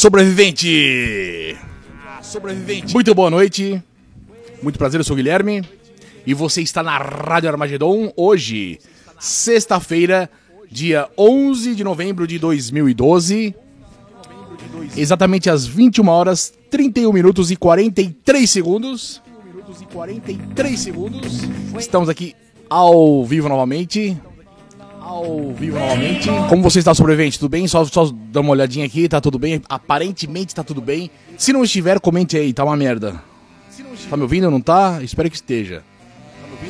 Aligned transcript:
Sobrevivente! 0.00 1.58
Sobrevivente! 2.22 2.94
Muito 2.94 3.14
boa 3.14 3.28
noite. 3.28 3.82
Muito 4.62 4.78
prazer, 4.78 4.98
eu 4.98 5.04
sou 5.04 5.12
o 5.12 5.16
Guilherme. 5.18 5.62
E 6.26 6.32
você 6.32 6.62
está 6.62 6.82
na 6.82 6.96
Rádio 6.96 7.50
Armagedon 7.50 8.10
hoje, 8.16 8.78
sexta-feira, 9.18 10.30
dia 10.70 11.06
11 11.18 11.74
de 11.74 11.84
novembro 11.84 12.26
de 12.26 12.38
2012. 12.38 13.54
Exatamente 14.96 15.50
às 15.50 15.66
21 15.66 16.08
horas, 16.08 16.50
31 16.70 17.12
minutos 17.12 17.50
e 17.50 17.56
43 17.56 18.48
segundos. 18.48 19.20
43 19.92 20.80
segundos. 20.80 21.40
Estamos 21.78 22.08
aqui 22.08 22.34
ao 22.70 23.22
vivo 23.26 23.50
novamente. 23.50 24.18
Ao 25.10 25.52
vivo 25.54 25.76
novamente. 25.76 26.28
Como 26.48 26.62
você 26.62 26.78
está, 26.78 26.94
sobrevivente? 26.94 27.36
Tudo 27.36 27.50
bem? 27.50 27.66
Só, 27.66 27.84
só 27.84 28.12
dar 28.30 28.42
uma 28.42 28.52
olhadinha 28.52 28.86
aqui, 28.86 29.08
tá 29.08 29.20
tudo 29.20 29.40
bem? 29.40 29.60
Aparentemente 29.68 30.54
tá 30.54 30.62
tudo 30.62 30.80
bem. 30.80 31.10
Se 31.36 31.52
não 31.52 31.64
estiver, 31.64 31.98
comente 31.98 32.36
aí, 32.36 32.52
tá 32.52 32.62
uma 32.62 32.76
merda. 32.76 33.20
Tá 34.08 34.16
me 34.16 34.22
ouvindo? 34.22 34.48
Não 34.48 34.60
tá? 34.60 35.02
Espero 35.02 35.28
que 35.28 35.34
esteja. 35.34 35.82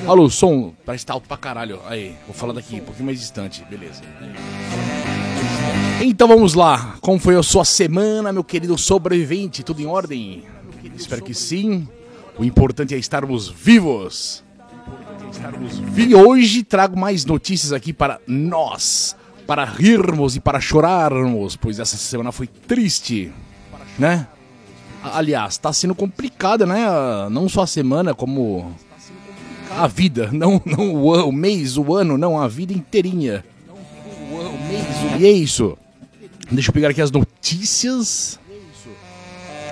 Alô, 0.07 0.31
som, 0.31 0.73
parece 0.87 1.03
que 1.03 1.09
tá 1.09 1.13
alto 1.13 1.29
pra 1.29 1.37
caralho. 1.37 1.81
Aí, 1.87 2.15
vou 2.25 2.35
falar 2.35 2.55
daqui, 2.55 2.77
um 2.77 2.85
pouquinho 2.85 3.05
mais 3.05 3.21
distante, 3.21 3.63
beleza. 3.69 4.01
Então 6.01 6.27
vamos 6.27 6.55
lá. 6.55 6.97
Como 7.03 7.19
foi 7.19 7.37
a 7.37 7.43
sua 7.43 7.67
semana, 7.67 8.33
meu 8.33 8.43
querido 8.43 8.79
sobrevivente? 8.79 9.63
Tudo 9.63 9.83
em 9.83 9.87
ordem? 9.87 10.45
Espero 10.97 11.23
que 11.23 11.35
sim. 11.35 11.87
O 12.39 12.45
importante 12.45 12.95
é 12.95 12.97
estarmos 12.97 13.51
vivos. 13.51 14.43
E 15.97 16.15
hoje 16.15 16.63
trago 16.63 16.99
mais 16.99 17.25
notícias 17.25 17.73
aqui 17.73 17.93
para 17.93 18.21
nós, 18.27 19.17
para 19.47 19.65
rirmos 19.65 20.37
e 20.37 20.41
para 20.41 20.61
chorarmos, 20.61 21.57
pois 21.57 21.79
essa 21.79 21.97
semana 21.97 22.33
foi 22.33 22.47
triste, 22.47 23.33
né? 23.99 24.27
Aliás, 25.03 25.57
tá 25.57 25.73
sendo 25.73 25.95
complicada, 25.95 26.67
né? 26.67 26.85
Não 27.31 27.49
só 27.49 27.63
a 27.63 27.67
semana, 27.67 28.15
como 28.15 28.75
a 29.71 29.87
vida, 29.87 30.31
não, 30.33 30.61
não 30.65 30.95
o, 30.95 31.29
o 31.29 31.33
mês, 31.33 31.77
o 31.77 31.95
ano, 31.95 32.19
não, 32.19 32.41
a 32.41 32.49
vida 32.49 32.73
inteirinha. 32.73 33.45
E 35.19 35.27
é 35.27 35.31
isso. 35.31 35.77
Deixa 36.51 36.71
eu 36.71 36.73
pegar 36.73 36.91
aqui 36.91 37.01
as 37.01 37.11
notícias. 37.11 38.39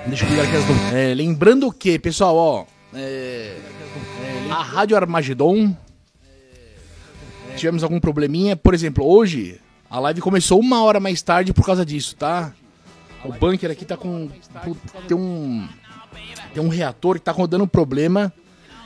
Deixa 0.07 0.25
eu 0.25 0.29
pegar 0.29 0.43
aqui 0.45 0.57
as 0.57 0.67
notícias. 0.69 0.95
É, 0.95 1.15
lembrando 1.15 1.73
que, 1.73 1.99
pessoal, 1.99 2.37
ó. 2.37 2.65
é, 2.95 3.57
a 4.51 4.63
Rádio 4.63 4.97
Armagedon. 4.97 5.77
Tivemos 7.57 7.83
algum 7.83 8.01
probleminha. 8.01 8.57
Por 8.57 8.75
exemplo, 8.75 9.05
hoje 9.05 9.61
a 9.91 9.99
live 10.01 10.21
começou 10.21 10.61
uma 10.61 10.83
hora 10.83 11.01
mais 11.01 11.21
tarde 11.23 11.53
por 11.53 11.65
causa 11.65 11.85
disso, 11.85 12.17
tá? 12.17 12.53
O 13.25 13.33
bunker 13.33 13.71
aqui 13.71 13.85
tá 13.85 13.97
com. 13.97 14.31
Tem 15.07 15.17
um. 15.17 15.69
Tem 16.55 16.63
um 16.63 16.69
reator 16.69 17.17
que 17.17 17.25
tá 17.25 17.35
dando 17.47 17.67
problema. 17.67 18.33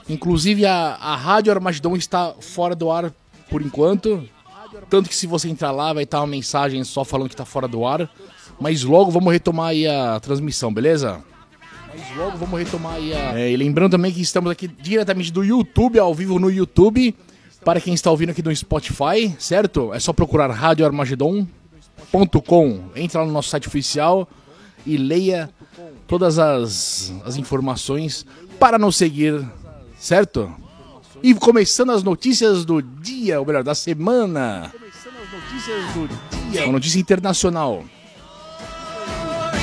Inclusive 0.08 0.66
a, 0.66 0.96
a 1.00 1.16
Rádio 1.16 1.52
Armagedon 1.52 1.96
está 1.96 2.34
fora 2.40 2.74
do 2.74 2.90
ar 2.90 3.12
por 3.48 3.62
enquanto. 3.62 4.28
Tanto 4.88 5.08
que 5.08 5.14
se 5.14 5.26
você 5.26 5.48
entrar 5.48 5.70
lá 5.70 5.92
vai 5.92 6.04
estar 6.04 6.20
uma 6.20 6.26
mensagem 6.26 6.82
só 6.82 7.04
falando 7.04 7.28
que 7.28 7.36
tá 7.36 7.44
fora 7.44 7.68
do 7.68 7.86
ar. 7.86 8.10
Mas 8.58 8.82
logo 8.82 9.10
vamos 9.10 9.32
retomar 9.32 9.68
aí 9.68 9.86
a 9.86 10.18
transmissão, 10.18 10.72
beleza? 10.72 11.22
Mas 11.92 12.16
logo 12.16 12.38
vamos 12.38 12.58
retomar 12.58 12.94
aí 12.94 13.12
a. 13.12 13.38
É, 13.38 13.50
e 13.50 13.56
lembrando 13.56 13.90
também 13.92 14.12
que 14.12 14.20
estamos 14.20 14.50
aqui 14.50 14.66
diretamente 14.66 15.32
do 15.32 15.44
YouTube, 15.44 15.98
ao 15.98 16.14
vivo 16.14 16.38
no 16.38 16.50
YouTube. 16.50 17.14
Para 17.64 17.80
quem 17.80 17.94
está 17.94 18.10
ouvindo 18.10 18.30
aqui 18.30 18.42
no 18.42 18.54
Spotify, 18.54 19.34
certo? 19.38 19.94
É 19.94 20.00
só 20.00 20.12
procurar 20.12 20.50
radioarmagedon.com. 20.50 22.80
Entra 22.96 23.20
lá 23.20 23.26
no 23.26 23.32
nosso 23.32 23.50
site 23.50 23.68
oficial 23.68 24.28
e 24.84 24.96
leia 24.96 25.48
todas 26.08 26.38
as, 26.38 27.12
as 27.24 27.36
informações 27.36 28.26
para 28.58 28.78
nos 28.78 28.96
seguir, 28.96 29.48
certo? 29.96 30.52
E 31.22 31.32
começando 31.34 31.90
as 31.90 32.02
notícias 32.02 32.64
do 32.64 32.82
dia, 32.82 33.38
ou 33.38 33.46
melhor, 33.46 33.62
da 33.62 33.76
semana. 33.76 34.72
Começando 34.72 35.14
as 35.22 35.30
notícias 35.32 35.84
do 35.94 36.08
dia. 36.50 36.64
Uma 36.64 36.72
notícia 36.72 36.98
internacional. 36.98 37.84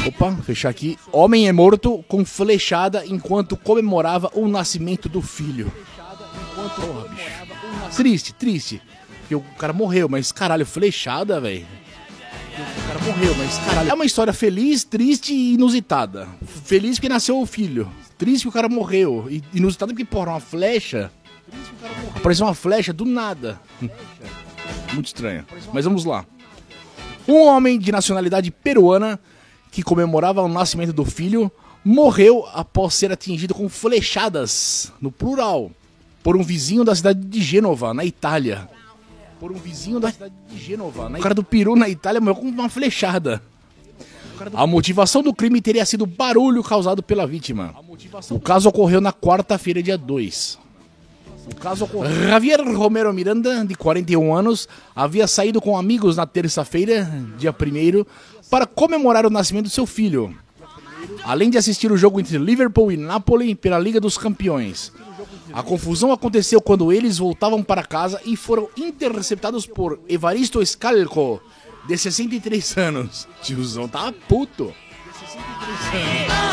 Opa, 0.08 0.36
fechar 0.44 0.70
aqui. 0.70 0.98
Homem 1.12 1.48
é 1.48 1.52
morto 1.52 2.04
com 2.08 2.24
flechada 2.26 3.06
enquanto 3.06 3.58
comemorava 3.58 4.32
o 4.34 4.48
nascimento 4.48 5.10
do 5.10 5.22
filho. 5.22 5.72
Porra, 6.56 7.08
bicho. 7.10 7.96
Triste, 7.96 8.34
triste. 8.34 8.82
Porque 9.22 9.36
o 9.36 9.42
cara 9.58 9.74
morreu, 9.74 10.08
mas 10.10 10.32
caralho, 10.32 10.66
flechada, 10.66 11.40
velho. 11.40 11.66
O 12.60 12.88
cara 12.88 13.00
morreu, 13.06 13.36
mas 13.36 13.58
caralho. 13.60 13.90
É 13.90 13.94
uma 13.94 14.06
história 14.06 14.34
feliz, 14.34 14.84
triste 14.84 15.34
e 15.34 15.54
inusitada. 15.54 16.28
Feliz 16.66 16.98
porque 16.98 17.10
nasceu 17.10 17.40
o 17.40 17.46
filho. 17.46 17.90
Triste 18.18 18.44
que 18.44 18.50
o 18.50 18.52
cara 18.52 18.68
morreu. 18.68 19.28
E 19.30 19.44
inusitada 19.54 19.94
porque, 19.94 20.06
porra, 20.06 20.32
uma 20.32 20.40
flecha. 20.40 21.12
Apareceu 22.16 22.46
uma 22.46 22.54
flecha 22.54 22.92
do 22.92 23.06
nada. 23.06 23.60
Muito 24.94 25.08
estranho. 25.08 25.46
Mas 25.74 25.86
vamos 25.86 26.06
lá. 26.06 26.26
Um 27.28 27.46
homem 27.46 27.78
de 27.78 27.92
nacionalidade 27.92 28.52
peruana 28.52 29.20
que 29.72 29.84
comemorava 29.84 30.42
o 30.42 30.48
nascimento 30.48 30.94
do 30.94 31.06
filho 31.06 31.52
morreu 31.84 32.46
após 32.54 32.94
ser 32.94 33.12
atingido 33.12 33.54
com 33.54 33.70
flechadas, 33.70 34.92
no 35.02 35.12
plural, 35.12 35.72
por 36.22 36.36
um 36.36 36.44
vizinho 36.44 36.84
da 36.84 36.96
cidade 36.96 37.20
de 37.20 37.42
Gênova, 37.42 37.94
na 37.94 38.04
Itália. 38.04 38.70
Por 39.40 39.52
um 39.52 39.56
vizinho 39.56 40.00
da 40.00 40.12
cidade 40.12 40.34
de 40.50 40.58
Gênova, 40.58 41.10
na 41.10 41.20
O 41.20 41.22
cara 41.22 41.34
do 41.34 41.44
Peru 41.44 41.76
na 41.76 41.88
Itália 41.88 42.20
morreu 42.20 42.36
com 42.36 42.48
uma 42.48 42.70
flechada. 42.70 43.42
A 44.54 44.66
motivação 44.66 45.22
do 45.22 45.34
crime 45.34 45.62
teria 45.62 45.86
sido 45.86 46.06
barulho 46.06 46.64
causado 46.64 47.04
pela 47.04 47.28
vítima. 47.28 47.76
O 48.30 48.40
caso 48.40 48.70
ocorreu 48.70 49.02
na 49.02 49.12
quarta-feira, 49.12 49.84
dia 49.84 49.98
2. 49.98 50.60
O 51.52 51.56
caso 51.56 51.86
ocorreu. 51.86 52.30
Javier 52.30 52.62
Romero 52.62 53.12
Miranda, 53.14 53.66
de 53.66 53.76
41 53.76 54.34
anos, 54.34 54.68
havia 54.96 55.28
saído 55.28 55.60
com 55.60 55.78
amigos 55.78 56.16
na 56.16 56.26
terça-feira, 56.26 57.10
dia 57.38 57.52
1 57.52 58.06
para 58.50 58.66
comemorar 58.66 59.26
o 59.26 59.30
nascimento 59.30 59.66
do 59.66 59.70
seu 59.70 59.86
filho. 59.86 60.36
Além 61.24 61.50
de 61.50 61.58
assistir 61.58 61.92
o 61.92 61.98
jogo 61.98 62.20
entre 62.20 62.38
Liverpool 62.38 62.92
e 62.92 62.98
Napoli 62.98 63.56
pela 63.56 63.80
Liga 63.80 64.00
dos 64.00 64.18
Campeões. 64.18 64.92
A 65.52 65.64
confusão 65.64 66.12
aconteceu 66.12 66.62
quando 66.62 66.92
eles 66.92 67.18
voltavam 67.18 67.64
para 67.64 67.84
casa 67.84 68.22
e 68.26 68.36
foram 68.36 68.70
interceptados 68.78 69.66
por 69.66 70.00
Evaristo 70.08 70.64
Scalco, 70.66 71.42
de 71.88 71.98
63 71.98 72.78
anos. 72.78 73.28
Tiozão 73.42 73.88
tava 73.88 74.12
puto. 74.12 74.74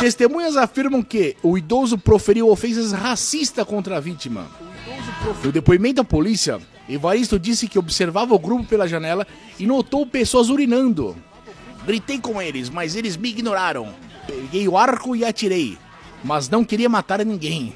Testemunhas 0.00 0.56
afirmam 0.56 1.02
que 1.02 1.36
o 1.42 1.56
idoso 1.56 1.98
proferiu 1.98 2.50
ofensas 2.50 2.92
racistas 2.92 3.66
contra 3.66 3.96
a 3.96 4.00
vítima. 4.00 4.46
No 5.42 5.52
depoimento 5.52 6.00
à 6.00 6.04
polícia, 6.04 6.60
Evaristo 6.88 7.38
disse 7.38 7.68
que 7.68 7.78
observava 7.78 8.34
o 8.34 8.38
grupo 8.38 8.64
pela 8.64 8.88
janela 8.88 9.26
e 9.58 9.66
notou 9.66 10.06
pessoas 10.06 10.48
urinando. 10.48 11.16
Gritei 11.86 12.18
com 12.18 12.42
eles, 12.42 12.68
mas 12.68 12.96
eles 12.96 13.16
me 13.16 13.28
ignoraram. 13.28 13.94
Peguei 14.26 14.66
o 14.66 14.76
arco 14.76 15.14
e 15.14 15.24
atirei, 15.24 15.78
mas 16.24 16.48
não 16.48 16.64
queria 16.64 16.88
matar 16.88 17.24
ninguém. 17.24 17.74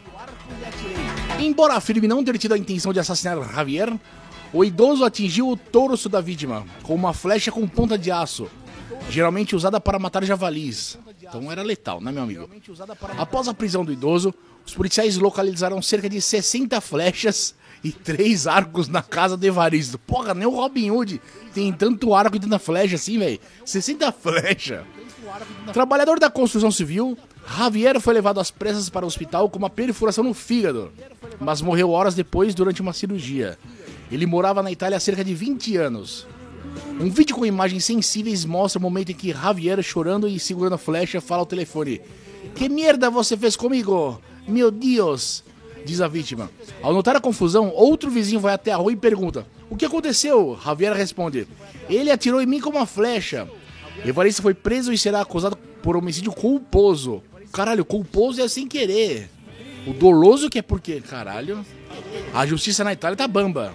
Embora 1.39 1.75
afirme 1.75 2.09
não 2.09 2.25
ter 2.25 2.37
tido 2.37 2.55
a 2.55 2.59
intenção 2.59 2.93
de 2.93 2.99
assassinar 2.99 3.41
Javier, 3.55 3.97
o 4.53 4.65
idoso 4.65 5.05
atingiu 5.05 5.49
o 5.49 5.57
torso 5.57 6.09
da 6.09 6.21
vítima 6.21 6.67
com 6.83 6.95
uma 6.95 7.15
flecha 7.15 7.53
com 7.53 7.67
ponta 7.69 7.97
de 7.97 8.11
aço, 8.11 8.51
geralmente 9.09 9.55
usada 9.55 9.81
para 9.81 9.99
matar 9.99 10.25
javalis. 10.25 10.99
Então 11.23 11.51
era 11.51 11.63
letal, 11.63 12.01
né, 12.01 12.11
meu 12.11 12.25
amigo? 12.25 12.51
Após 13.17 13.47
a 13.47 13.55
prisão 13.55 13.85
do 13.85 13.93
idoso, 13.93 14.35
os 14.67 14.75
policiais 14.75 15.17
localizaram 15.17 15.81
cerca 15.81 16.09
de 16.09 16.21
60 16.21 16.81
flechas 16.81 17.55
e 17.83 17.93
três 17.93 18.47
arcos 18.47 18.89
na 18.89 19.03
casa 19.03 19.37
de 19.37 19.47
Evaristo. 19.47 19.99
Porra, 19.99 20.35
nem 20.35 20.47
o 20.47 20.51
Robin 20.51 20.91
Hood 20.91 21.21
tem 21.55 21.73
tanto 21.73 22.15
arco 22.15 22.37
e 22.37 22.41
tanta 22.41 22.59
flecha 22.59 22.97
assim, 22.97 23.19
velho. 23.19 23.41
60 23.65 24.13
flechas. 24.13 24.85
Trabalhador 25.73 26.19
da 26.19 26.31
construção 26.31 26.71
civil, 26.71 27.17
Javier 27.57 28.01
foi 28.01 28.15
levado 28.15 28.41
às 28.41 28.51
pressas 28.51 28.89
para 28.89 29.05
o 29.05 29.09
hospital 29.09 29.49
com 29.49 29.59
uma 29.59 29.71
perfuração 29.71 30.25
no 30.25 30.35
fígado, 30.35 30.93
mas 31.39 31.61
morreu 31.61 31.91
horas 31.91 32.15
depois 32.15 32.55
durante 32.55 32.83
uma 32.83 32.93
cirurgia. 32.93 33.59
Ele 34.11 34.27
morava 34.27 34.63
na 34.63 34.73
Itália 34.73 34.97
há 34.97 35.01
cerca 35.01 35.25
de 35.25 35.35
20 35.35 35.77
anos. 35.77 36.27
Um 37.01 37.09
vídeo 37.11 37.35
com 37.37 37.47
imagens 37.47 37.85
sensíveis 37.85 38.45
mostra 38.45 38.79
o 38.79 38.83
momento 38.83 39.11
em 39.13 39.15
que 39.15 39.33
Javier, 39.33 39.83
chorando 39.83 40.29
e 40.29 40.39
segurando 40.39 40.75
a 40.75 40.79
flecha, 40.79 41.21
fala 41.21 41.43
ao 41.43 41.47
telefone: 41.47 42.01
Que 42.55 42.69
merda 42.69 43.11
você 43.11 43.37
fez 43.37 43.57
comigo? 43.57 44.21
Meu 44.47 44.71
Deus! 44.71 45.45
Diz 45.85 46.01
a 46.01 46.09
vítima. 46.09 46.51
Ao 46.83 46.93
notar 46.93 47.17
a 47.17 47.21
confusão, 47.21 47.71
outro 47.75 48.11
vizinho 48.11 48.41
vai 48.41 48.55
até 48.55 48.73
a 48.73 48.77
rua 48.77 48.93
e 48.93 48.97
pergunta: 48.97 49.47
O 49.69 49.77
que 49.77 49.85
aconteceu? 49.85 50.59
Javier 50.65 50.93
responde: 50.93 51.47
Ele 51.89 52.11
atirou 52.11 52.41
em 52.41 52.47
mim 52.47 52.61
com 52.61 52.71
uma 52.71 52.87
flecha. 52.87 53.49
Evaristo 54.05 54.43
foi 54.43 54.55
preso 54.55 54.93
e 54.93 54.99
será 54.99 55.21
acusado 55.21 55.57
por 55.83 55.97
homicídio 55.97 56.33
culposo. 56.33 57.23
Caralho, 57.53 57.85
culposo 57.85 58.41
é 58.41 58.49
sem 58.49 58.67
querer. 58.67 59.29
O 59.87 59.93
doloso 59.93 60.49
que 60.49 60.59
é 60.59 60.63
porque. 60.63 61.01
Caralho. 61.01 61.65
A 62.33 62.47
justiça 62.47 62.85
na 62.85 62.93
Itália 62.93 63.17
tá 63.17 63.27
bamba. 63.27 63.75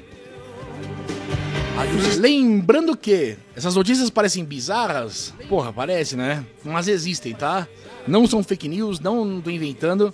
Lembrando 2.17 2.95
que 2.95 3.37
essas 3.53 3.75
notícias 3.75 4.09
parecem 4.09 4.45
bizarras, 4.45 5.33
porra, 5.49 5.73
parece, 5.73 6.15
né? 6.15 6.45
Mas 6.63 6.87
existem, 6.87 7.33
tá? 7.33 7.67
Não 8.07 8.25
são 8.25 8.41
fake 8.41 8.69
news, 8.69 8.99
não 8.99 9.41
tô 9.41 9.49
inventando. 9.49 10.13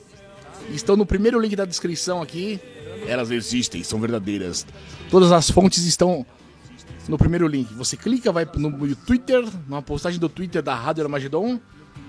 Estão 0.74 0.96
no 0.96 1.06
primeiro 1.06 1.40
link 1.40 1.56
da 1.56 1.66
descrição 1.66 2.22
aqui. 2.22 2.60
Elas 3.08 3.32
existem, 3.32 3.84
são 3.84 4.00
verdadeiras. 4.00 4.66
Todas 5.10 5.32
as 5.32 5.50
fontes 5.50 5.86
estão 5.86 6.26
no 7.08 7.18
primeiro 7.18 7.48
link. 7.48 7.74
Você 7.74 7.98
clica, 7.98 8.32
vai 8.32 8.48
no 8.56 8.96
Twitter, 8.96 9.44
numa 9.68 9.82
postagem 9.82 10.20
do 10.20 10.30
Twitter 10.30 10.62
da 10.62 10.76
Rádio 10.76 11.04
Armagedon, 11.04 11.60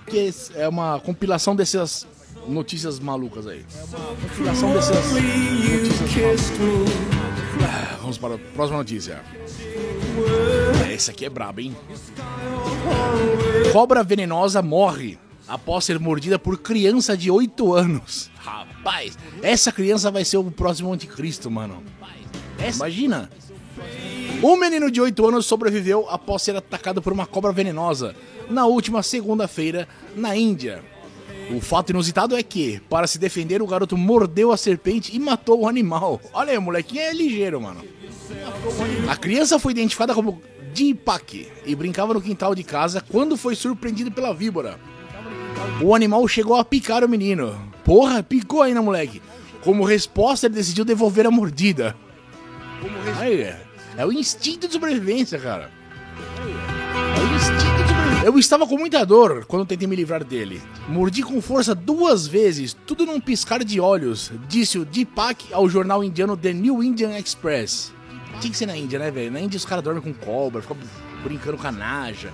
que 0.06 0.30
é 0.54 0.68
uma 0.68 1.00
compilação 1.00 1.56
dessas 1.56 2.06
notícias 2.46 2.98
malucas 2.98 3.46
aí. 3.46 3.64
É 3.74 3.96
uma 3.96 4.16
compilação 4.16 4.72
dessas 4.72 5.12
notícias. 5.12 6.52
Ah, 7.64 7.96
vamos 8.00 8.18
para 8.18 8.34
a 8.34 8.38
próxima 8.38 8.78
notícia. 8.78 9.22
Essa 10.92 11.10
aqui 11.10 11.24
é 11.24 11.30
braba, 11.30 11.62
hein? 11.62 11.74
Cobra 13.72 14.04
venenosa 14.04 14.60
morre 14.60 15.18
após 15.52 15.84
ser 15.84 15.98
mordida 15.98 16.38
por 16.38 16.56
criança 16.56 17.14
de 17.14 17.30
8 17.30 17.74
anos. 17.74 18.30
Rapaz, 18.36 19.18
essa 19.42 19.70
criança 19.70 20.10
vai 20.10 20.24
ser 20.24 20.38
o 20.38 20.50
próximo 20.50 20.90
anticristo, 20.90 21.50
mano. 21.50 21.82
Imagina. 22.74 23.30
Um 24.42 24.56
menino 24.56 24.90
de 24.90 24.98
8 24.98 25.28
anos 25.28 25.44
sobreviveu 25.44 26.08
após 26.08 26.40
ser 26.40 26.56
atacado 26.56 27.02
por 27.02 27.12
uma 27.12 27.26
cobra 27.26 27.52
venenosa 27.52 28.16
na 28.48 28.64
última 28.64 29.02
segunda-feira 29.02 29.86
na 30.16 30.34
Índia. 30.34 30.82
O 31.54 31.60
fato 31.60 31.90
inusitado 31.90 32.34
é 32.34 32.42
que, 32.42 32.80
para 32.88 33.06
se 33.06 33.18
defender, 33.18 33.60
o 33.60 33.66
garoto 33.66 33.94
mordeu 33.94 34.52
a 34.52 34.56
serpente 34.56 35.14
e 35.14 35.18
matou 35.18 35.60
o 35.60 35.68
animal. 35.68 36.18
Olha 36.32 36.52
aí, 36.52 36.58
o 36.58 36.62
molequinho 36.62 37.02
é 37.02 37.12
ligeiro, 37.12 37.60
mano. 37.60 37.84
A 39.06 39.16
criança 39.16 39.58
foi 39.58 39.72
identificada 39.72 40.14
como 40.14 40.40
Deepak 40.72 41.46
e 41.66 41.74
brincava 41.74 42.14
no 42.14 42.22
quintal 42.22 42.54
de 42.54 42.64
casa 42.64 43.02
quando 43.02 43.36
foi 43.36 43.54
surpreendido 43.54 44.10
pela 44.10 44.32
víbora. 44.32 44.80
O 45.82 45.94
animal 45.94 46.26
chegou 46.28 46.56
a 46.56 46.64
picar 46.64 47.04
o 47.04 47.08
menino. 47.08 47.54
Porra, 47.84 48.22
picou 48.22 48.62
ainda, 48.62 48.80
moleque. 48.80 49.20
Como 49.62 49.84
resposta, 49.84 50.46
ele 50.46 50.54
decidiu 50.54 50.84
devolver 50.84 51.26
a 51.26 51.30
mordida. 51.30 51.96
Aí, 53.18 53.52
é 53.96 54.06
o 54.06 54.12
instinto 54.12 54.66
de 54.66 54.72
sobrevivência, 54.72 55.38
cara. 55.38 55.70
É 57.16 57.20
o 57.20 57.36
instinto 57.36 57.82
de 57.82 57.88
sobrevivência. 57.88 58.02
Eu 58.24 58.38
estava 58.38 58.66
com 58.68 58.78
muita 58.78 59.04
dor 59.04 59.44
quando 59.46 59.66
tentei 59.66 59.88
me 59.88 59.96
livrar 59.96 60.22
dele. 60.22 60.62
Mordi 60.88 61.22
com 61.22 61.42
força 61.42 61.74
duas 61.74 62.26
vezes, 62.26 62.76
tudo 62.86 63.04
num 63.04 63.20
piscar 63.20 63.64
de 63.64 63.80
olhos, 63.80 64.30
disse 64.48 64.78
o 64.78 64.84
Deepak 64.84 65.52
ao 65.52 65.68
jornal 65.68 66.04
indiano 66.04 66.36
The 66.36 66.52
New 66.52 66.82
Indian 66.84 67.18
Express. 67.18 67.92
Tinha 68.40 68.50
que 68.50 68.56
ser 68.56 68.66
na 68.66 68.76
Índia, 68.76 68.98
né, 68.98 69.10
velho? 69.10 69.32
Na 69.32 69.40
Índia 69.40 69.56
os 69.56 69.64
caras 69.64 69.82
dormem 69.82 70.02
com 70.02 70.14
cobra, 70.14 70.62
ficam 70.62 70.76
brincando 71.24 71.58
com 71.58 71.66
a 71.66 71.72
naja. 71.72 72.32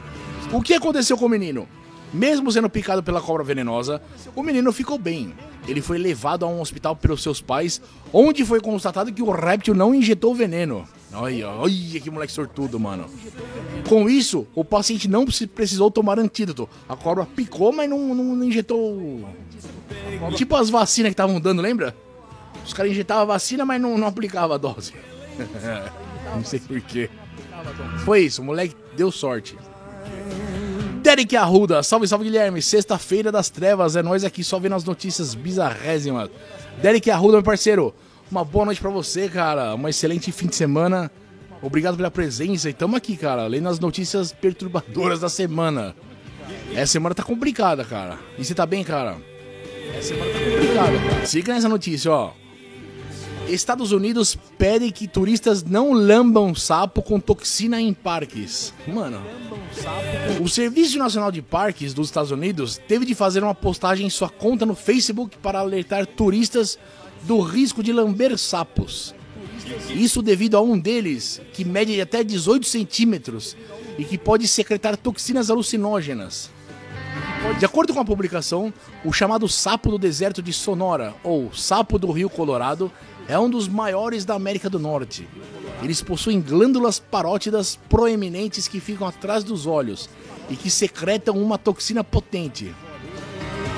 O 0.53 0.61
que 0.61 0.75
aconteceu 0.75 1.17
com 1.17 1.25
o 1.25 1.29
menino? 1.29 1.67
Mesmo 2.13 2.51
sendo 2.51 2.71
picado 2.71 3.03
pela 3.03 3.21
cobra 3.21 3.45
venenosa, 3.45 4.01
o 4.35 4.43
menino 4.43 4.73
ficou 4.73 4.99
bem. 4.99 5.35
Ele 5.67 5.83
foi 5.83 5.99
levado 5.99 6.45
a 6.45 6.49
um 6.49 6.61
hospital 6.61 6.97
pelos 6.97 7.23
seus 7.23 7.41
pais, 7.41 7.81
onde 8.13 8.45
foi 8.45 8.61
constatado 8.61 9.13
que 9.13 9.23
o 9.23 9.31
réptil 9.31 9.75
não 9.75 9.95
injetou 9.95 10.35
veneno. 10.35 10.87
Olha, 11.13 11.49
olha 11.49 12.01
que 12.01 12.11
moleque 12.11 12.33
sortudo, 12.33 12.79
mano. 12.79 13.07
Com 13.89 14.09
isso, 14.09 14.47
o 14.55 14.65
paciente 14.65 15.09
não 15.09 15.27
precisou 15.55 15.91
tomar 15.91 16.19
antídoto. 16.19 16.69
A 16.89 16.97
cobra 16.97 17.27
picou, 17.27 17.73
mas 17.73 17.89
não, 17.89 18.15
não, 18.15 18.37
não 18.37 18.45
injetou. 18.45 19.29
Tipo 20.37 20.57
as 20.57 20.71
vacinas 20.71 21.11
que 21.11 21.15
estavam 21.15 21.41
dando, 21.41 21.63
lembra? 21.63 21.95
Os 22.65 22.73
caras 22.73 22.93
injetavam 22.93 23.23
a 23.23 23.27
vacina, 23.27 23.65
mas 23.65 23.81
não, 23.81 23.97
não 23.97 24.07
aplicava 24.07 24.55
a 24.55 24.59
dose. 24.59 24.93
não 26.35 26.45
sei 26.45 26.61
porquê. 26.61 27.09
Foi 28.05 28.21
isso, 28.21 28.43
o 28.43 28.45
moleque 28.45 28.77
deu 28.97 29.11
sorte. 29.11 29.57
Derek 30.99 31.37
Arruda, 31.37 31.83
salve, 31.83 32.07
salve 32.07 32.25
Guilherme. 32.25 32.61
Sexta-feira 32.61 33.31
das 33.31 33.49
trevas, 33.49 33.97
é 33.97 34.03
nós 34.03 34.25
aqui 34.25 34.43
só 34.43 34.59
vendo 34.59 34.75
as 34.75 34.85
notícias 34.85 35.35
bizarrésimas. 35.35 36.29
Derek 36.83 37.11
Arruda, 37.11 37.35
meu 37.35 37.43
parceiro, 37.43 37.95
uma 38.31 38.45
boa 38.45 38.67
noite 38.67 38.81
para 38.81 38.91
você, 38.91 39.29
cara. 39.29 39.75
Um 39.75 39.89
excelente 39.89 40.31
fim 40.33 40.47
de 40.47 40.57
semana. 40.57 41.11
Obrigado 41.63 41.97
pela 41.97 42.11
presença 42.11 42.69
e 42.69 42.73
tamo 42.73 42.97
aqui, 42.97 43.17
cara, 43.17 43.47
lendo 43.47 43.69
as 43.69 43.81
notícias 43.81 44.33
perturbadoras 44.33 45.21
da 45.21 45.29
semana. 45.29 45.95
Essa 46.73 46.93
semana 46.93 47.15
tá 47.15 47.23
complicada, 47.23 47.85
cara. 47.85 48.19
E 48.39 48.45
você 48.45 48.55
tá 48.55 48.67
bem, 48.67 48.85
cara? 48.85 49.17
Essa 49.97 50.09
semana 50.09 50.33
tá 50.33 50.39
complicada. 50.39 51.27
Siga 51.27 51.55
nessa 51.55 51.69
notícia, 51.69 52.11
ó. 52.13 52.33
Estados 53.49 53.93
Unidos 53.93 54.37
pede 54.59 54.91
que 54.93 55.09
turistas 55.09 55.63
não 55.63 55.93
lambam 55.93 56.55
sapo 56.55 57.03
com 57.03 57.19
toxina 57.19 57.81
em 57.81 57.95
parques. 57.95 58.75
Mano, 58.87 59.23
o 60.43 60.49
Serviço 60.49 60.99
Nacional 60.99 61.33
de 61.33 61.41
Parques 61.41 61.95
dos 61.95 62.09
Estados 62.09 62.31
Unidos 62.31 62.79
teve 62.89 63.07
de 63.07 63.15
fazer 63.15 63.43
uma 63.43 63.55
postagem 63.55 64.07
em 64.07 64.11
sua 64.11 64.29
conta 64.29 64.67
no 64.67 64.75
Facebook 64.75 65.39
para 65.39 65.61
alertar 65.61 66.07
turistas 66.07 66.79
do 67.23 67.41
risco 67.41 67.83
de 67.83 67.93
lamber 67.93 68.37
sapos. 68.37 69.15
Isso 69.91 70.23
devido 70.23 70.57
a 70.57 70.63
um 70.63 70.79
deles, 70.79 71.41
que 71.53 71.65
mede 71.65 72.01
até 72.01 72.23
18 72.23 72.67
centímetros 72.67 73.57
e 73.99 74.05
que 74.05 74.17
pode 74.17 74.47
secretar 74.47 74.97
toxinas 74.97 75.51
alucinógenas. 75.51 76.51
De 77.59 77.65
acordo 77.65 77.93
com 77.93 78.01
a 78.01 78.05
publicação, 78.05 78.73
o 79.05 79.13
chamado 79.13 79.49
sapo 79.49 79.91
do 79.91 79.99
deserto 79.99 80.43
de 80.43 80.53
Sonora, 80.53 81.15
ou 81.23 81.53
sapo 81.53 81.99
do 81.99 82.11
Rio 82.11 82.29
Colorado, 82.29 82.91
é 83.29 83.39
um 83.39 83.51
dos 83.51 83.69
maiores 83.69 84.25
da 84.25 84.35
América 84.35 84.71
do 84.71 84.79
Norte. 84.79 85.29
Eles 85.83 86.03
possuem 86.03 86.41
glândulas 86.41 86.99
parótidas 86.99 87.79
proeminentes 87.89 88.67
que 88.67 88.81
ficam 88.81 89.07
atrás 89.07 89.45
dos 89.45 89.67
olhos 89.67 90.09
e 90.49 90.57
que 90.57 90.71
secretam 90.71 91.37
uma 91.37 91.59
toxina 91.59 92.03
potente. 92.03 92.75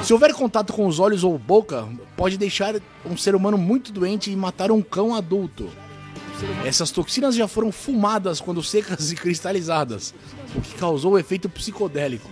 Se 0.05 0.13
houver 0.13 0.33
contato 0.33 0.73
com 0.73 0.87
os 0.87 1.01
olhos 1.01 1.25
ou 1.25 1.37
boca, 1.37 1.87
pode 2.17 2.39
deixar 2.39 2.77
um 3.05 3.17
ser 3.17 3.35
humano 3.35 3.59
muito 3.59 3.93
doente 3.93 4.31
e 4.31 4.37
matar 4.37 4.71
um 4.71 4.81
cão 4.81 5.15
adulto. 5.15 5.69
Essas 6.65 6.91
toxinas 6.91 7.35
já 7.35 7.47
foram 7.47 7.71
fumadas 7.71 8.41
quando 8.41 8.63
secas 8.63 9.13
e 9.13 9.17
cristalizadas, 9.17 10.15
o 10.55 10.61
que 10.61 10.75
causou 10.75 11.13
o 11.13 11.19
efeito 11.19 11.49
psicodélico. 11.51 12.31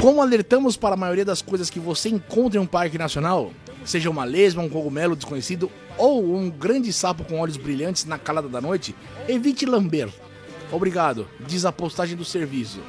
Como 0.00 0.20
alertamos 0.20 0.76
para 0.76 0.94
a 0.94 0.98
maioria 0.98 1.24
das 1.24 1.42
coisas 1.42 1.70
que 1.70 1.78
você 1.78 2.08
encontra 2.08 2.58
em 2.58 2.62
um 2.62 2.66
parque 2.66 2.98
nacional, 2.98 3.52
seja 3.88 4.10
uma 4.10 4.24
lesma, 4.24 4.62
um 4.62 4.68
cogumelo 4.68 5.16
desconhecido 5.16 5.70
ou 5.96 6.36
um 6.36 6.50
grande 6.50 6.92
sapo 6.92 7.24
com 7.24 7.40
olhos 7.40 7.56
brilhantes 7.56 8.04
na 8.04 8.18
calada 8.18 8.48
da 8.48 8.60
noite, 8.60 8.94
evite 9.26 9.64
lamber. 9.64 10.10
Obrigado, 10.70 11.26
diz 11.40 11.64
a 11.64 11.72
postagem 11.72 12.14
do 12.14 12.24
serviço. 12.24 12.80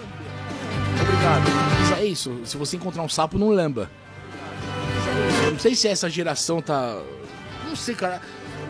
Obrigado. 1.02 2.00
É 2.00 2.06
isso, 2.06 2.42
se 2.44 2.58
você 2.58 2.76
encontrar 2.76 3.02
um 3.02 3.08
sapo, 3.08 3.38
não 3.38 3.50
lamba. 3.50 3.90
Não 5.50 5.58
sei 5.58 5.74
se 5.74 5.88
essa 5.88 6.10
geração 6.10 6.62
tá. 6.62 7.02
Não 7.66 7.76
sei, 7.78 7.96
cara. 7.96 8.22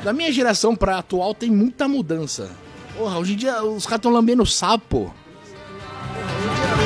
Da 0.04 0.14
minha 0.14 0.32
geração 0.32 0.76
pra 0.76 1.00
atual 1.00 1.34
tem 1.34 1.50
muita 1.50 1.88
mudança. 1.88 2.52
Porra, 2.96 3.18
hoje 3.18 3.34
em 3.34 3.38
dia 3.38 3.64
os 3.64 3.86
caras 3.86 4.00
estão 4.00 4.12
lambendo 4.12 4.46
sapo. 4.46 5.14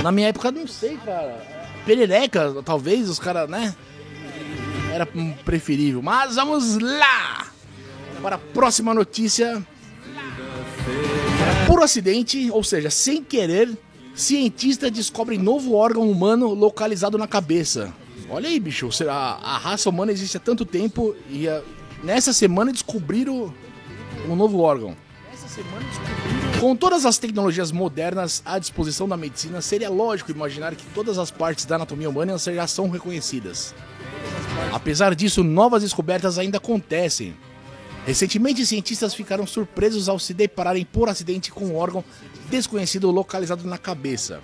Na 0.01 0.11
minha 0.11 0.29
época, 0.29 0.51
não 0.51 0.65
sei, 0.67 0.97
cara. 0.97 1.45
Perereca, 1.85 2.55
talvez, 2.63 3.09
os 3.09 3.19
caras, 3.19 3.49
né? 3.49 3.75
Era 4.93 5.07
preferível. 5.43 6.01
Mas 6.01 6.35
vamos 6.35 6.77
lá 6.77 7.47
para 8.21 8.35
a 8.35 8.39
próxima 8.39 8.93
notícia. 8.93 9.65
Por 11.67 11.81
acidente, 11.81 12.49
ou 12.51 12.63
seja, 12.63 12.89
sem 12.89 13.23
querer, 13.23 13.75
cientistas 14.13 14.91
descobrem 14.91 15.39
novo 15.39 15.73
órgão 15.73 16.09
humano 16.09 16.53
localizado 16.53 17.17
na 17.17 17.27
cabeça. 17.27 17.93
Olha 18.29 18.47
aí, 18.47 18.59
bicho, 18.59 18.89
a, 19.09 19.57
raça 19.57 19.89
humana 19.89 20.11
existe 20.11 20.37
há 20.37 20.39
tanto 20.39 20.65
tempo 20.65 21.15
e 21.29 21.47
a, 21.47 21.61
nessa 22.03 22.31
semana 22.31 22.71
descobriram 22.71 23.53
um 24.29 24.35
novo 24.35 24.59
órgão. 24.59 24.95
Com 26.59 26.75
todas 26.75 27.05
as 27.05 27.17
tecnologias 27.17 27.71
modernas 27.71 28.41
à 28.45 28.57
disposição 28.57 29.07
da 29.07 29.17
medicina, 29.17 29.61
seria 29.61 29.89
lógico 29.89 30.31
imaginar 30.31 30.75
que 30.75 30.85
todas 30.93 31.17
as 31.17 31.29
partes 31.29 31.65
da 31.65 31.75
anatomia 31.75 32.09
humana 32.09 32.37
já 32.37 32.67
são 32.67 32.89
reconhecidas. 32.89 33.75
Apesar 34.71 35.15
disso, 35.15 35.43
novas 35.43 35.83
descobertas 35.83 36.37
ainda 36.37 36.57
acontecem. 36.57 37.35
Recentemente, 38.05 38.65
cientistas 38.65 39.13
ficaram 39.13 39.47
surpresos 39.47 40.09
ao 40.09 40.19
se 40.19 40.33
depararem 40.33 40.83
por 40.83 41.07
acidente 41.07 41.51
com 41.51 41.65
um 41.65 41.75
órgão 41.75 42.03
desconhecido 42.49 43.09
localizado 43.09 43.65
na 43.65 43.77
cabeça. 43.77 44.41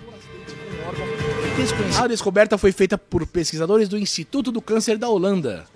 A 1.98 2.06
descoberta 2.06 2.56
foi 2.56 2.72
feita 2.72 2.96
por 2.96 3.26
pesquisadores 3.26 3.88
do 3.88 3.98
Instituto 3.98 4.50
do 4.50 4.62
Câncer 4.62 4.96
da 4.96 5.08
Holanda, 5.08 5.66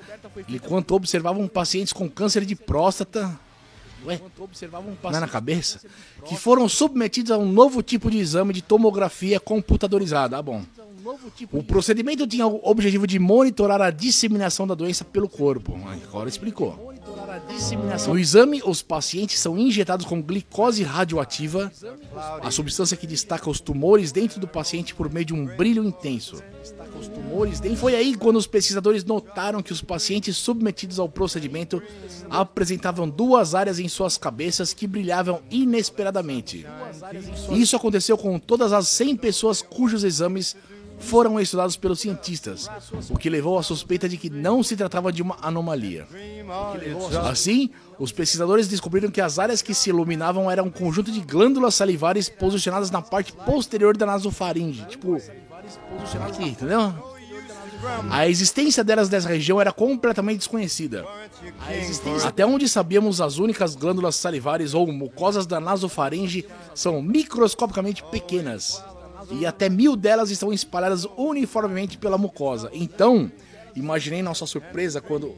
enquanto 0.48 0.92
observavam 0.92 1.46
pacientes 1.46 1.92
com 1.92 2.08
câncer 2.08 2.46
de 2.46 2.56
próstata. 2.56 3.38
Ué, 4.06 4.20
não 5.02 5.16
é 5.16 5.20
na 5.20 5.28
cabeça? 5.28 5.80
Que 6.24 6.36
foram 6.36 6.68
submetidos 6.68 7.30
a 7.32 7.38
um 7.38 7.50
novo 7.50 7.82
tipo 7.82 8.10
de 8.10 8.18
exame 8.18 8.52
de 8.52 8.62
tomografia 8.62 9.38
computadorizada. 9.38 10.38
Ah, 10.38 10.42
bom. 10.42 10.64
O 11.52 11.62
procedimento 11.62 12.26
tinha 12.26 12.46
o 12.46 12.60
objetivo 12.62 13.06
de 13.06 13.18
monitorar 13.18 13.80
a 13.80 13.90
disseminação 13.90 14.66
da 14.66 14.74
doença 14.74 15.04
pelo 15.04 15.28
corpo. 15.28 15.78
Agora 16.08 16.28
explicou. 16.28 16.94
No 18.06 18.18
exame, 18.18 18.62
os 18.64 18.82
pacientes 18.82 19.38
são 19.38 19.58
injetados 19.58 20.06
com 20.06 20.22
glicose 20.22 20.82
radioativa, 20.82 21.70
a 22.42 22.50
substância 22.50 22.96
que 22.96 23.06
destaca 23.06 23.50
os 23.50 23.60
tumores 23.60 24.12
dentro 24.12 24.40
do 24.40 24.48
paciente 24.48 24.94
por 24.94 25.12
meio 25.12 25.26
de 25.26 25.34
um 25.34 25.44
brilho 25.44 25.84
intenso. 25.84 26.42
Foi 27.76 27.94
aí 27.94 28.14
quando 28.14 28.36
os 28.36 28.46
pesquisadores 28.46 29.04
notaram 29.04 29.62
que 29.62 29.72
os 29.72 29.82
pacientes 29.82 30.36
submetidos 30.36 30.98
ao 30.98 31.08
procedimento 31.08 31.82
apresentavam 32.30 33.08
duas 33.08 33.54
áreas 33.54 33.78
em 33.78 33.88
suas 33.88 34.16
cabeças 34.16 34.72
que 34.72 34.86
brilhavam 34.86 35.42
inesperadamente. 35.50 36.64
Isso 37.52 37.76
aconteceu 37.76 38.16
com 38.16 38.38
todas 38.38 38.72
as 38.72 38.88
100 38.88 39.16
pessoas 39.16 39.60
cujos 39.60 40.04
exames 40.04 40.56
foram 40.98 41.38
estudados 41.40 41.76
pelos 41.76 42.00
cientistas, 42.00 42.68
o 43.10 43.18
que 43.18 43.28
levou 43.28 43.58
à 43.58 43.62
suspeita 43.62 44.08
de 44.08 44.16
que 44.16 44.30
não 44.30 44.62
se 44.62 44.76
tratava 44.76 45.12
de 45.12 45.22
uma 45.22 45.36
anomalia. 45.42 46.06
Assim, 47.30 47.70
os 47.98 48.12
pesquisadores 48.12 48.68
descobriram 48.68 49.10
que 49.10 49.20
as 49.20 49.38
áreas 49.38 49.62
que 49.62 49.74
se 49.74 49.90
iluminavam 49.90 50.50
eram 50.50 50.66
um 50.66 50.70
conjunto 50.70 51.10
de 51.10 51.20
glândulas 51.20 51.74
salivares 51.74 52.28
posicionadas 52.28 52.90
na 52.90 53.02
parte 53.02 53.32
posterior 53.32 53.96
da 53.96 54.06
nasofaringe, 54.06 54.84
tipo 54.86 55.16
aqui, 56.26 56.44
entendeu? 56.44 57.14
A 58.10 58.26
existência 58.26 58.82
delas 58.82 59.10
nessa 59.10 59.28
região 59.28 59.60
era 59.60 59.70
completamente 59.70 60.38
desconhecida. 60.38 61.04
Até 62.24 62.46
onde 62.46 62.68
sabíamos, 62.68 63.20
as 63.20 63.38
únicas 63.38 63.74
glândulas 63.74 64.16
salivares 64.16 64.72
ou 64.72 64.90
mucosas 64.90 65.46
da 65.46 65.60
nasofaringe 65.60 66.46
são 66.74 67.02
microscopicamente 67.02 68.02
pequenas 68.04 68.82
e 69.30 69.46
até 69.46 69.68
mil 69.68 69.96
delas 69.96 70.30
estão 70.30 70.52
espalhadas 70.52 71.06
uniformemente 71.16 71.98
pela 71.98 72.18
mucosa. 72.18 72.70
Então, 72.72 73.30
imaginei 73.74 74.22
nossa 74.22 74.46
surpresa 74.46 75.00
quando. 75.00 75.34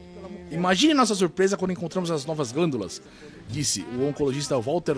Imagine 0.49 0.93
nossa 0.93 1.13
surpresa 1.13 1.57
quando 1.57 1.71
encontramos 1.71 2.09
as 2.09 2.25
novas 2.25 2.53
glândulas, 2.53 3.01
disse 3.49 3.85
o 3.97 4.07
oncologista 4.07 4.57
Walter 4.57 4.95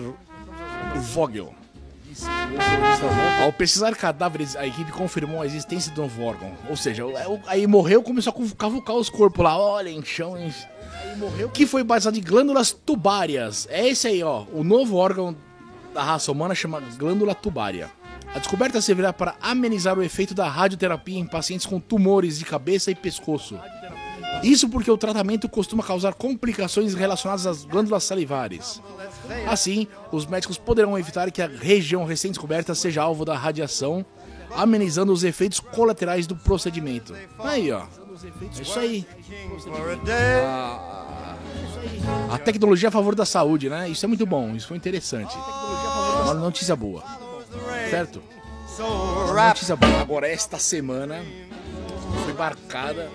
Vogel. 1.12 1.52
Ao 3.42 3.52
pesquisar 3.52 3.94
cadáveres, 3.94 4.56
a 4.56 4.66
equipe 4.66 4.92
confirmou 4.92 5.40
a 5.40 5.46
existência 5.46 5.92
do 5.92 6.02
novo 6.02 6.22
órgão. 6.22 6.52
Ou 6.68 6.76
seja, 6.76 7.04
aí 7.46 7.66
morreu 7.66 8.02
começou 8.02 8.32
a 8.32 8.56
cavucar 8.56 8.96
os 8.96 9.08
corpos 9.08 9.44
lá. 9.44 9.56
Olha, 9.56 9.88
em 9.88 10.04
chão. 10.04 10.34
Aí 10.34 11.16
morreu. 11.16 11.48
Que 11.50 11.66
foi 11.66 11.82
baseado 11.82 12.16
em 12.16 12.22
glândulas 12.22 12.72
tubárias. 12.72 13.66
É 13.70 13.88
esse 13.88 14.08
aí, 14.08 14.22
ó. 14.22 14.44
O 14.52 14.62
novo 14.62 14.96
órgão 14.96 15.36
da 15.94 16.02
raça 16.02 16.30
humana 16.30 16.54
chama 16.54 16.80
glândula 16.96 17.34
tubária. 17.34 17.90
A 18.34 18.38
descoberta 18.38 18.80
servirá 18.80 19.12
para 19.12 19.34
amenizar 19.40 19.98
o 19.98 20.02
efeito 20.02 20.34
da 20.34 20.48
radioterapia 20.48 21.18
em 21.18 21.26
pacientes 21.26 21.66
com 21.66 21.80
tumores 21.80 22.38
de 22.38 22.44
cabeça 22.44 22.90
e 22.90 22.94
pescoço. 22.94 23.58
Isso 24.42 24.68
porque 24.68 24.90
o 24.90 24.96
tratamento 24.96 25.48
costuma 25.48 25.82
causar 25.82 26.14
complicações 26.14 26.94
relacionadas 26.94 27.46
às 27.46 27.64
glândulas 27.64 28.04
salivares. 28.04 28.80
Assim, 29.48 29.86
os 30.12 30.26
médicos 30.26 30.56
poderão 30.56 30.98
evitar 30.98 31.30
que 31.30 31.42
a 31.42 31.46
região 31.48 32.04
recém-descoberta 32.04 32.74
seja 32.74 33.02
alvo 33.02 33.24
da 33.24 33.36
radiação, 33.36 34.04
amenizando 34.52 35.12
os 35.12 35.24
efeitos 35.24 35.60
colaterais 35.60 36.26
do 36.26 36.36
procedimento. 36.36 37.14
Aí, 37.38 37.70
ó. 37.70 37.82
É 37.82 38.62
isso 38.62 38.78
aí. 38.78 39.06
A, 42.30 42.38
tecnologia 42.38 42.88
a 42.88 42.92
favor 42.92 43.14
da 43.14 43.24
saúde, 43.24 43.68
né? 43.68 43.88
Isso 43.88 44.04
é 44.04 44.08
muito 44.08 44.24
bom, 44.26 44.54
isso 44.54 44.68
foi 44.68 44.76
interessante. 44.76 45.34
Uma 46.24 46.34
notícia 46.34 46.76
boa. 46.76 47.02
Certo? 47.90 48.22
Notícia 49.48 49.76
boa. 49.76 50.00
Agora, 50.00 50.28
esta 50.28 50.58
semana 50.58 51.22
foi 52.24 52.32
marcada. 52.32 53.10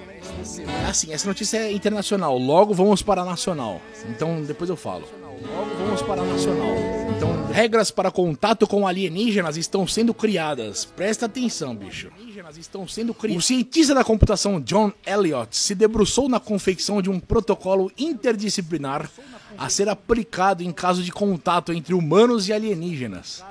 Assim, 0.87 1.13
essa 1.13 1.27
notícia 1.27 1.57
é 1.57 1.71
internacional. 1.71 2.37
Logo 2.37 2.73
vamos 2.73 3.01
para 3.01 3.21
a 3.21 3.25
nacional. 3.25 3.81
Então, 4.09 4.43
depois 4.43 4.69
eu 4.69 4.75
falo. 4.75 5.07
Logo 5.23 5.75
vamos 5.75 6.01
para 6.01 6.21
a 6.21 6.25
nacional. 6.25 6.75
Então, 7.15 7.45
regras 7.51 7.89
para 7.89 8.11
contato 8.11 8.67
com 8.67 8.85
alienígenas 8.85 9.55
estão 9.55 9.87
sendo 9.87 10.13
criadas. 10.13 10.83
Presta 10.83 11.25
atenção, 11.25 11.73
bicho. 11.75 12.11
O 13.35 13.41
cientista 13.41 13.95
da 13.95 14.03
computação 14.03 14.59
John 14.59 14.91
Elliott 15.05 15.55
se 15.55 15.73
debruçou 15.73 16.27
na 16.27 16.39
confecção 16.39 17.01
de 17.01 17.09
um 17.09 17.19
protocolo 17.19 17.91
interdisciplinar 17.97 19.09
a 19.57 19.69
ser 19.69 19.87
aplicado 19.87 20.63
em 20.63 20.71
caso 20.71 21.01
de 21.01 21.11
contato 21.11 21.71
entre 21.71 21.93
humanos 21.93 22.49
e 22.49 22.53
alienígenas. 22.53 23.41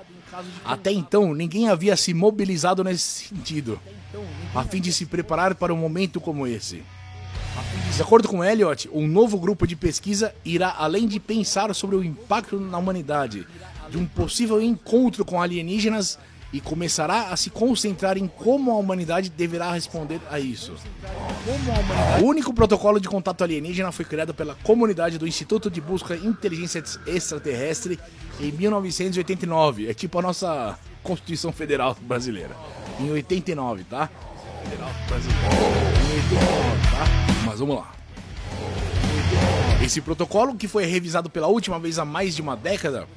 Até 0.64 0.92
então, 0.92 1.34
ninguém 1.34 1.68
havia 1.68 1.96
se 1.96 2.14
mobilizado 2.14 2.82
nesse 2.82 3.28
sentido, 3.28 3.80
a 4.54 4.64
fim 4.64 4.80
de 4.80 4.92
se 4.92 5.06
preparar 5.06 5.54
para 5.54 5.72
um 5.72 5.76
momento 5.76 6.20
como 6.20 6.46
esse. 6.46 6.82
De 7.94 8.02
acordo 8.02 8.28
com 8.28 8.42
Elliot, 8.42 8.88
um 8.92 9.06
novo 9.06 9.38
grupo 9.38 9.66
de 9.66 9.76
pesquisa 9.76 10.34
irá 10.44 10.74
além 10.76 11.06
de 11.06 11.20
pensar 11.20 11.72
sobre 11.74 11.96
o 11.96 12.02
impacto 12.02 12.58
na 12.58 12.78
humanidade 12.78 13.46
de 13.88 13.98
um 13.98 14.06
possível 14.06 14.60
encontro 14.60 15.24
com 15.24 15.40
alienígenas 15.40 16.18
e 16.54 16.61
começará 16.61 17.30
a 17.30 17.37
se 17.37 17.50
concentrar 17.50 18.16
em 18.16 18.28
como 18.28 18.70
a 18.70 18.76
humanidade 18.76 19.28
deverá 19.28 19.73
responder 19.73 20.20
a 20.30 20.38
isso. 20.38 20.73
O 22.23 22.26
único 22.26 22.54
protocolo 22.54 23.00
de 23.00 23.08
contato 23.08 23.42
alienígena 23.42 23.90
foi 23.90 24.04
criado 24.04 24.32
pela 24.32 24.54
comunidade 24.62 25.18
do 25.18 25.26
Instituto 25.26 25.68
de 25.68 25.80
Busca 25.80 26.14
Inteligência 26.14 26.80
Extraterrestre 27.08 27.99
em 28.38 28.52
1989. 28.52 29.90
É 29.90 29.94
tipo 29.94 30.16
a 30.16 30.23
nossa 30.23 30.78
Constituição 31.02 31.52
Federal 31.52 31.96
Brasileira. 32.02 32.54
Em 33.00 33.11
89, 33.11 33.82
tá? 33.82 34.08
Federal 34.62 34.90
Brasileira. 35.08 35.42
Em 35.42 36.16
89, 36.23 36.82
tá? 36.92 37.04
Mas 37.46 37.58
vamos 37.58 37.76
lá. 37.78 37.92
Esse 39.84 40.00
protocolo, 40.00 40.54
que 40.54 40.68
foi 40.68 40.84
revisado 40.84 41.28
pela 41.28 41.49
última 41.49 41.80
vez 41.80 41.99
há 41.99 42.04
mais 42.04 42.37
de 42.37 42.40
uma 42.40 42.56
década, 42.56 43.08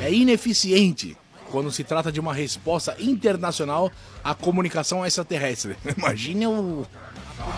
é 0.00 0.10
ineficiente 0.10 1.18
quando 1.52 1.70
se 1.70 1.84
trata 1.84 2.10
de 2.10 2.18
uma 2.18 2.32
resposta 2.32 2.96
internacional 2.98 3.92
à 4.24 4.34
comunicação 4.34 5.04
extraterrestre. 5.04 5.76
Imagine 5.98 6.46
o, 6.46 6.86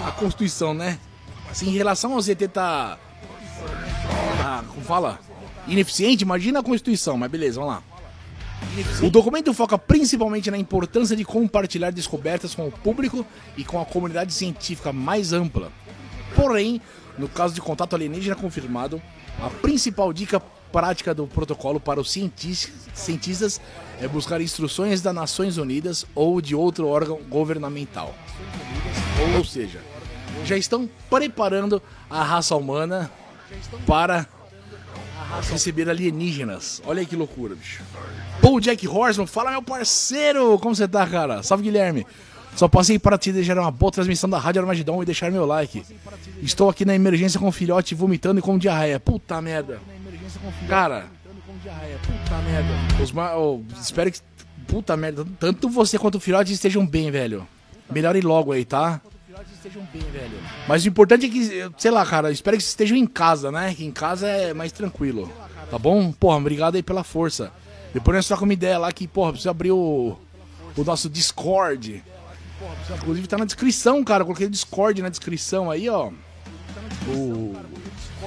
a 0.04 0.10
Constituição, 0.10 0.74
né? 0.74 0.98
Assim, 1.48 1.68
em 1.68 1.76
relação 1.76 2.12
ao 2.12 2.20
ZT 2.20 2.48
tá, 2.48 2.98
tá. 4.36 4.64
Como 4.66 4.84
fala? 4.84 5.20
Ineficiente, 5.68 6.24
imagina 6.24 6.58
a 6.58 6.62
Constituição, 6.62 7.16
mas 7.16 7.30
beleza, 7.30 7.60
vamos 7.60 7.76
lá. 7.76 7.82
O 9.02 9.08
documento 9.08 9.54
foca 9.54 9.78
principalmente 9.78 10.50
na 10.50 10.58
importância 10.58 11.16
de 11.16 11.24
compartilhar 11.24 11.90
descobertas 11.90 12.54
com 12.54 12.66
o 12.66 12.72
público 12.72 13.24
e 13.56 13.64
com 13.64 13.80
a 13.80 13.86
comunidade 13.86 14.32
científica 14.34 14.92
mais 14.92 15.32
ampla. 15.32 15.70
Porém, 16.34 16.82
no 17.16 17.28
caso 17.28 17.54
de 17.54 17.60
contato 17.60 17.94
alienígena 17.94 18.34
confirmado, 18.34 19.00
a 19.40 19.48
principal 19.48 20.12
dica 20.12 20.42
prática 20.74 21.14
do 21.14 21.24
protocolo 21.28 21.78
para 21.78 22.00
os 22.00 22.10
cientistas 22.10 23.60
é 24.00 24.08
buscar 24.08 24.40
instruções 24.40 25.00
das 25.00 25.14
Nações 25.14 25.56
Unidas 25.56 26.04
ou 26.16 26.40
de 26.40 26.52
outro 26.52 26.88
órgão 26.88 27.20
governamental. 27.28 28.12
Ou 29.36 29.44
seja, 29.44 29.80
já 30.44 30.56
estão 30.56 30.90
preparando 31.08 31.80
a 32.10 32.24
raça 32.24 32.56
humana 32.56 33.08
para 33.86 34.26
receber 35.48 35.88
alienígenas. 35.88 36.82
Olha 36.84 36.98
aí 36.98 37.06
que 37.06 37.14
loucura, 37.14 37.54
bicho. 37.54 37.80
Paul 38.42 38.58
Jack 38.58 38.88
Horseman, 38.88 39.28
fala 39.28 39.52
meu 39.52 39.62
parceiro! 39.62 40.58
Como 40.58 40.74
você 40.74 40.88
tá, 40.88 41.06
cara? 41.06 41.40
Salve, 41.44 41.62
Guilherme! 41.62 42.04
Só 42.56 42.66
passei 42.66 42.98
para 42.98 43.16
te 43.16 43.30
deixar 43.30 43.56
uma 43.56 43.70
boa 43.70 43.92
transmissão 43.92 44.28
da 44.28 44.38
Rádio 44.38 44.60
Armagedon 44.62 45.00
e 45.04 45.06
deixar 45.06 45.30
meu 45.30 45.46
like. 45.46 45.84
Estou 46.42 46.68
aqui 46.68 46.84
na 46.84 46.96
emergência 46.96 47.38
com 47.38 47.46
o 47.46 47.52
filhote 47.52 47.94
vomitando 47.94 48.40
e 48.40 48.42
com 48.42 48.58
diarreia. 48.58 48.98
Puta 48.98 49.40
merda. 49.40 49.80
Cara, 50.68 51.06
puta 52.06 52.38
merda. 52.42 53.02
Os 53.02 53.12
oh, 53.36 53.62
espero 53.80 54.10
que. 54.10 54.20
Puta 54.66 54.96
merda. 54.96 55.26
Tanto 55.38 55.68
você 55.68 55.98
quanto 55.98 56.16
o 56.16 56.20
filhote 56.20 56.52
estejam 56.52 56.86
bem, 56.86 57.10
velho. 57.10 57.46
Melhore 57.90 58.20
logo 58.20 58.52
aí, 58.52 58.64
tá? 58.64 59.00
Mas 60.66 60.84
o 60.84 60.88
importante 60.88 61.26
é 61.26 61.28
que, 61.28 61.70
sei 61.78 61.90
lá, 61.90 62.04
cara, 62.04 62.30
espero 62.30 62.56
que 62.56 62.62
vocês 62.62 62.70
estejam 62.70 62.96
em 62.96 63.06
casa, 63.06 63.50
né? 63.50 63.74
Que 63.74 63.84
em 63.84 63.90
casa 63.90 64.26
é 64.26 64.54
mais 64.54 64.72
tranquilo. 64.72 65.30
Tá 65.70 65.78
bom? 65.78 66.12
Porra, 66.12 66.36
obrigado 66.36 66.76
aí 66.76 66.82
pela 66.82 67.04
força. 67.04 67.52
Depois 67.92 68.16
nós 68.16 68.26
trocamos 68.26 68.48
uma 68.50 68.54
ideia 68.54 68.78
lá 68.78 68.92
que, 68.92 69.06
porra, 69.06 69.32
precisa 69.32 69.50
abrir 69.50 69.72
o, 69.72 70.16
o 70.76 70.84
nosso 70.84 71.08
Discord. 71.08 72.02
Inclusive 72.90 73.26
tá 73.26 73.36
na 73.36 73.44
descrição, 73.44 74.02
cara. 74.02 74.22
Eu 74.22 74.26
coloquei 74.26 74.46
o 74.46 74.50
Discord 74.50 75.02
na 75.02 75.08
descrição 75.08 75.70
aí, 75.70 75.88
ó. 75.88 76.10
O 77.08 77.54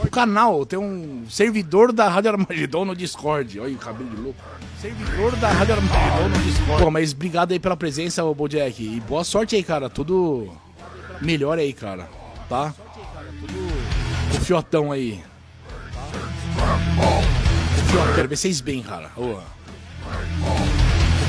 o 0.03 0.09
canal, 0.09 0.65
tem 0.65 0.77
um 0.77 1.25
servidor 1.29 1.91
da 1.91 2.07
Rádio 2.07 2.31
Armagedon 2.31 2.85
no 2.85 2.95
Discord. 2.95 3.59
Olha 3.59 3.73
o 3.73 3.77
cabelo 3.77 4.09
de 4.09 4.15
louco. 4.17 4.39
Servidor 4.81 5.35
da 5.37 5.49
Rádio 5.49 5.75
Armagedon 5.75 6.29
no 6.29 6.43
Discord. 6.43 6.83
Pô, 6.83 6.91
mas 6.91 7.13
obrigado 7.13 7.51
aí 7.51 7.59
pela 7.59 7.75
presença, 7.75 8.23
ô 8.23 8.33
Bojack. 8.33 8.83
E 8.83 8.99
boa 9.01 9.23
sorte 9.23 9.55
aí, 9.55 9.63
cara. 9.63 9.89
Tudo 9.89 10.51
melhor 11.21 11.57
aí, 11.57 11.73
cara. 11.73 12.09
Tá? 12.47 12.73
O 14.35 14.39
fiotão 14.41 14.91
aí. 14.91 15.23
O 17.77 17.89
fiotão, 17.89 18.13
quero 18.15 18.27
ver 18.29 18.37
vocês 18.37 18.61
bem, 18.61 18.83
cara. 18.83 19.11
Ô. 19.17 19.39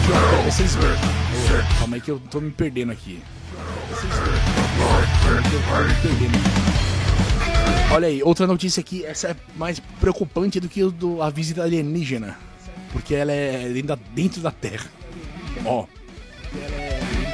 Quero 0.07 0.43
ver 0.43 0.53
vocês 0.53 0.77
bem. 0.77 0.91
Ô, 0.91 1.79
calma 1.79 1.97
aí 1.97 2.01
que 2.01 2.11
eu 2.11 2.21
tô 2.31 2.41
me 2.41 2.51
perdendo 2.51 2.93
aqui. 2.93 3.23
Vocês 3.91 4.13
bem. 4.13 4.35
Eu 5.37 5.43
tô 5.43 5.85
me 5.85 5.95
perdendo 6.03 6.37
aqui. 6.37 6.78
Olha 7.91 8.07
aí, 8.07 8.23
outra 8.23 8.47
notícia 8.47 8.81
aqui, 8.81 9.05
essa 9.05 9.29
é 9.29 9.37
mais 9.57 9.81
preocupante 9.99 10.61
do 10.61 10.69
que 10.69 10.85
do, 10.85 11.23
a 11.23 11.31
visita 11.31 11.63
alienígena. 11.63 12.39
Porque 12.93 13.15
ela 13.15 13.33
é 13.33 13.69
dentro 14.15 14.43
da, 14.43 14.51
Terra. 14.51 14.91
Ó. 15.65 15.87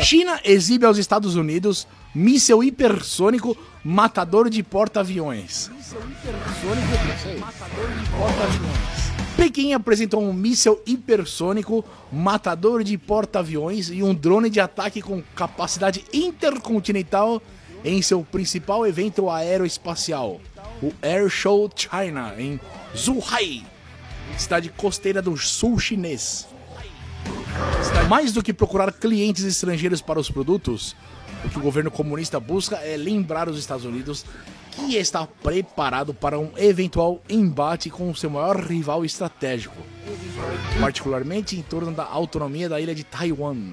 China 0.02 0.40
exibe 0.44 0.87
aos 0.87 0.99
Estados 0.99 1.34
Unidos 1.34 1.87
míssel 2.14 2.62
hipersônico 2.62 3.56
matador 3.84 4.49
de 4.49 4.62
porta-aviões. 4.62 5.70
Matador 7.40 7.88
de 7.90 8.11
porta-aviões. 8.11 9.04
Pequim 9.37 9.73
apresentou 9.73 10.23
um 10.23 10.32
míssel 10.32 10.80
hipersônico, 10.87 11.84
matador 12.12 12.84
de 12.84 12.96
porta-aviões 12.96 13.90
e 13.90 14.02
um 14.02 14.14
drone 14.14 14.49
de 14.49 14.61
ataque 14.61 15.02
com 15.02 15.20
capacidade 15.34 16.04
intercontinental 16.12 17.42
em 17.85 18.00
seu 18.00 18.25
principal 18.25 18.87
evento 18.87 19.29
aeroespacial, 19.29 20.41
o 20.83 20.93
Air 21.03 21.29
Show 21.29 21.71
China, 21.76 22.35
em 22.38 22.59
Zhuhai, 22.97 23.62
cidade 24.38 24.71
costeira 24.71 25.21
do 25.21 25.37
sul 25.37 25.79
chinês. 25.79 26.49
Mais 28.09 28.33
do 28.33 28.43
que 28.43 28.53
procurar 28.53 28.93
clientes 28.93 29.45
estrangeiros 29.45 30.00
para 30.00 30.19
os 30.19 30.31
produtos, 30.31 30.97
o 31.45 31.49
que 31.49 31.59
o 31.59 31.62
governo 31.62 31.91
comunista 31.91 32.41
busca 32.41 32.76
é 32.76 32.97
lembrar 32.97 33.49
os 33.49 33.59
Estados 33.59 33.85
Unidos 33.85 34.25
que 34.73 34.97
está 34.97 35.26
preparado 35.26 36.12
para 36.12 36.38
um 36.38 36.50
eventual 36.57 37.23
embate 37.29 37.91
com 37.91 38.14
seu 38.14 38.31
maior 38.31 38.57
rival 38.57 39.05
estratégico, 39.05 39.76
particularmente 40.81 41.57
em 41.57 41.62
torno 41.62 41.93
da 41.93 42.05
autonomia 42.05 42.69
da 42.69 42.81
ilha 42.81 42.95
de 42.95 43.05
Taiwan. 43.05 43.73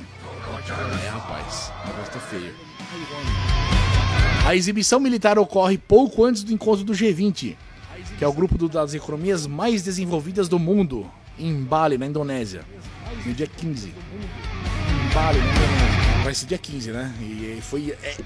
É, 1.03 1.07
rapaz, 1.07 1.71
o 1.83 1.87
negócio 1.87 2.13
tá 2.13 2.19
feio. 2.19 2.53
A 4.51 4.55
exibição 4.57 4.99
militar 4.99 5.39
ocorre 5.39 5.77
pouco 5.77 6.25
antes 6.25 6.43
do 6.43 6.51
encontro 6.51 6.83
do 6.83 6.91
G20, 6.91 7.55
que 8.17 8.21
é 8.21 8.27
o 8.27 8.33
grupo 8.33 8.67
das 8.67 8.93
economias 8.93 9.47
mais 9.47 9.81
desenvolvidas 9.81 10.49
do 10.49 10.59
mundo, 10.59 11.09
em 11.39 11.63
Bali, 11.63 11.97
na 11.97 12.05
Indonésia, 12.05 12.65
no 13.25 13.33
dia 13.33 13.47
15. 13.47 13.87
Em 13.87 15.13
Bali, 15.13 15.39
na 15.39 15.45
Indonésia. 15.45 16.23
Vai 16.25 16.33
ser 16.33 16.45
dia 16.47 16.57
15, 16.57 16.91
né? 16.91 17.15
E 17.21 17.61
foi. 17.61 17.95
É, 18.03 18.17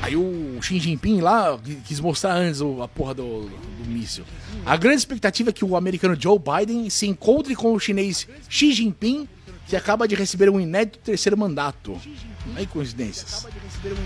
Aí 0.00 0.16
o 0.16 0.58
Xi 0.62 0.80
Jinping 0.80 1.20
lá 1.20 1.60
quis 1.84 2.00
mostrar 2.00 2.32
antes 2.36 2.62
a 2.62 2.88
porra 2.88 3.12
do, 3.12 3.42
do 3.42 3.84
míssil. 3.86 4.24
A 4.64 4.74
grande 4.74 4.96
expectativa 4.96 5.50
é 5.50 5.52
que 5.52 5.66
o 5.66 5.76
americano 5.76 6.16
Joe 6.18 6.38
Biden 6.38 6.88
se 6.88 7.06
encontre 7.06 7.54
com 7.54 7.74
o 7.74 7.78
chinês 7.78 8.26
Xi 8.48 8.72
Jinping, 8.72 9.28
que 9.66 9.76
acaba 9.76 10.08
de 10.08 10.14
receber 10.14 10.48
um 10.48 10.58
inédito 10.58 10.98
terceiro 11.00 11.36
mandato. 11.36 12.00
Aí 12.56 12.66
coincidências. 12.66 13.46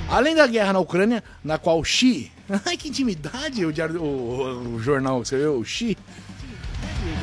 Além 0.08 0.34
da 0.34 0.46
guerra 0.46 0.72
na 0.72 0.78
Ucrânia, 0.78 1.22
na 1.42 1.58
qual 1.58 1.82
Xi. 1.84 2.30
Ai 2.64 2.76
que 2.76 2.88
intimidade 2.88 3.64
o, 3.64 3.70
o, 4.02 4.74
o 4.74 4.80
jornal 4.80 5.22
que 5.22 5.28
você 5.28 5.38
viu, 5.38 5.58
o 5.58 5.64
Xi. 5.64 5.96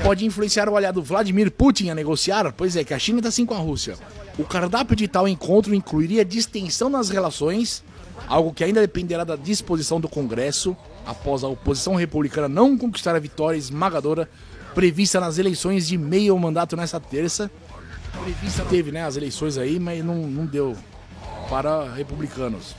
Pode 0.04 0.26
influenciar 0.26 0.68
o 0.70 0.76
aliado 0.76 1.02
Vladimir 1.02 1.52
Putin 1.52 1.90
a 1.90 1.96
negociar? 1.96 2.52
Pois 2.54 2.76
é, 2.76 2.84
que 2.84 2.94
a 2.94 3.00
China 3.00 3.20
está 3.20 3.30
assim 3.30 3.46
com 3.46 3.54
a 3.54 3.60
Rússia. 3.60 3.96
O 4.38 4.44
cardápio 4.44 4.96
de 4.96 5.08
tal 5.08 5.28
encontro 5.28 5.76
incluiria 5.76 6.24
distensão 6.26 6.90
nas 6.90 7.10
relações 7.10 7.84
algo 8.28 8.54
que 8.54 8.64
ainda 8.64 8.82
dependerá 8.82 9.24
da 9.24 9.36
disposição 9.36 10.00
do 10.00 10.08
Congresso 10.08 10.76
após 11.06 11.44
a 11.44 11.48
oposição 11.48 11.96
republicana 11.96 12.48
não 12.48 12.78
conquistar 12.78 13.16
a 13.16 13.20
vitória 13.20 13.58
esmagadora 13.58 14.30
prevista 14.76 15.20
nas 15.20 15.38
eleições 15.38 15.88
de 15.88 15.98
meio 15.98 16.38
mandato 16.38 16.76
nesta 16.76 17.00
terça. 17.00 17.50
Teve, 18.70 18.92
né, 18.92 19.04
as 19.04 19.16
eleições 19.16 19.58
aí, 19.58 19.80
mas 19.80 20.04
não, 20.04 20.16
não 20.16 20.46
deu 20.46 20.76
para 21.50 21.92
republicanos. 21.94 22.76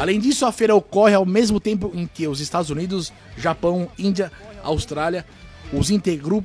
Além 0.00 0.18
disso, 0.18 0.46
a 0.46 0.52
feira 0.52 0.74
ocorre 0.74 1.14
ao 1.14 1.26
mesmo 1.26 1.60
tempo 1.60 1.90
em 1.94 2.06
que 2.06 2.26
os 2.26 2.40
Estados 2.40 2.70
Unidos, 2.70 3.12
Japão, 3.36 3.90
Índia, 3.98 4.32
Austrália, 4.62 5.26
os, 5.72 5.90
integru... 5.90 6.44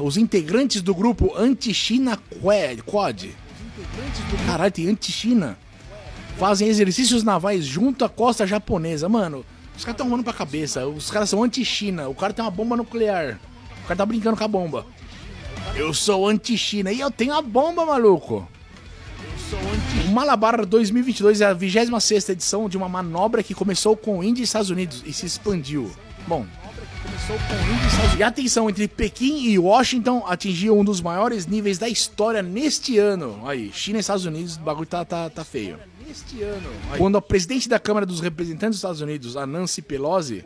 os 0.00 0.16
integrantes 0.16 0.80
do 0.80 0.94
grupo 0.94 1.32
Anti-China 1.36 2.18
Quad. 2.40 3.34
Caralho, 4.46 4.72
tem 4.72 4.88
Anti-China 4.88 5.58
fazem 6.38 6.68
exercícios 6.68 7.22
navais 7.22 7.64
junto 7.64 8.04
à 8.04 8.08
costa 8.08 8.46
japonesa. 8.46 9.08
Mano, 9.08 9.44
os 9.76 9.84
caras 9.84 9.94
estão 9.94 10.06
arrumando 10.06 10.24
pra 10.24 10.32
cabeça. 10.32 10.86
Os 10.86 11.10
caras 11.10 11.30
são 11.30 11.42
anti-China. 11.42 12.08
O 12.08 12.14
cara 12.14 12.32
tem 12.32 12.44
uma 12.44 12.50
bomba 12.50 12.76
nuclear. 12.76 13.38
O 13.84 13.86
cara 13.86 13.96
tá 13.96 14.06
brincando 14.06 14.36
com 14.36 14.44
a 14.44 14.48
bomba. 14.48 14.86
Eu 15.74 15.94
sou 15.94 16.28
anti-China. 16.28 16.92
E 16.92 17.00
eu 17.00 17.10
tenho 17.10 17.34
a 17.34 17.42
bomba, 17.42 17.84
maluco. 17.86 18.48
O 20.08 20.12
Malabar 20.12 20.64
2022 20.64 21.40
é 21.40 21.46
a 21.46 21.52
26 21.52 22.28
edição 22.30 22.68
de 22.68 22.76
uma 22.76 22.88
manobra 22.88 23.42
que 23.42 23.54
começou 23.54 23.96
com 23.96 24.22
Índia 24.22 24.42
e 24.42 24.44
Estados 24.44 24.70
Unidos 24.70 25.02
e 25.06 25.12
se 25.12 25.26
expandiu. 25.26 25.90
Bom, 26.26 26.46
e 28.16 28.22
a 28.22 28.30
tensão 28.30 28.68
entre 28.68 28.88
Pequim 28.88 29.46
e 29.46 29.58
Washington 29.58 30.24
atingiu 30.26 30.78
um 30.78 30.84
dos 30.84 31.00
maiores 31.00 31.46
níveis 31.46 31.78
da 31.78 31.88
história 31.88 32.42
neste 32.42 32.98
ano. 32.98 33.40
Aí, 33.46 33.70
China 33.72 33.98
e 33.98 34.00
Estados 34.00 34.24
Unidos, 34.24 34.56
o 34.56 34.60
bagulho 34.60 34.86
tá, 34.86 35.04
tá, 35.04 35.30
tá 35.30 35.44
feio. 35.44 35.78
Quando 36.98 37.16
a 37.16 37.22
presidente 37.22 37.68
da 37.68 37.78
Câmara 37.78 38.04
dos 38.04 38.20
Representantes 38.20 38.70
dos 38.70 38.78
Estados 38.78 39.00
Unidos, 39.00 39.36
a 39.36 39.46
Nancy 39.46 39.80
Pelosi, 39.80 40.44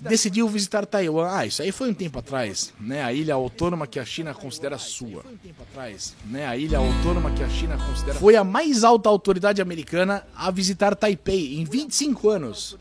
decidiu 0.00 0.48
visitar 0.48 0.86
Taiwan. 0.86 1.28
Ah, 1.30 1.46
isso 1.46 1.62
aí 1.62 1.72
foi 1.72 1.90
um 1.90 1.94
tempo 1.94 2.18
atrás, 2.18 2.72
né? 2.80 3.02
A 3.02 3.12
ilha 3.12 3.34
autônoma 3.34 3.86
que 3.86 3.98
a 3.98 4.04
China 4.04 4.34
considera 4.34 4.78
sua. 4.78 5.22
Foi 5.22 5.32
um 5.32 5.36
tempo 5.36 5.62
atrás, 5.62 6.14
né? 6.26 6.46
A 6.46 6.56
ilha 6.56 6.78
autônoma 6.78 7.30
que 7.30 7.42
a 7.42 7.48
China 7.48 7.76
considera 7.76 8.18
Foi 8.18 8.36
a 8.36 8.44
mais 8.44 8.84
alta 8.84 9.08
autoridade 9.08 9.62
americana 9.62 10.26
a 10.34 10.50
visitar 10.50 10.94
Taipei 10.94 11.58
em 11.60 11.64
25 11.64 12.28
anos. 12.28 12.76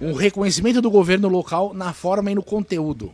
Um 0.00 0.12
reconhecimento 0.12 0.80
do 0.80 0.90
governo 0.90 1.28
local 1.28 1.72
na 1.72 1.92
forma 1.92 2.30
e 2.30 2.34
no 2.34 2.42
conteúdo. 2.42 3.12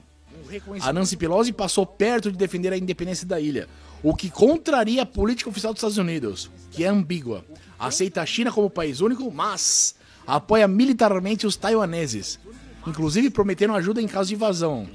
A 0.80 0.92
Nancy 0.92 1.16
Pelosi 1.16 1.52
passou 1.52 1.86
perto 1.86 2.30
de 2.30 2.36
defender 2.36 2.72
a 2.72 2.76
independência 2.76 3.26
da 3.26 3.40
ilha, 3.40 3.68
o 4.02 4.14
que 4.14 4.28
contraria 4.28 5.02
a 5.02 5.06
política 5.06 5.48
oficial 5.48 5.72
dos 5.72 5.78
Estados 5.78 5.96
Unidos, 5.96 6.50
que 6.70 6.84
é 6.84 6.88
ambígua 6.88 7.42
aceita 7.86 8.22
a 8.22 8.26
China 8.26 8.52
como 8.52 8.70
país 8.70 9.00
único, 9.00 9.30
mas 9.30 9.94
apoia 10.26 10.68
militarmente 10.68 11.46
os 11.46 11.56
taiwaneses. 11.56 12.38
Inclusive 12.86 13.30
prometendo 13.30 13.74
ajuda 13.74 14.00
em 14.02 14.08
caso 14.08 14.28
de 14.28 14.34
invasão. 14.34 14.88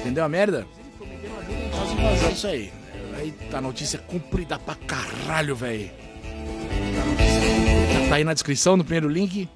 Entendeu 0.00 0.24
a 0.24 0.28
merda? 0.28 0.66
É 2.28 2.32
isso 2.32 2.46
aí. 2.46 2.72
Aí 3.16 3.32
tá 3.50 3.60
notícia 3.60 3.98
cumprida 3.98 4.58
pra 4.58 4.74
caralho, 4.74 5.54
velho. 5.54 5.90
Tá 8.08 8.14
aí 8.16 8.24
na 8.24 8.34
descrição, 8.34 8.76
no 8.76 8.84
primeiro 8.84 9.08
link. 9.08 9.48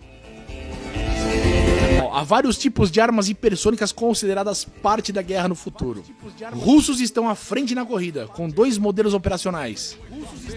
Há 2.13 2.23
vários 2.23 2.59
tipos 2.59 2.91
de 2.91 3.01
armas 3.01 3.29
hipersônicas 3.29 3.93
consideradas 3.93 4.65
parte 4.65 5.13
da 5.13 5.23
guerra 5.23 5.49
no 5.49 5.55
futuro. 5.55 6.03
Russos 6.53 7.01
estão 7.01 7.29
à 7.29 7.35
frente 7.35 7.75
na 7.75 7.85
corrida, 7.85 8.27
com 8.27 8.49
dois 8.49 8.79
modelos 8.79 9.15
operacionais. 9.15 9.99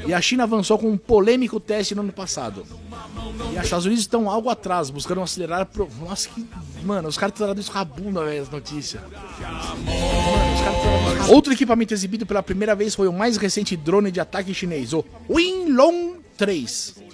E 0.06 0.14
a 0.14 0.22
China 0.22 0.44
avançou 0.44 0.78
com 0.78 0.90
um 0.90 0.98
polêmico 0.98 1.60
teste 1.60 1.96
no 1.96 2.02
ano 2.02 2.14
passado. 2.14 2.66
E 3.54 3.58
os 3.58 3.64
Estados 3.64 3.86
Unidos 3.86 4.04
estão 4.04 4.30
algo 4.30 4.50
atrás, 4.50 4.90
buscando 4.90 5.22
acelerar. 5.22 5.66
Pro... 5.66 5.90
Nossa, 6.00 6.30
que. 6.30 6.46
Mano, 6.84 7.08
os 7.10 7.18
caras 7.18 7.36
trazendo 7.36 7.60
isso 7.60 7.72
com 7.72 7.78
a 7.78 7.86
bunda, 7.86 8.24
velho, 8.24 8.42
as 8.42 8.50
notícias. 8.50 9.02
Outro 11.30 11.52
equipamento 11.54 11.94
exibido 11.94 12.26
pela 12.26 12.42
primeira 12.42 12.76
vez 12.76 12.96
foi 12.96 13.08
o 13.08 13.14
mais 13.14 13.38
recente 13.38 13.76
drone 13.76 14.12
de 14.12 14.20
ataque 14.20 14.54
chinês, 14.54 14.94
o 14.94 15.04
Winlong 15.30 16.18
3. 16.38 17.07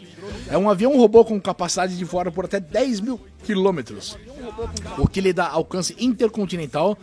É 0.49 0.57
um 0.57 0.69
avião 0.69 0.97
robô 0.97 1.23
com 1.25 1.39
capacidade 1.39 1.97
de 1.97 2.05
voar 2.05 2.31
por 2.31 2.45
até 2.45 2.59
10 2.59 2.99
mil 2.99 3.19
quilômetros, 3.43 4.17
o 4.97 5.07
que 5.07 5.21
lhe 5.21 5.33
dá 5.33 5.47
alcance 5.47 5.95
intercontinental 5.99 6.97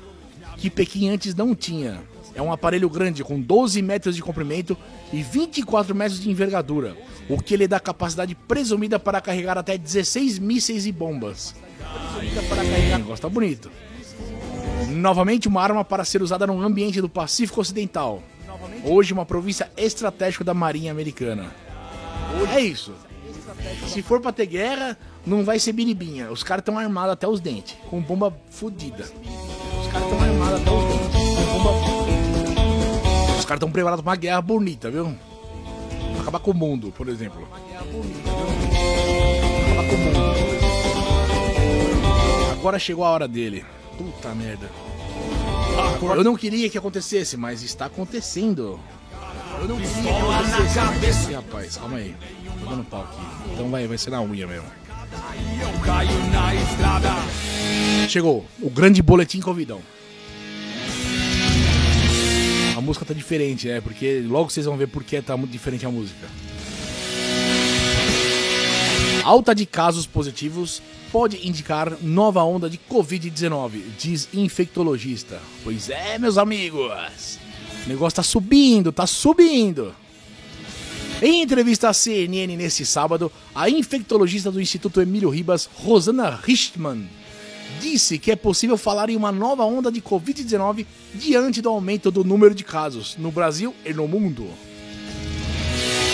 que 0.56 0.70
Pequim 0.70 1.08
antes 1.08 1.34
não 1.34 1.54
tinha. 1.54 2.00
É 2.34 2.40
um 2.40 2.52
aparelho 2.52 2.88
grande 2.88 3.24
com 3.24 3.40
12 3.40 3.82
metros 3.82 4.14
de 4.14 4.22
comprimento 4.22 4.76
e 5.12 5.22
24 5.22 5.94
metros 5.94 6.20
de 6.20 6.30
envergadura, 6.30 6.96
o 7.28 7.38
que 7.38 7.56
lhe 7.56 7.66
dá 7.66 7.80
capacidade 7.80 8.34
presumida 8.34 8.98
para 8.98 9.20
carregar 9.20 9.58
até 9.58 9.76
16 9.76 10.38
mísseis 10.38 10.86
e 10.86 10.92
bombas. 10.92 11.54
O 12.16 12.98
negócio 12.98 13.22
tá 13.22 13.28
bonito. 13.28 13.70
Novamente, 14.88 15.48
uma 15.48 15.62
arma 15.62 15.84
para 15.84 16.04
ser 16.04 16.22
usada 16.22 16.46
no 16.46 16.60
ambiente 16.60 17.00
do 17.00 17.08
Pacífico 17.08 17.60
Ocidental. 17.60 18.22
Hoje, 18.84 19.12
uma 19.12 19.26
província 19.26 19.70
estratégica 19.76 20.44
da 20.44 20.54
Marinha 20.54 20.92
Americana. 20.92 21.50
É 22.54 22.60
isso. 22.60 22.94
Se 23.86 24.02
for 24.02 24.20
pra 24.20 24.32
ter 24.32 24.46
guerra, 24.46 24.96
não 25.26 25.44
vai 25.44 25.58
ser 25.58 25.72
biribinha. 25.72 26.30
Os 26.30 26.42
caras 26.42 26.62
estão 26.62 26.78
armados 26.78 27.12
até 27.12 27.26
os 27.26 27.40
dentes, 27.40 27.76
com 27.88 28.00
bomba 28.00 28.36
fodida. 28.50 29.04
Os 29.04 29.88
caras 29.92 30.08
estão 30.08 30.22
armados 30.22 30.60
até 30.60 30.70
os 30.70 30.84
dentes, 30.84 31.08
com 31.52 31.58
bomba 31.58 31.70
Os 33.38 33.44
caras 33.44 33.58
estão 33.58 33.70
preparados 33.70 34.02
pra 34.02 34.10
uma 34.10 34.16
guerra 34.16 34.40
bonita, 34.40 34.90
viu? 34.90 35.14
Pra 36.12 36.22
acabar 36.22 36.38
com 36.40 36.50
o 36.50 36.54
mundo, 36.54 36.92
por 36.96 37.08
exemplo. 37.08 37.38
Viu? 37.38 37.48
Acabar 39.72 39.88
com 39.88 39.94
o 39.94 39.98
mundo. 39.98 40.20
Agora 42.52 42.78
chegou 42.78 43.04
a 43.04 43.10
hora 43.10 43.26
dele. 43.26 43.64
Puta 43.96 44.34
merda. 44.34 44.70
Eu 46.02 46.22
não 46.22 46.36
queria 46.36 46.68
que 46.68 46.76
acontecesse, 46.76 47.36
mas 47.36 47.62
está 47.62 47.86
acontecendo. 47.86 48.78
Eu 49.60 49.68
não 49.68 49.76
queria 49.76 49.92
que 49.92 50.78
acontecesse. 50.78 51.32
Rapaz, 51.34 51.76
calma 51.76 51.98
aí. 51.98 52.14
Tô 52.60 52.70
dando 52.70 52.84
pau 52.84 53.02
aqui. 53.02 53.52
Então 53.52 53.70
vai, 53.70 53.86
vai 53.86 53.98
ser 53.98 54.08
na 54.08 54.22
unha 54.22 54.46
mesmo. 54.46 54.66
Eu 55.60 55.80
caio 55.84 56.10
na 56.30 56.54
estrada. 56.54 57.10
Chegou 58.08 58.46
o 58.58 58.70
grande 58.70 59.02
boletim 59.02 59.38
Covidão. 59.40 59.82
A 62.74 62.80
música 62.80 63.04
tá 63.04 63.12
diferente, 63.12 63.68
né? 63.68 63.82
Porque 63.82 64.24
logo 64.26 64.48
vocês 64.48 64.64
vão 64.64 64.78
ver 64.78 64.86
por 64.86 65.04
que 65.04 65.20
tá 65.20 65.36
muito 65.36 65.50
diferente 65.50 65.84
a 65.84 65.90
música. 65.90 66.26
Alta 69.22 69.54
de 69.54 69.66
casos 69.66 70.06
positivos 70.06 70.80
pode 71.12 71.46
indicar 71.46 71.92
nova 72.00 72.42
onda 72.42 72.70
de 72.70 72.78
Covid-19, 72.90 73.82
diz 73.98 74.26
infectologista. 74.32 75.38
Pois 75.62 75.90
é, 75.90 76.18
meus 76.18 76.38
amigos. 76.38 77.38
O 77.86 77.88
negócio 77.88 78.16
tá 78.16 78.22
subindo, 78.22 78.92
tá 78.92 79.06
subindo. 79.06 79.94
Em 81.22 81.42
entrevista 81.42 81.88
à 81.88 81.92
CNN 81.92 82.56
nesse 82.56 82.86
sábado, 82.86 83.30
a 83.54 83.68
infectologista 83.68 84.50
do 84.50 84.60
Instituto 84.60 85.02
Emílio 85.02 85.28
Ribas, 85.28 85.68
Rosana 85.74 86.30
Richtmann, 86.42 87.08
disse 87.80 88.18
que 88.18 88.30
é 88.30 88.36
possível 88.36 88.76
falar 88.76 89.10
em 89.10 89.16
uma 89.16 89.30
nova 89.30 89.64
onda 89.64 89.92
de 89.92 90.00
Covid-19 90.00 90.86
diante 91.14 91.60
do 91.60 91.68
aumento 91.68 92.10
do 92.10 92.24
número 92.24 92.54
de 92.54 92.64
casos 92.64 93.16
no 93.18 93.30
Brasil 93.30 93.74
e 93.84 93.92
no 93.92 94.08
mundo. 94.08 94.48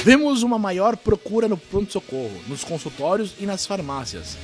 Vemos 0.05 0.43
uma 0.43 0.59
maior 0.59 0.97
procura 0.97 1.49
no 1.49 1.57
pronto-socorro, 1.57 2.41
nos 2.47 2.63
consultórios 2.63 3.35
e 3.41 3.47
nas 3.47 3.67
farmácias. 3.67 4.37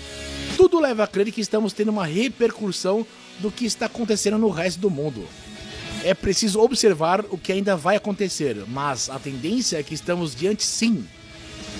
Tudo 0.57 0.81
leva 0.81 1.05
a 1.05 1.07
crer 1.07 1.31
que 1.31 1.41
estamos 1.41 1.73
tendo 1.73 1.91
uma 1.91 2.05
repercussão 2.05 3.07
do 3.39 3.51
que 3.51 3.65
está 3.65 3.87
acontecendo 3.87 4.39
no 4.39 4.51
resto 4.51 4.81
do 4.81 4.91
mundo. 4.91 5.25
É 6.05 6.15
preciso 6.15 6.61
observar 6.61 7.25
o 7.31 7.39
que 7.39 7.53
ainda 7.53 7.77
vai 7.77 7.97
acontecer, 7.97 8.65
mas 8.69 9.09
a 9.09 9.19
tendência 9.19 9.79
é 9.79 9.83
que 9.83 9.95
estamos 9.95 10.35
diante, 10.35 10.65
sim, 10.65 11.07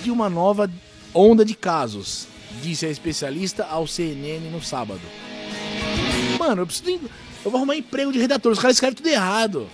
de 0.01 0.09
uma 0.09 0.29
nova 0.29 0.71
onda 1.13 1.43
de 1.43 1.53
casos, 1.53 2.27
disse 2.61 2.85
a 2.85 2.89
especialista 2.89 3.65
ao 3.65 3.85
CNN 3.85 4.49
no 4.49 4.61
sábado. 4.61 5.01
Mano, 6.39 6.61
eu 6.61 6.65
preciso. 6.65 7.09
Eu 7.43 7.51
vou 7.51 7.57
arrumar 7.57 7.75
emprego 7.75 8.11
de 8.11 8.19
redator, 8.19 8.51
os 8.51 8.59
caras 8.59 8.77
escrevem 8.77 8.95
tudo 8.95 9.09
errado. 9.09 9.67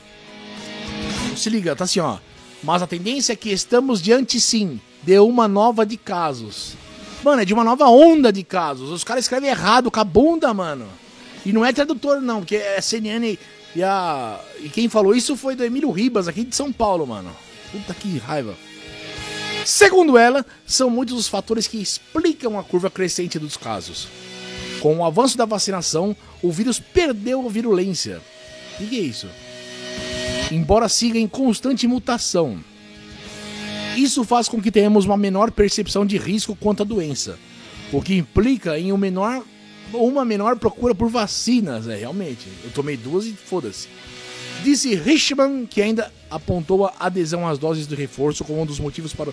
Se 1.38 1.50
liga, 1.50 1.76
tá 1.76 1.84
assim, 1.84 2.00
ó. 2.00 2.18
Mas 2.64 2.82
a 2.82 2.88
tendência 2.88 3.34
é 3.34 3.36
que 3.36 3.52
estamos 3.52 4.02
diante, 4.02 4.42
sim, 4.42 4.82
de 5.04 5.20
uma 5.20 5.48
nova 5.48 5.86
de 5.86 5.96
casos. 5.96 6.74
Mano, 7.24 7.42
é 7.42 7.46
de 7.46 7.54
uma 7.54 7.64
nova 7.64 7.86
onda 7.88 8.34
de 8.34 8.44
casos. 8.44 8.90
Os 8.90 9.04
caras 9.04 9.26
escrevem 9.26 9.50
errado 9.50 9.92
com 9.92 10.00
a 10.00 10.04
bunda, 10.04 10.54
mano. 10.54 10.88
E 11.46 11.54
não 11.54 11.64
é 11.64 11.72
tradutor, 11.72 12.20
não, 12.22 12.40
porque 12.40 12.56
é 12.56 12.82
CNN 12.82 13.38
e 13.76 13.84
a. 13.84 14.40
E 14.62 14.70
quem 14.70 14.90
falou 14.90 15.16
isso 15.16 15.36
foi 15.36 15.56
do 15.56 15.64
Emílio 15.64 15.92
Ribas, 15.92 16.28
aqui 16.28 16.44
de 16.44 16.56
São 16.56 16.72
Paulo, 16.72 17.06
mano. 17.06 17.36
Puta 17.72 17.94
que 17.94 18.18
raiva. 18.18 18.56
Segundo 19.66 20.18
ela, 20.18 20.46
são 20.66 20.90
muitos 20.90 21.18
os 21.18 21.28
fatores 21.28 21.68
que 21.68 21.78
explicam 21.78 22.58
a 22.58 22.64
curva 22.64 22.90
crescente 22.90 23.38
dos 23.38 23.56
casos. 23.56 24.08
Com 24.80 24.98
o 24.98 25.06
avanço 25.06 25.38
da 25.38 25.46
vacinação, 25.46 26.16
o 26.42 26.52
vírus 26.52 26.80
perdeu 26.80 27.46
a 27.46 27.50
virulência. 27.50 28.22
O 28.80 28.88
que 28.88 28.98
é 28.98 29.02
isso? 29.02 29.28
Embora 30.52 30.90
siga 30.90 31.20
em 31.20 31.28
constante 31.28 31.86
mutação. 31.86 32.64
Isso 33.96 34.24
faz 34.24 34.48
com 34.48 34.62
que 34.62 34.72
tenhamos 34.72 35.06
uma 35.06 35.18
menor 35.18 35.52
percepção 35.52 36.06
de 36.06 36.18
risco 36.18 36.56
quanto 36.56 36.84
à 36.84 36.86
doença, 36.86 37.38
o 37.92 38.02
que 38.02 38.16
implica 38.16 38.80
em 38.80 38.94
um 38.94 38.98
menor 38.98 39.44
uma 39.94 40.26
menor 40.26 40.58
procura 40.58 40.94
por 40.94 41.10
vacinas, 41.10 41.88
é, 41.88 41.96
realmente. 41.96 42.48
Eu 42.64 42.72
tomei 42.72 42.98
duas 42.98 43.26
e 43.26 43.34
foda-se. 43.34 43.88
Disse 44.64 44.94
Richman 44.96 45.66
que 45.66 45.82
ainda 45.82 46.12
apontou 46.30 46.86
a 46.86 46.94
adesão 47.00 47.48
às 47.48 47.58
doses 47.58 47.88
de 47.88 47.96
reforço 47.96 48.44
como 48.44 48.62
um 48.62 48.66
dos 48.66 48.80
motivos 48.80 49.14
para 49.14 49.32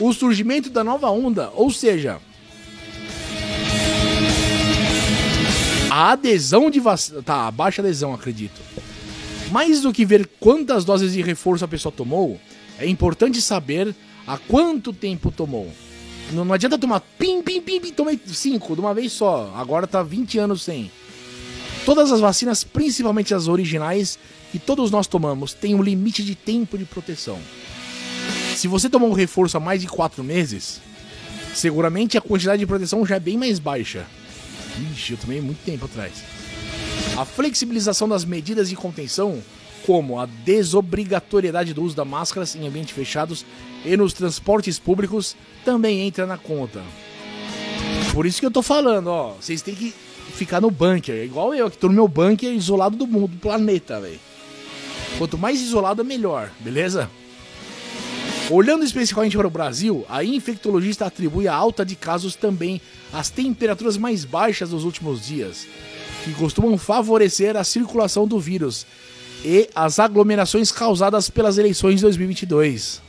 o 0.00 0.12
surgimento 0.12 0.70
da 0.70 0.84
nova 0.84 1.10
onda, 1.10 1.50
ou 1.54 1.70
seja, 1.70 2.20
a 5.90 6.12
adesão 6.12 6.70
de 6.70 6.80
vacina. 6.80 7.22
Tá, 7.22 7.50
baixa 7.50 7.82
adesão, 7.82 8.14
acredito. 8.14 8.60
Mais 9.50 9.82
do 9.82 9.92
que 9.92 10.04
ver 10.04 10.26
quantas 10.40 10.84
doses 10.84 11.12
de 11.12 11.20
reforço 11.20 11.64
a 11.64 11.68
pessoa 11.68 11.92
tomou, 11.92 12.40
é 12.78 12.88
importante 12.88 13.42
saber 13.42 13.94
há 14.26 14.38
quanto 14.38 14.92
tempo 14.92 15.30
tomou. 15.30 15.70
Não, 16.30 16.44
não 16.44 16.54
adianta 16.54 16.78
tomar 16.78 17.00
pim, 17.18 17.42
pim, 17.42 17.60
pim, 17.60 17.80
pim, 17.80 17.92
tomei 17.92 18.18
cinco 18.26 18.74
de 18.74 18.80
uma 18.80 18.94
vez 18.94 19.12
só. 19.12 19.52
Agora 19.56 19.86
tá 19.86 20.02
20 20.02 20.38
anos 20.38 20.62
sem. 20.62 20.90
Todas 21.84 22.12
as 22.12 22.20
vacinas, 22.20 22.62
principalmente 22.62 23.34
as 23.34 23.48
originais, 23.48 24.18
que 24.52 24.58
todos 24.58 24.90
nós 24.90 25.06
tomamos, 25.06 25.52
têm 25.52 25.74
um 25.74 25.82
limite 25.82 26.22
de 26.22 26.34
tempo 26.34 26.78
de 26.78 26.84
proteção. 26.84 27.38
Se 28.54 28.68
você 28.68 28.88
tomou 28.88 29.10
um 29.10 29.14
reforço 29.14 29.56
há 29.56 29.60
mais 29.60 29.80
de 29.80 29.88
4 29.88 30.22
meses, 30.22 30.80
seguramente 31.54 32.16
a 32.16 32.20
quantidade 32.20 32.60
de 32.60 32.66
proteção 32.66 33.04
já 33.04 33.16
é 33.16 33.20
bem 33.20 33.36
mais 33.36 33.58
baixa. 33.58 34.06
Ixi, 34.92 35.12
eu 35.12 35.18
tomei 35.18 35.40
muito 35.40 35.64
tempo 35.64 35.86
atrás. 35.86 36.12
A 37.16 37.24
flexibilização 37.24 38.08
das 38.08 38.24
medidas 38.24 38.68
de 38.68 38.76
contenção, 38.76 39.42
como 39.86 40.18
a 40.18 40.26
desobrigatoriedade 40.26 41.74
do 41.74 41.82
uso 41.82 41.96
da 41.96 42.04
máscaras 42.04 42.54
em 42.54 42.66
ambientes 42.66 42.94
fechados 42.94 43.44
e 43.84 43.96
nos 43.96 44.12
transportes 44.12 44.78
públicos, 44.78 45.36
também 45.64 46.00
entra 46.00 46.26
na 46.26 46.38
conta. 46.38 46.82
Por 48.12 48.26
isso 48.26 48.40
que 48.40 48.46
eu 48.46 48.50
tô 48.50 48.62
falando, 48.62 49.08
ó, 49.08 49.34
vocês 49.40 49.62
têm 49.62 49.74
que 49.74 49.92
ficar 50.34 50.60
no 50.60 50.70
bunker, 50.70 51.24
igual 51.24 51.54
eu, 51.54 51.70
que 51.70 51.78
tô 51.78 51.88
no 51.88 51.94
meu 51.94 52.08
bunker 52.08 52.52
isolado 52.52 52.96
do 52.96 53.06
mundo, 53.06 53.28
do 53.28 53.38
planeta, 53.38 54.00
velho. 54.00 54.20
Quanto 55.18 55.38
mais 55.38 55.60
isolado, 55.60 56.04
melhor, 56.04 56.50
beleza? 56.60 57.10
Olhando 58.50 58.84
especificamente 58.84 59.36
para 59.36 59.46
o 59.46 59.50
Brasil, 59.50 60.04
a 60.08 60.22
infectologista 60.24 61.06
atribui 61.06 61.48
a 61.48 61.54
alta 61.54 61.84
de 61.86 61.96
casos 61.96 62.34
também 62.34 62.80
às 63.12 63.30
temperaturas 63.30 63.96
mais 63.96 64.24
baixas 64.24 64.70
dos 64.70 64.84
últimos 64.84 65.24
dias, 65.24 65.66
que 66.24 66.34
costumam 66.34 66.76
favorecer 66.76 67.56
a 67.56 67.64
circulação 67.64 68.26
do 68.26 68.38
vírus 68.38 68.86
e 69.44 69.68
as 69.74 69.98
aglomerações 69.98 70.70
causadas 70.70 71.28
pelas 71.28 71.58
eleições 71.58 71.96
de 71.96 72.02
2022. 72.02 73.02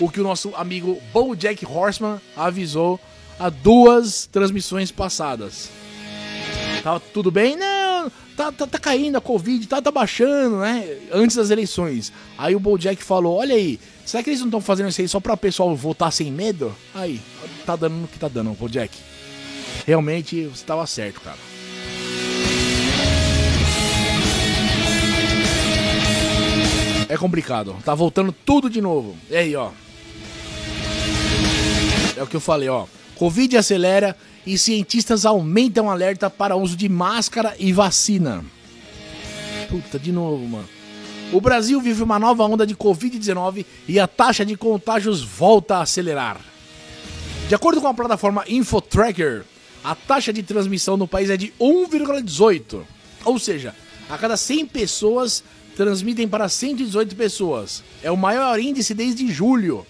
O 0.00 0.10
que 0.10 0.20
o 0.20 0.24
nosso 0.24 0.54
amigo 0.54 1.00
BoJack 1.12 1.64
Horseman 1.64 2.20
avisou 2.36 3.00
há 3.38 3.48
duas 3.48 4.26
transmissões 4.26 4.90
passadas. 4.90 5.70
Tá 6.82 7.00
tudo 7.00 7.30
bem? 7.30 7.56
Não, 7.56 8.10
tá, 8.36 8.52
tá, 8.52 8.66
tá 8.66 8.78
caindo 8.78 9.16
a 9.16 9.20
Covid, 9.20 9.66
tá, 9.66 9.80
tá 9.80 9.90
baixando, 9.90 10.58
né? 10.58 10.98
Antes 11.10 11.36
das 11.36 11.50
eleições. 11.50 12.12
Aí 12.36 12.54
o 12.54 12.60
BoJack 12.60 13.02
falou: 13.02 13.38
Olha 13.38 13.54
aí, 13.54 13.80
será 14.04 14.22
que 14.22 14.30
eles 14.30 14.40
não 14.40 14.48
estão 14.48 14.60
fazendo 14.60 14.90
isso 14.90 15.00
aí 15.00 15.08
só 15.08 15.18
para 15.18 15.32
o 15.32 15.36
pessoal 15.36 15.74
votar 15.74 16.12
sem 16.12 16.30
medo? 16.30 16.74
Aí, 16.94 17.20
tá 17.64 17.74
dando 17.74 17.94
no 17.96 18.08
que 18.08 18.18
tá 18.18 18.28
dando, 18.28 18.50
BoJack. 18.50 18.96
Realmente 19.86 20.44
você 20.44 20.62
estava 20.62 20.86
certo, 20.86 21.20
cara. 21.20 21.55
É 27.08 27.16
complicado. 27.16 27.76
Tá 27.84 27.94
voltando 27.94 28.32
tudo 28.32 28.68
de 28.68 28.80
novo. 28.80 29.16
E 29.30 29.36
aí, 29.36 29.56
ó. 29.56 29.70
É 32.16 32.22
o 32.22 32.26
que 32.26 32.36
eu 32.36 32.40
falei, 32.40 32.68
ó. 32.68 32.86
Covid 33.14 33.56
acelera 33.56 34.16
e 34.46 34.56
cientistas 34.56 35.24
aumentam 35.24 35.90
alerta 35.90 36.30
para 36.30 36.56
uso 36.56 36.76
de 36.76 36.88
máscara 36.88 37.54
e 37.58 37.72
vacina. 37.72 38.44
Puta, 39.68 39.98
de 39.98 40.12
novo, 40.12 40.46
mano. 40.46 40.68
O 41.32 41.40
Brasil 41.40 41.80
vive 41.80 42.02
uma 42.02 42.18
nova 42.18 42.44
onda 42.44 42.66
de 42.66 42.76
Covid-19 42.76 43.66
e 43.88 43.98
a 43.98 44.06
taxa 44.06 44.44
de 44.44 44.56
contágios 44.56 45.22
volta 45.22 45.76
a 45.76 45.82
acelerar. 45.82 46.40
De 47.48 47.54
acordo 47.54 47.80
com 47.80 47.88
a 47.88 47.94
plataforma 47.94 48.44
InfoTracker, 48.46 49.44
a 49.82 49.94
taxa 49.94 50.32
de 50.32 50.42
transmissão 50.42 50.96
no 50.96 51.08
país 51.08 51.30
é 51.30 51.36
de 51.36 51.52
1,18. 51.60 52.82
Ou 53.24 53.38
seja, 53.38 53.74
a 54.08 54.16
cada 54.16 54.36
100 54.36 54.66
pessoas 54.66 55.42
transmitem 55.76 56.26
para 56.26 56.48
118 56.48 57.14
pessoas. 57.14 57.84
É 58.02 58.10
o 58.10 58.16
maior 58.16 58.58
índice 58.58 58.94
desde 58.94 59.30
julho. 59.30 59.86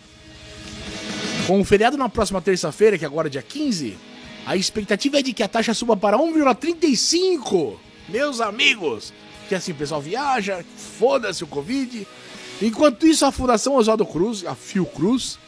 Com 1.47 1.61
o 1.61 1.65
feriado 1.65 1.97
na 1.97 2.09
próxima 2.09 2.43
terça-feira, 2.43 2.99
que 2.99 3.05
agora 3.05 3.29
é 3.29 3.31
dia 3.31 3.43
15, 3.43 3.97
a 4.45 4.57
expectativa 4.57 5.21
é 5.21 5.23
de 5.23 5.33
que 5.33 5.45
a 5.45 5.49
taxa 5.49 5.73
suba 5.73 5.97
para 5.97 6.19
1,35. 6.19 7.77
Meus 8.09 8.41
amigos, 8.41 9.13
que 9.49 9.55
assim 9.55 9.71
o 9.71 9.77
pessoal 9.77 10.03
viaja, 10.03 10.65
foda-se 10.99 11.45
o 11.45 11.47
Covid. 11.47 12.07
Enquanto 12.61 13.07
isso, 13.07 13.25
a 13.25 13.31
Fundação 13.31 13.77
Oswaldo 13.77 14.05
Cruz, 14.05 14.45
a 14.45 14.57
Fiocruz, 14.57 15.39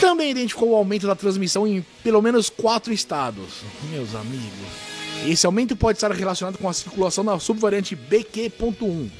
também 0.00 0.30
identificou 0.30 0.70
o 0.70 0.76
aumento 0.76 1.06
da 1.06 1.14
transmissão 1.14 1.66
em 1.66 1.84
pelo 2.02 2.22
menos 2.22 2.48
quatro 2.48 2.90
estados. 2.90 3.60
Meus 3.90 4.14
amigos. 4.14 4.89
Esse 5.26 5.46
aumento 5.46 5.76
pode 5.76 5.96
estar 5.96 6.10
relacionado 6.10 6.58
com 6.58 6.68
a 6.68 6.72
circulação 6.72 7.24
da 7.24 7.38
subvariante 7.38 7.94
BQ.1, 7.94 9.10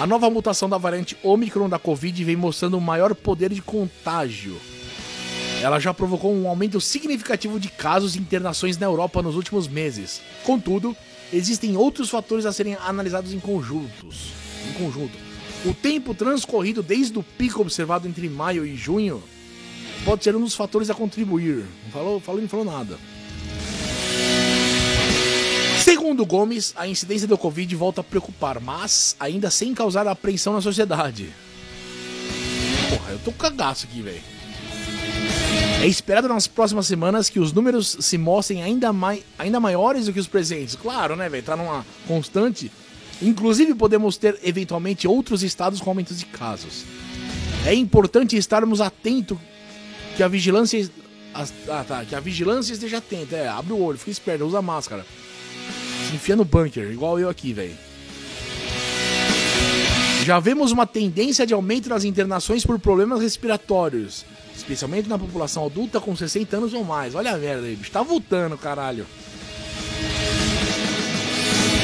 a 0.00 0.06
nova 0.06 0.30
mutação 0.30 0.66
da 0.66 0.78
variante 0.78 1.14
Omicron 1.22 1.68
da 1.68 1.78
Covid 1.78 2.24
vem 2.24 2.34
mostrando 2.34 2.74
um 2.74 2.80
maior 2.80 3.14
poder 3.14 3.52
de 3.52 3.60
contágio. 3.60 4.56
Ela 5.60 5.78
já 5.78 5.92
provocou 5.92 6.34
um 6.34 6.48
aumento 6.48 6.80
significativo 6.80 7.60
de 7.60 7.68
casos 7.68 8.16
e 8.16 8.18
internações 8.18 8.78
na 8.78 8.86
Europa 8.86 9.20
nos 9.20 9.36
últimos 9.36 9.68
meses. 9.68 10.22
Contudo, 10.42 10.96
existem 11.30 11.76
outros 11.76 12.08
fatores 12.08 12.46
a 12.46 12.52
serem 12.52 12.76
analisados 12.76 13.34
em 13.34 13.38
conjuntos. 13.38 14.32
Em 14.70 14.72
conjunto. 14.72 15.18
O 15.66 15.74
tempo 15.74 16.14
transcorrido 16.14 16.82
desde 16.82 17.18
o 17.18 17.22
pico 17.22 17.60
observado 17.60 18.08
entre 18.08 18.26
maio 18.26 18.64
e 18.64 18.74
junho 18.74 19.22
pode 20.02 20.24
ser 20.24 20.34
um 20.34 20.40
dos 20.40 20.54
fatores 20.54 20.88
a 20.88 20.94
contribuir. 20.94 21.66
Não 21.84 21.90
falou, 21.92 22.20
falou, 22.20 22.40
não 22.40 22.48
falou 22.48 22.64
nada. 22.64 22.98
Segundo 25.90 26.24
Gomes, 26.24 26.72
a 26.76 26.86
incidência 26.86 27.26
do 27.26 27.36
Covid 27.36 27.74
volta 27.74 28.00
a 28.00 28.04
preocupar, 28.04 28.60
mas 28.60 29.16
ainda 29.18 29.50
sem 29.50 29.74
causar 29.74 30.06
apreensão 30.06 30.52
na 30.52 30.60
sociedade. 30.60 31.32
Porra, 32.88 33.10
eu 33.10 33.18
tô 33.18 33.32
cagaço 33.32 33.86
aqui, 33.86 34.00
velho. 34.00 34.22
É 35.82 35.88
esperado 35.88 36.28
nas 36.28 36.46
próximas 36.46 36.86
semanas 36.86 37.28
que 37.28 37.40
os 37.40 37.52
números 37.52 37.96
se 37.98 38.16
mostrem 38.16 38.62
ainda, 38.62 38.92
mai 38.92 39.24
ainda 39.36 39.58
maiores 39.58 40.06
do 40.06 40.12
que 40.12 40.20
os 40.20 40.28
presentes. 40.28 40.76
Claro, 40.76 41.16
né, 41.16 41.28
velho? 41.28 41.42
Tá 41.42 41.56
numa 41.56 41.84
constante. 42.06 42.70
Inclusive, 43.20 43.74
podemos 43.74 44.16
ter 44.16 44.38
eventualmente 44.44 45.08
outros 45.08 45.42
estados 45.42 45.80
com 45.80 45.90
aumentos 45.90 46.20
de 46.20 46.26
casos. 46.26 46.84
É 47.66 47.74
importante 47.74 48.36
estarmos 48.36 48.80
atentos 48.80 49.38
que 50.16 50.22
a 50.22 50.28
vigilância. 50.28 50.88
Ah, 51.34 51.82
tá. 51.82 52.04
Que 52.04 52.14
a 52.14 52.20
vigilância 52.20 52.74
esteja 52.74 52.98
atenta. 52.98 53.34
É, 53.34 53.48
abre 53.48 53.72
o 53.72 53.82
olho, 53.82 53.98
fica 53.98 54.12
esperto, 54.12 54.44
usa 54.44 54.62
máscara. 54.62 55.04
Se 56.10 56.16
enfia 56.16 56.36
no 56.36 56.44
bunker, 56.44 56.90
igual 56.90 57.18
eu 57.18 57.28
aqui, 57.28 57.52
velho. 57.52 57.76
Já 60.24 60.38
vemos 60.38 60.70
uma 60.70 60.86
tendência 60.86 61.46
de 61.46 61.54
aumento 61.54 61.88
nas 61.88 62.04
internações 62.04 62.64
por 62.64 62.78
problemas 62.78 63.22
respiratórios 63.22 64.26
especialmente 64.60 65.08
na 65.08 65.18
população 65.18 65.66
adulta 65.66 66.00
com 66.00 66.14
60 66.14 66.56
anos 66.56 66.74
ou 66.74 66.84
mais. 66.84 67.14
Olha 67.14 67.32
a 67.32 67.38
merda 67.38 67.66
aí, 67.66 67.74
bicho, 67.74 67.90
tá 67.90 68.02
voltando, 68.02 68.56
caralho. 68.56 69.06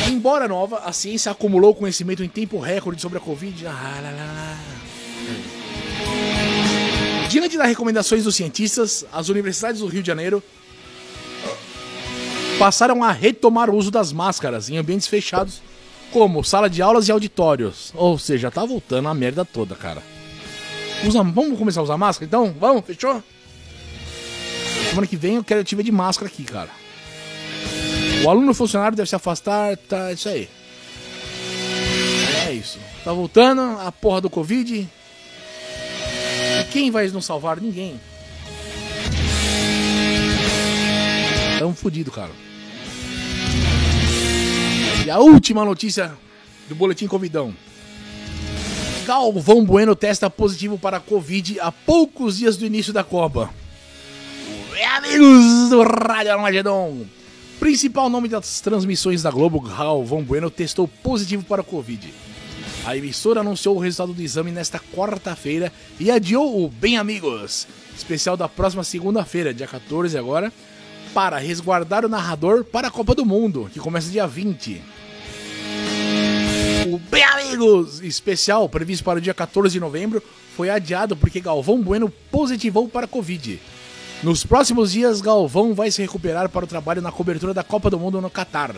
Embora 0.09 0.47
nova, 0.47 0.79
a 0.85 0.93
ciência 0.93 1.33
acumulou 1.33 1.75
conhecimento 1.75 2.23
em 2.23 2.29
tempo 2.29 2.61
recorde 2.61 3.03
sobre 3.03 3.19
a 3.19 3.21
Covid. 3.21 3.67
Ah, 3.67 4.01
lá, 4.03 4.11
lá, 4.11 4.33
lá. 4.33 4.59
Diante 7.29 7.59
das 7.59 7.67
recomendações 7.67 8.23
dos 8.25 8.37
cientistas, 8.37 9.05
as 9.13 9.29
universidades 9.29 9.81
do 9.81 9.89
Rio 9.89 10.03
de 10.03 10.07
Janeiro 10.07 10.43
passaram 12.59 13.03
a 13.03 13.13
retomar 13.13 13.71
o 13.71 13.77
uso 13.77 13.91
das 13.91 14.13
máscaras 14.13 14.69
em 14.69 14.77
ambientes 14.77 15.07
fechados, 15.07 15.61
como 16.13 16.45
sala 16.45 16.69
de 16.69 16.83
aulas 16.83 17.09
e 17.09 17.13
auditórios. 17.13 17.93
Ou 17.95 18.19
seja, 18.19 18.51
tá 18.51 18.65
voltando 18.65 19.09
a 19.09 19.15
merda 19.15 19.45
toda, 19.45 19.75
cara. 19.75 20.03
Usa, 21.05 21.23
vamos 21.23 21.59
começar 21.59 21.81
a 21.81 21.85
usar 21.85 21.97
máscara 21.97 22.27
então? 22.27 22.55
Vamos? 22.59 22.85
Fechou? 22.85 23.23
Semana 24.89 25.07
que 25.07 25.17
vem 25.17 25.37
eu 25.37 25.45
quero 25.45 25.63
te 25.63 25.75
ver 25.75 25.83
de 25.83 25.93
máscara 25.93 26.31
aqui, 26.31 26.45
cara. 26.45 26.71
O 28.25 28.31
aluno 28.31 28.55
funcionário 28.55 28.97
deve 28.97 29.09
se 29.09 29.15
afastar, 29.15 29.77
tá 29.77 30.13
isso 30.13 30.29
aí. 30.29 30.49
É 32.49 32.53
isso. 32.53 32.79
Tá 33.05 33.13
voltando 33.13 33.61
a 33.81 33.93
porra 33.93 34.21
do 34.21 34.31
Covid. 34.31 34.89
E 36.61 36.65
quem 36.73 36.91
vai 36.91 37.09
nos 37.09 37.25
salvar? 37.27 37.61
Ninguém. 37.61 38.01
Tamo 41.59 41.75
fudido, 41.75 42.11
cara. 42.11 42.31
E 45.07 45.11
a 45.11 45.21
última 45.21 45.65
notícia 45.65 46.13
do 46.69 46.75
Boletim 46.75 47.07
Covidão. 47.07 47.55
Galvão 49.07 49.65
Bueno 49.65 49.95
testa 49.95 50.29
positivo 50.29 50.77
para 50.77 50.99
Covid 50.99 51.61
a 51.61 51.71
poucos 51.71 52.39
dias 52.39 52.57
do 52.57 52.67
início 52.67 52.93
da 52.93 53.05
Copa. 53.05 53.49
amigos 54.97 55.71
do 55.71 55.85
Rádio 55.85 56.33
Armagedon, 56.33 57.07
principal 57.61 58.11
nome 58.11 58.29
das 58.29 58.61
transmissões 58.61 59.23
da 59.23 59.31
Globo, 59.31 59.61
Galvão 59.61 60.25
Bueno 60.25 60.51
testou 60.51 60.89
positivo 60.89 61.45
para 61.45 61.63
Covid. 61.63 62.13
A 62.85 62.97
emissora 62.97 63.43
anunciou 63.43 63.77
o 63.77 63.79
resultado 63.79 64.13
do 64.13 64.21
exame 64.21 64.51
nesta 64.51 64.81
quarta-feira 64.93 65.73
e 66.01 66.11
adiou 66.11 66.65
o 66.65 66.69
Bem 66.69 66.99
Amigos, 66.99 67.69
especial 67.97 68.37
da 68.37 68.49
próxima 68.49 68.83
segunda-feira, 68.83 69.55
dia 69.55 69.69
14 69.69 70.19
agora, 70.19 70.53
para 71.15 71.39
resguardar 71.39 72.05
o 72.05 72.09
narrador 72.09 72.65
para 72.65 72.89
a 72.89 72.91
Copa 72.91 73.15
do 73.15 73.25
Mundo, 73.25 73.71
que 73.73 73.79
começa 73.79 74.11
dia 74.11 74.27
20. 74.27 74.96
O 76.87 76.99
Bem 77.11 77.25
Amigos 77.25 78.01
especial, 78.01 78.69
previsto 78.69 79.03
para 79.03 79.19
o 79.19 79.21
dia 79.21 79.35
14 79.35 79.73
de 79.73 79.81
novembro, 79.81 80.23
foi 80.55 80.71
adiado 80.71 81.17
porque 81.17 81.41
Galvão 81.41 81.83
Bueno 81.83 82.09
positivou 82.31 82.89
para 82.89 83.07
a 83.07 83.09
Covid. 83.09 83.61
Nos 84.23 84.45
próximos 84.45 84.93
dias, 84.93 85.21
Galvão 85.21 85.75
vai 85.75 85.91
se 85.91 86.01
recuperar 86.01 86.49
para 86.49 86.65
o 86.65 86.69
trabalho 86.69 87.03
na 87.03 87.11
cobertura 87.11 87.53
da 87.53 87.65
Copa 87.65 87.91
do 87.91 87.99
Mundo 87.99 88.21
no 88.21 88.31
Catar. 88.31 88.73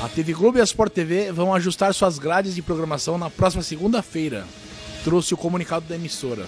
A 0.00 0.08
TV 0.08 0.32
Globo 0.32 0.58
e 0.58 0.60
a 0.60 0.64
Sport 0.64 0.92
TV 0.92 1.32
vão 1.32 1.52
ajustar 1.52 1.92
suas 1.92 2.20
grades 2.20 2.54
de 2.54 2.62
programação 2.62 3.18
na 3.18 3.28
próxima 3.28 3.64
segunda-feira, 3.64 4.46
trouxe 5.02 5.34
o 5.34 5.36
comunicado 5.36 5.86
da 5.88 5.96
emissora. 5.96 6.46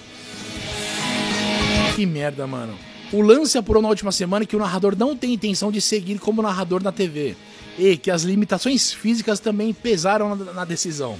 Que 1.96 2.06
merda, 2.06 2.46
mano. 2.46 2.78
O 3.12 3.22
lance 3.22 3.58
apurou 3.58 3.82
na 3.82 3.88
última 3.88 4.12
semana 4.12 4.46
que 4.46 4.54
o 4.54 4.60
narrador 4.60 4.94
não 4.96 5.16
tem 5.16 5.32
intenção 5.34 5.72
de 5.72 5.80
seguir 5.80 6.20
como 6.20 6.40
narrador 6.40 6.80
na 6.80 6.92
TV 6.92 7.34
e 7.78 7.96
que 7.96 8.10
as 8.10 8.22
limitações 8.22 8.92
físicas 8.92 9.40
também 9.40 9.72
pesaram 9.72 10.34
na, 10.34 10.64
decisão. 10.64 11.18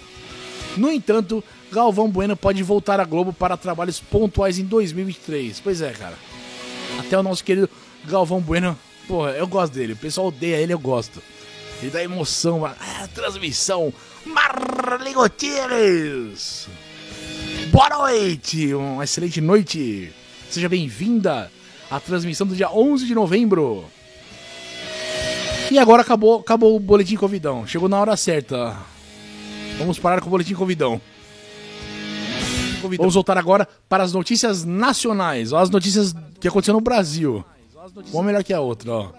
No 0.77 0.91
entanto, 0.91 1.43
Galvão 1.73 2.09
Bueno 2.09 2.37
pode 2.37 2.63
voltar 2.63 3.01
à 3.01 3.05
Globo 3.05 3.33
para 3.33 3.57
trabalhos 3.57 4.01
pontuais 4.01 4.59
em 4.59 4.65
2023. 4.65 5.61
Pois 5.61 5.81
é, 5.81 5.93
cara. 5.93 6.17
Até 6.99 7.19
o 7.19 7.23
nosso 7.23 7.43
querido 7.43 7.69
Galvão 8.05 8.41
Bueno, 8.41 8.79
porra, 9.07 9.31
eu 9.33 9.47
gosto 9.47 9.73
dele. 9.73 9.95
O 9.95 9.97
pessoal 9.97 10.29
odeia 10.29 10.57
ele, 10.57 10.73
eu 10.73 10.79
gosto. 10.79 11.23
Ele 11.81 11.91
dá 11.91 12.03
emoção, 12.03 12.65
a 12.67 12.75
transmissão. 13.15 13.93
Marli 14.25 15.15
Gutierrez! 15.15 16.69
Boa 17.73 17.89
noite! 17.89 18.75
Uma 18.75 19.05
excelente 19.05 19.41
noite! 19.41 20.13
Seja 20.51 20.69
bem-vinda 20.69 21.51
à 21.91 21.99
transmissão 21.99 22.47
do 22.47 22.55
dia 22.55 22.71
11 22.71 23.07
de 23.07 23.15
novembro. 23.15 23.87
E 25.71 25.79
agora 25.79 26.03
acabou, 26.03 26.41
acabou 26.41 26.75
o 26.75 26.81
boletim 26.81 27.15
Covidão. 27.15 27.65
Chegou 27.65 27.89
na 27.89 27.99
hora 28.01 28.17
certa. 28.17 28.77
Vamos 29.79 30.01
parar 30.01 30.21
com 30.21 30.27
o 30.27 30.31
boletim 30.31 30.55
Covidão. 30.55 31.01
Vamos 32.97 33.15
voltar 33.15 33.39
agora 33.39 33.69
para 33.89 34.03
as 34.03 34.13
notícias 34.13 34.65
nacionais. 34.65 35.53
As 35.53 35.71
notícias 35.71 36.13
que 36.41 36.49
aconteceram 36.49 36.81
no 36.81 36.85
Brasil. 36.85 37.45
Uma 38.13 38.25
melhor 38.25 38.43
que 38.43 38.53
a 38.53 38.61
outra, 38.61 38.93
ó. 38.93 39.13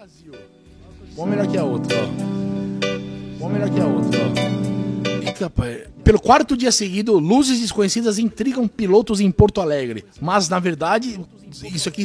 Uma 1.16 1.28
melhor 1.28 1.48
que 1.48 1.58
a 1.58 1.64
outra, 1.64 1.98
ó. 1.98 3.40
Uma 3.40 3.50
melhor 3.50 3.70
que 3.70 3.80
a 3.80 3.86
outra, 3.86 4.20
ó. 4.20 5.26
Eita, 5.26 5.50
pai. 5.50 5.88
Pelo 6.04 6.20
quarto 6.20 6.58
dia 6.58 6.72
seguido, 6.72 7.18
luzes 7.18 7.62
desconhecidas 7.62 8.20
intrigam 8.20 8.68
pilotos 8.68 9.22
em 9.22 9.32
Porto 9.32 9.62
Alegre. 9.62 10.04
Mas, 10.20 10.50
na 10.50 10.60
verdade, 10.60 11.18
isso 11.64 11.88
aqui 11.88 12.04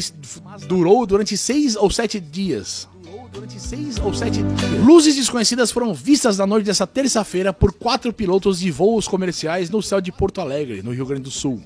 durou 0.68 1.04
durante 1.04 1.36
seis 1.36 1.74
ou 1.74 1.90
sete 1.90 2.20
dias 2.20 2.88
durante 3.36 3.60
seis 3.60 3.98
ou 3.98 4.14
sete 4.14 4.42
dias. 4.42 4.84
Luzes 4.84 5.14
desconhecidas 5.14 5.70
foram 5.70 5.92
vistas 5.92 6.38
na 6.38 6.46
noite 6.46 6.64
dessa 6.64 6.86
terça-feira 6.86 7.52
por 7.52 7.72
quatro 7.72 8.12
pilotos 8.12 8.58
de 8.58 8.70
voos 8.70 9.06
comerciais 9.06 9.68
no 9.68 9.82
céu 9.82 10.00
de 10.00 10.10
Porto 10.10 10.40
Alegre, 10.40 10.82
no 10.82 10.92
Rio 10.92 11.04
Grande 11.04 11.24
do 11.24 11.30
Sul. 11.30 11.62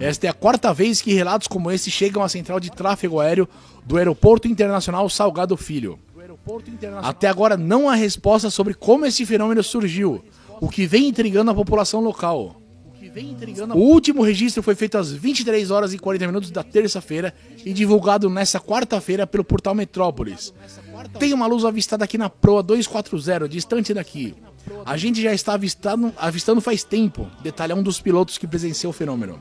Esta 0.00 0.26
é 0.26 0.30
a 0.30 0.34
quarta 0.34 0.74
vez 0.74 1.00
que 1.00 1.14
relatos 1.14 1.46
como 1.46 1.70
esse 1.70 1.90
chegam 1.90 2.22
à 2.22 2.28
central 2.28 2.58
de 2.58 2.70
tráfego 2.70 3.20
aéreo 3.20 3.48
do 3.86 3.96
Aeroporto 3.96 4.48
Internacional 4.48 5.08
Salgado 5.08 5.56
Filho. 5.56 5.98
Até 7.02 7.28
agora 7.28 7.56
não 7.56 7.88
há 7.88 7.94
resposta 7.94 8.50
sobre 8.50 8.74
como 8.74 9.06
esse 9.06 9.24
fenômeno 9.24 9.62
surgiu, 9.62 10.24
o 10.60 10.68
que 10.68 10.86
vem 10.86 11.08
intrigando 11.08 11.50
a 11.50 11.54
população 11.54 12.00
local. 12.00 12.60
O 13.74 13.78
último 13.78 14.22
registro 14.22 14.62
foi 14.62 14.74
feito 14.74 14.98
às 14.98 15.10
23 15.10 15.70
horas 15.70 15.92
e 15.92 15.98
40 15.98 16.26
minutos 16.26 16.50
da 16.50 16.62
terça-feira 16.62 17.34
e 17.64 17.72
divulgado 17.72 18.28
nesta 18.28 18.60
quarta-feira 18.60 19.26
pelo 19.26 19.44
portal 19.44 19.74
Metrópolis. 19.74 20.52
Tem 21.18 21.32
uma 21.32 21.46
luz 21.46 21.64
avistada 21.64 22.04
aqui 22.04 22.16
na 22.18 22.28
proa 22.30 22.62
240, 22.62 23.48
distante 23.48 23.94
daqui. 23.94 24.34
A 24.84 24.96
gente 24.96 25.22
já 25.22 25.32
está 25.32 25.54
avistando, 25.54 26.12
avistando 26.16 26.60
faz 26.60 26.84
tempo, 26.84 27.26
detalha 27.42 27.74
um 27.74 27.82
dos 27.82 28.00
pilotos 28.00 28.38
que 28.38 28.46
presenciou 28.46 28.90
o 28.90 28.94
fenômeno. 28.94 29.40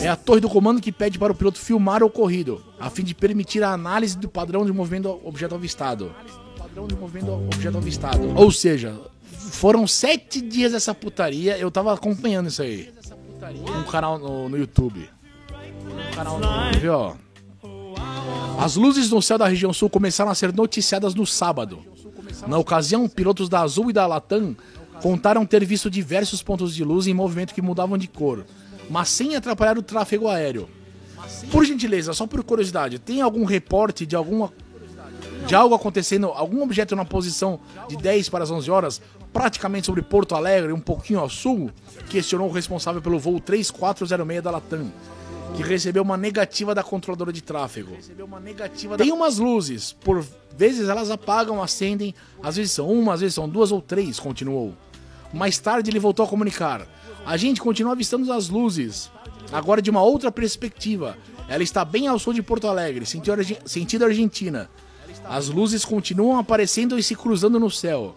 É 0.00 0.08
a 0.08 0.16
torre 0.16 0.40
do 0.40 0.48
comando 0.48 0.80
que 0.80 0.92
pede 0.92 1.18
para 1.18 1.32
o 1.32 1.36
piloto 1.36 1.58
filmar 1.58 2.02
o 2.02 2.06
ocorrido, 2.06 2.62
a 2.78 2.90
fim 2.90 3.02
de 3.02 3.14
permitir 3.14 3.62
a 3.62 3.72
análise 3.72 4.16
do 4.16 4.28
padrão 4.28 4.64
de 4.64 4.72
movimento 4.72 5.04
do 5.08 5.26
objeto 5.26 5.54
avistado. 5.54 6.14
Ou 8.36 8.50
seja, 8.50 8.98
foram 9.50 9.86
sete 9.86 10.40
dias 10.40 10.72
dessa 10.72 10.94
putaria, 10.94 11.58
eu 11.58 11.70
tava 11.70 11.92
acompanhando 11.92 12.48
isso 12.48 12.62
aí. 12.62 12.92
Um 13.78 13.90
canal 13.90 14.18
no, 14.18 14.48
no 14.48 14.56
YouTube. 14.56 15.08
Um 16.10 16.14
canal 16.14 16.38
no 16.38 16.46
YouTube, 16.66 16.88
ó. 16.88 17.14
As 18.58 18.74
luzes 18.74 19.10
no 19.10 19.22
céu 19.22 19.38
da 19.38 19.46
região 19.46 19.72
sul 19.72 19.88
começaram 19.88 20.30
a 20.30 20.34
ser 20.34 20.52
noticiadas 20.52 21.14
no 21.14 21.24
sábado. 21.24 21.78
Na 22.46 22.58
ocasião, 22.58 23.08
pilotos 23.08 23.48
da 23.48 23.60
Azul 23.60 23.90
e 23.90 23.92
da 23.92 24.06
Latam 24.06 24.56
contaram 25.00 25.46
ter 25.46 25.64
visto 25.64 25.90
diversos 25.90 26.42
pontos 26.42 26.74
de 26.74 26.82
luz 26.82 27.06
em 27.06 27.14
movimento 27.14 27.54
que 27.54 27.62
mudavam 27.62 27.96
de 27.96 28.08
cor, 28.08 28.44
mas 28.90 29.08
sem 29.08 29.36
atrapalhar 29.36 29.78
o 29.78 29.82
tráfego 29.82 30.28
aéreo. 30.28 30.68
Por 31.50 31.64
gentileza, 31.64 32.12
só 32.12 32.26
por 32.26 32.42
curiosidade, 32.42 32.98
tem 32.98 33.20
algum 33.20 33.44
reporte 33.44 34.04
de 34.04 34.16
alguma 34.16 34.52
de 35.46 35.54
algo 35.54 35.74
acontecendo, 35.74 36.26
algum 36.26 36.62
objeto 36.62 36.94
na 36.94 37.04
posição 37.04 37.60
de 37.88 37.96
10 37.96 38.28
para 38.28 38.44
as 38.44 38.50
11 38.50 38.70
horas, 38.70 39.00
praticamente 39.32 39.86
sobre 39.86 40.02
Porto 40.02 40.34
Alegre, 40.34 40.72
um 40.72 40.80
pouquinho 40.80 41.20
ao 41.20 41.30
sul? 41.30 41.70
Questionou 42.10 42.48
o 42.48 42.52
responsável 42.52 43.00
pelo 43.00 43.18
voo 43.18 43.40
3406 43.40 44.42
da 44.42 44.50
Latam 44.50 44.92
que 45.54 45.62
recebeu 45.62 46.02
uma 46.02 46.16
negativa 46.16 46.74
da 46.74 46.82
controladora 46.82 47.32
de 47.32 47.42
tráfego. 47.42 47.96
Tem 48.96 49.12
umas 49.12 49.38
luzes, 49.38 49.92
por 49.92 50.24
vezes 50.56 50.88
elas 50.88 51.10
apagam, 51.10 51.62
acendem, 51.62 52.14
às 52.42 52.56
vezes 52.56 52.72
são 52.72 52.90
uma, 52.90 53.14
às 53.14 53.20
vezes 53.20 53.34
são 53.34 53.48
duas 53.48 53.72
ou 53.72 53.80
três, 53.80 54.18
continuou. 54.18 54.74
Mais 55.32 55.58
tarde 55.58 55.90
ele 55.90 55.98
voltou 55.98 56.24
a 56.24 56.28
comunicar. 56.28 56.86
A 57.26 57.36
gente 57.36 57.60
continua 57.60 57.92
avistando 57.92 58.32
as 58.32 58.48
luzes, 58.48 59.10
agora 59.52 59.82
de 59.82 59.90
uma 59.90 60.02
outra 60.02 60.32
perspectiva. 60.32 61.16
Ela 61.48 61.62
está 61.62 61.84
bem 61.84 62.06
ao 62.06 62.18
sul 62.18 62.32
de 62.32 62.42
Porto 62.42 62.66
Alegre, 62.66 63.06
sentido 63.06 64.04
Argentina. 64.04 64.70
As 65.24 65.48
luzes 65.48 65.84
continuam 65.84 66.38
aparecendo 66.38 66.98
e 66.98 67.02
se 67.02 67.14
cruzando 67.14 67.58
no 67.58 67.70
céu. 67.70 68.14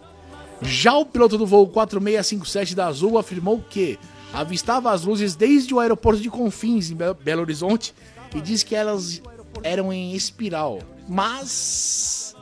Já 0.62 0.94
o 0.96 1.04
piloto 1.04 1.36
do 1.36 1.46
voo 1.46 1.66
4657 1.66 2.74
da 2.74 2.86
Azul 2.86 3.18
afirmou 3.18 3.60
que 3.68 3.98
avistava 4.32 4.90
as 4.90 5.04
luzes 5.04 5.34
desde 5.34 5.74
o 5.74 5.80
aeroporto 5.80 6.20
de 6.20 6.30
Confins, 6.30 6.90
em 6.90 6.96
Belo 6.96 7.42
Horizonte, 7.42 7.94
e 8.34 8.40
disse 8.40 8.64
que 8.64 8.74
elas 8.74 9.22
eram 9.62 9.92
em 9.92 10.14
espiral. 10.14 10.80
Mas. 11.08 12.34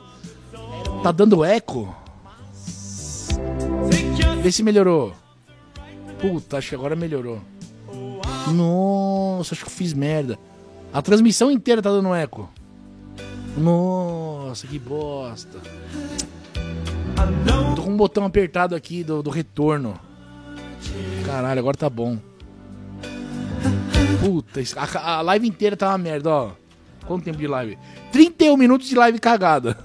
Tá 1.03 1.11
dando 1.11 1.43
eco? 1.43 1.95
Vê 4.41 4.51
se 4.51 4.63
melhorou. 4.63 5.13
Puta, 6.19 6.57
acho 6.57 6.69
que 6.69 6.75
agora 6.75 6.95
melhorou. 6.95 7.41
Nossa, 8.53 9.53
acho 9.53 9.63
que 9.63 9.69
eu 9.69 9.75
fiz 9.75 9.93
merda. 9.93 10.37
A 10.93 11.01
transmissão 11.01 11.51
inteira 11.51 11.81
tá 11.81 11.89
dando 11.89 12.13
eco. 12.13 12.49
Nossa, 13.57 14.67
que 14.67 14.79
bosta. 14.79 15.59
Tô 17.75 17.83
com 17.83 17.91
um 17.91 17.97
botão 17.97 18.25
apertado 18.25 18.75
aqui 18.75 19.03
do, 19.03 19.21
do 19.21 19.29
retorno. 19.29 19.99
Caralho, 21.25 21.59
agora 21.59 21.77
tá 21.77 21.89
bom. 21.89 22.17
Puta, 24.19 24.61
a, 24.75 25.17
a 25.17 25.21
live 25.21 25.47
inteira 25.47 25.75
tá 25.75 25.89
uma 25.89 25.97
merda, 25.97 26.29
ó. 26.29 26.51
Quanto 27.07 27.23
tempo 27.23 27.37
de 27.37 27.47
live? 27.47 27.77
31 28.11 28.55
minutos 28.57 28.87
de 28.87 28.95
live 28.95 29.19
cagada. 29.19 29.77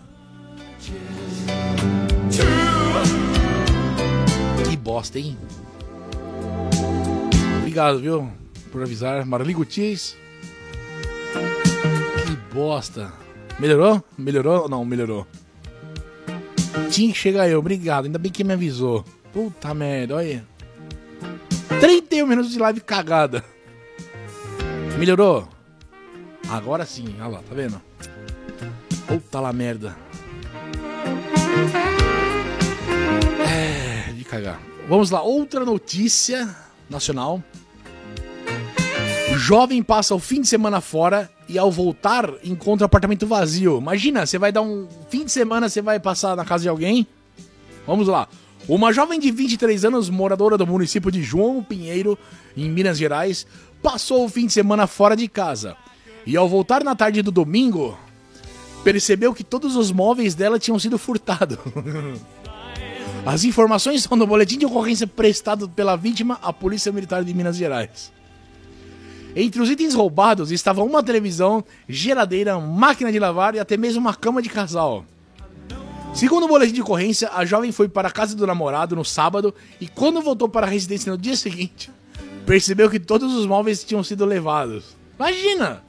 Que 4.68 4.76
bosta, 4.76 5.18
hein? 5.18 5.36
Obrigado, 7.60 7.98
viu? 7.98 8.30
Por 8.70 8.82
avisar. 8.82 9.24
Marli 9.24 9.54
Gutiérrez. 9.54 10.16
Que 12.26 12.54
bosta. 12.54 13.12
Melhorou? 13.58 14.04
Melhorou? 14.18 14.68
Não, 14.68 14.84
melhorou. 14.84 15.26
Tinha 16.90 17.12
que 17.12 17.18
chegar 17.18 17.48
eu, 17.48 17.58
obrigado. 17.58 18.04
Ainda 18.04 18.18
bem 18.18 18.30
que 18.30 18.44
me 18.44 18.52
avisou. 18.52 19.04
Puta 19.32 19.72
merda, 19.72 20.16
olha 20.16 20.26
aí. 20.26 20.42
31 21.80 22.26
minutos 22.26 22.52
de 22.52 22.58
live 22.58 22.80
cagada. 22.80 23.44
Melhorou? 24.98 25.48
Agora 26.48 26.86
sim, 26.86 27.14
olha 27.18 27.28
lá, 27.28 27.38
tá 27.38 27.54
vendo? 27.54 27.80
Puta 29.06 29.40
lá 29.40 29.52
merda. 29.52 29.96
É, 33.48 34.12
de 34.12 34.24
cagar. 34.24 34.60
Vamos 34.88 35.10
lá, 35.10 35.22
outra 35.22 35.64
notícia 35.64 36.54
nacional. 36.88 37.42
Jovem 39.36 39.82
passa 39.82 40.14
o 40.14 40.18
fim 40.18 40.40
de 40.40 40.48
semana 40.48 40.80
fora 40.80 41.30
e 41.48 41.58
ao 41.58 41.70
voltar 41.70 42.32
encontra 42.42 42.86
apartamento 42.86 43.26
vazio. 43.26 43.78
Imagina, 43.78 44.24
você 44.24 44.38
vai 44.38 44.50
dar 44.50 44.62
um 44.62 44.88
fim 45.10 45.24
de 45.24 45.32
semana, 45.32 45.68
você 45.68 45.82
vai 45.82 46.00
passar 46.00 46.36
na 46.36 46.44
casa 46.44 46.62
de 46.62 46.68
alguém. 46.68 47.06
Vamos 47.86 48.08
lá. 48.08 48.28
Uma 48.68 48.92
jovem 48.92 49.20
de 49.20 49.30
23 49.30 49.84
anos, 49.84 50.10
moradora 50.10 50.58
do 50.58 50.66
município 50.66 51.10
de 51.10 51.22
João 51.22 51.62
Pinheiro, 51.62 52.18
em 52.56 52.68
Minas 52.68 52.98
Gerais, 52.98 53.46
passou 53.80 54.24
o 54.24 54.28
fim 54.28 54.46
de 54.46 54.52
semana 54.52 54.88
fora 54.88 55.16
de 55.16 55.28
casa. 55.28 55.76
E 56.26 56.36
ao 56.36 56.48
voltar 56.48 56.82
na 56.82 56.96
tarde 56.96 57.22
do 57.22 57.30
domingo, 57.30 57.96
percebeu 58.82 59.32
que 59.32 59.44
todos 59.44 59.76
os 59.76 59.92
móveis 59.92 60.34
dela 60.34 60.58
tinham 60.58 60.80
sido 60.80 60.98
furtados. 60.98 61.58
As 63.24 63.44
informações 63.44 64.02
são 64.02 64.18
do 64.18 64.26
boletim 64.26 64.58
de 64.58 64.66
ocorrência 64.66 65.06
prestado 65.06 65.68
pela 65.68 65.94
vítima 65.94 66.38
à 66.42 66.52
Polícia 66.52 66.90
Militar 66.90 67.22
de 67.24 67.34
Minas 67.34 67.56
Gerais. 67.56 68.12
Entre 69.34 69.60
os 69.60 69.70
itens 69.70 69.94
roubados 69.94 70.50
estavam 70.50 70.86
uma 70.86 71.02
televisão, 71.02 71.62
geladeira, 71.88 72.58
máquina 72.58 73.12
de 73.12 73.18
lavar 73.18 73.54
e 73.54 73.60
até 73.60 73.76
mesmo 73.76 74.00
uma 74.00 74.14
cama 74.14 74.42
de 74.42 74.48
casal. 74.48 75.04
Segundo 76.16 76.44
o 76.44 76.48
boletim 76.48 76.72
de 76.72 76.80
ocorrência, 76.80 77.28
a 77.30 77.44
jovem 77.44 77.70
foi 77.70 77.90
para 77.90 78.08
a 78.08 78.10
casa 78.10 78.34
do 78.34 78.46
namorado 78.46 78.96
no 78.96 79.04
sábado 79.04 79.54
e 79.78 79.86
quando 79.86 80.22
voltou 80.22 80.48
para 80.48 80.66
a 80.66 80.70
residência 80.70 81.12
no 81.12 81.18
dia 81.18 81.36
seguinte, 81.36 81.90
percebeu 82.46 82.88
que 82.88 82.98
todos 82.98 83.34
os 83.34 83.44
móveis 83.44 83.84
tinham 83.84 84.02
sido 84.02 84.24
levados. 84.24 84.96
Imagina! 85.18 85.82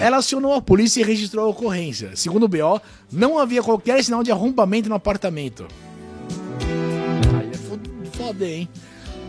Ela 0.00 0.16
acionou 0.16 0.54
a 0.54 0.62
polícia 0.62 1.02
e 1.02 1.04
registrou 1.04 1.44
a 1.44 1.48
ocorrência. 1.50 2.16
Segundo 2.16 2.44
o 2.44 2.48
BO, 2.48 2.80
não 3.12 3.38
havia 3.38 3.62
qualquer 3.62 4.02
sinal 4.02 4.22
de 4.22 4.32
arrombamento 4.32 4.88
no 4.88 4.94
apartamento. 4.94 5.68
Aí 7.38 7.50
é 7.50 8.16
foda, 8.16 8.46
hein? 8.46 8.66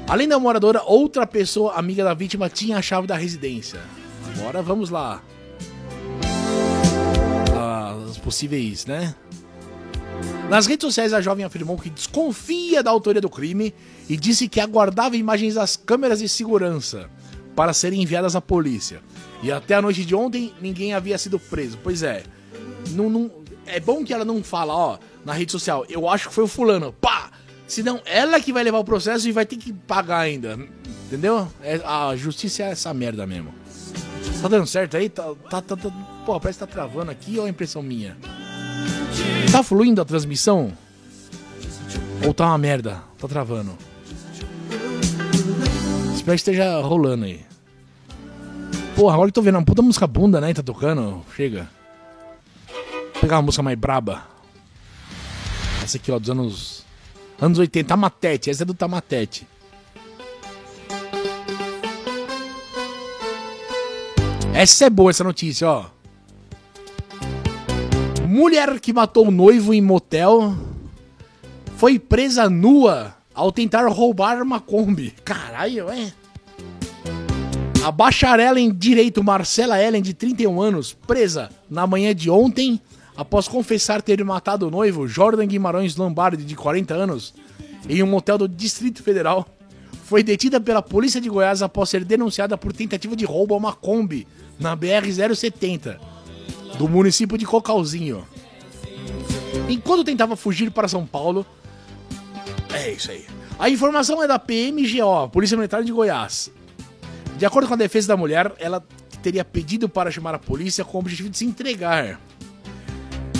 Além 0.07 0.29
da 0.29 0.39
moradora, 0.39 0.83
outra 0.83 1.27
pessoa 1.27 1.73
amiga 1.73 2.05
da 2.05 2.13
vítima 2.13 2.49
tinha 2.49 2.77
a 2.77 2.81
chave 2.81 3.07
da 3.07 3.17
residência. 3.17 3.81
Agora 4.37 4.61
vamos 4.61 4.89
lá. 4.89 5.21
As 8.07 8.17
possíveis, 8.17 8.85
né? 8.85 9.13
Nas 10.49 10.65
redes 10.65 10.85
sociais, 10.85 11.13
a 11.13 11.21
jovem 11.21 11.45
afirmou 11.45 11.77
que 11.77 11.89
desconfia 11.89 12.81
da 12.81 12.89
autoria 12.89 13.21
do 13.21 13.29
crime 13.29 13.73
e 14.09 14.17
disse 14.17 14.47
que 14.47 14.59
aguardava 14.59 15.15
imagens 15.15 15.53
das 15.53 15.77
câmeras 15.77 16.19
de 16.19 16.27
segurança 16.27 17.09
para 17.55 17.71
serem 17.71 18.01
enviadas 18.01 18.35
à 18.35 18.41
polícia. 18.41 19.01
E 19.43 19.51
até 19.51 19.75
a 19.75 19.81
noite 19.81 20.03
de 20.03 20.15
ontem, 20.15 20.53
ninguém 20.59 20.93
havia 20.93 21.17
sido 21.17 21.39
preso. 21.39 21.77
Pois 21.83 22.01
é, 22.01 22.23
não, 22.91 23.09
não, 23.09 23.31
é 23.67 23.79
bom 23.79 24.03
que 24.03 24.13
ela 24.13 24.25
não 24.25 24.43
fala, 24.43 24.75
ó, 24.75 24.97
na 25.23 25.33
rede 25.33 25.51
social, 25.51 25.85
eu 25.87 26.09
acho 26.09 26.29
que 26.29 26.33
foi 26.33 26.45
o 26.45 26.47
fulano, 26.47 26.93
pá! 26.93 27.31
Senão 27.67 28.01
ela 28.03 28.41
que 28.41 28.51
vai 28.51 28.63
levar 28.63 28.79
o 28.79 28.83
processo 28.83 29.29
e 29.29 29.31
vai 29.31 29.45
ter 29.45 29.57
que 29.57 29.71
pagar 29.71 30.21
ainda. 30.21 30.57
Entendeu? 31.05 31.47
É, 31.61 31.79
a 31.85 32.15
justiça 32.15 32.63
é 32.63 32.71
essa 32.71 32.91
merda 32.93 33.27
mesmo. 33.27 33.53
Tá 34.41 34.47
dando 34.47 34.65
certo 34.65 34.97
aí? 34.97 35.09
Tá, 35.09 35.35
tá, 35.49 35.61
tá, 35.61 35.75
tá, 35.75 35.91
pô, 36.25 36.39
parece 36.39 36.57
que 36.57 36.65
tá 36.65 36.71
travando 36.71 37.11
aqui 37.11 37.37
ou 37.37 37.45
é 37.45 37.49
impressão 37.49 37.83
minha? 37.83 38.17
Tá 39.51 39.63
fluindo 39.63 40.01
a 40.01 40.05
transmissão? 40.05 40.71
Ou 42.25 42.33
tá 42.33 42.47
uma 42.47 42.57
merda? 42.57 43.01
Tá 43.17 43.27
travando? 43.27 43.77
Espero 46.13 46.35
que 46.35 46.41
esteja 46.41 46.79
rolando 46.81 47.25
aí. 47.25 47.41
Porra, 48.95 49.13
agora 49.13 49.29
que 49.29 49.33
tô 49.33 49.41
vendo 49.41 49.55
uma 49.55 49.65
puta 49.65 49.81
música 49.81 50.05
bunda, 50.05 50.39
né? 50.41 50.53
Tá 50.53 50.61
tocando. 50.61 51.25
Chega. 51.35 51.69
Vou 53.13 53.21
pegar 53.21 53.37
uma 53.37 53.43
música 53.43 53.63
mais 53.63 53.77
braba. 53.77 54.23
Essa 55.83 55.97
aqui, 55.97 56.11
ó, 56.11 56.19
dos 56.19 56.29
anos. 56.29 56.85
Anos 57.39 57.57
80. 57.57 57.87
Tamatete. 57.87 58.49
Essa 58.49 58.63
é 58.63 58.65
do 58.65 58.73
Tamatete. 58.73 59.47
Essa 64.53 64.85
é 64.85 64.89
boa, 64.89 65.09
essa 65.09 65.23
notícia, 65.23 65.67
ó. 65.69 65.85
Mulher 68.39 68.79
que 68.79 68.93
matou 68.93 69.27
o 69.27 69.31
noivo 69.31 69.73
em 69.73 69.81
motel 69.81 70.55
foi 71.75 71.99
presa 71.99 72.49
nua 72.49 73.13
ao 73.35 73.51
tentar 73.51 73.85
roubar 73.89 74.41
uma 74.41 74.61
Kombi. 74.61 75.13
Caralho, 75.25 75.89
é. 75.89 76.13
A 77.83 77.91
bacharela 77.91 78.57
em 78.57 78.73
direito 78.73 79.21
Marcela 79.21 79.83
Ellen, 79.83 80.01
de 80.01 80.13
31 80.13 80.61
anos, 80.61 80.93
presa 80.93 81.49
na 81.69 81.85
manhã 81.85 82.15
de 82.15 82.29
ontem 82.29 82.79
após 83.17 83.45
confessar 83.45 84.01
ter 84.01 84.23
matado 84.23 84.69
o 84.69 84.71
noivo 84.71 85.05
Jordan 85.05 85.45
Guimarães 85.45 85.97
Lombardi, 85.97 86.45
de 86.45 86.55
40 86.55 86.93
anos, 86.93 87.33
em 87.89 88.01
um 88.01 88.07
motel 88.07 88.37
do 88.37 88.47
Distrito 88.47 89.03
Federal, 89.03 89.45
foi 90.05 90.23
detida 90.23 90.61
pela 90.61 90.81
polícia 90.81 91.19
de 91.19 91.27
Goiás 91.27 91.61
após 91.61 91.89
ser 91.89 92.05
denunciada 92.05 92.57
por 92.57 92.71
tentativa 92.71 93.17
de 93.17 93.25
roubo 93.25 93.53
a 93.53 93.57
uma 93.57 93.73
Kombi 93.73 94.25
na 94.57 94.77
BR-070 94.77 96.18
do 96.77 96.87
município 96.87 97.37
de 97.37 97.45
Cocalzinho. 97.45 98.25
Enquanto 99.67 100.03
tentava 100.03 100.35
fugir 100.35 100.71
para 100.71 100.87
São 100.87 101.05
Paulo. 101.05 101.45
É 102.73 102.91
isso 102.91 103.11
aí. 103.11 103.25
A 103.57 103.69
informação 103.69 104.23
é 104.23 104.27
da 104.27 104.39
PMGO, 104.39 105.29
Polícia 105.31 105.57
Militar 105.57 105.83
de 105.83 105.91
Goiás. 105.91 106.51
De 107.37 107.45
acordo 107.45 107.67
com 107.67 107.73
a 107.73 107.77
defesa 107.77 108.07
da 108.07 108.17
mulher, 108.17 108.53
ela 108.59 108.83
teria 109.21 109.43
pedido 109.43 109.89
para 109.89 110.11
chamar 110.11 110.35
a 110.35 110.39
polícia 110.39 110.85
com 110.85 110.97
o 110.97 111.01
objetivo 111.01 111.29
de 111.29 111.37
se 111.37 111.45
entregar. 111.45 112.19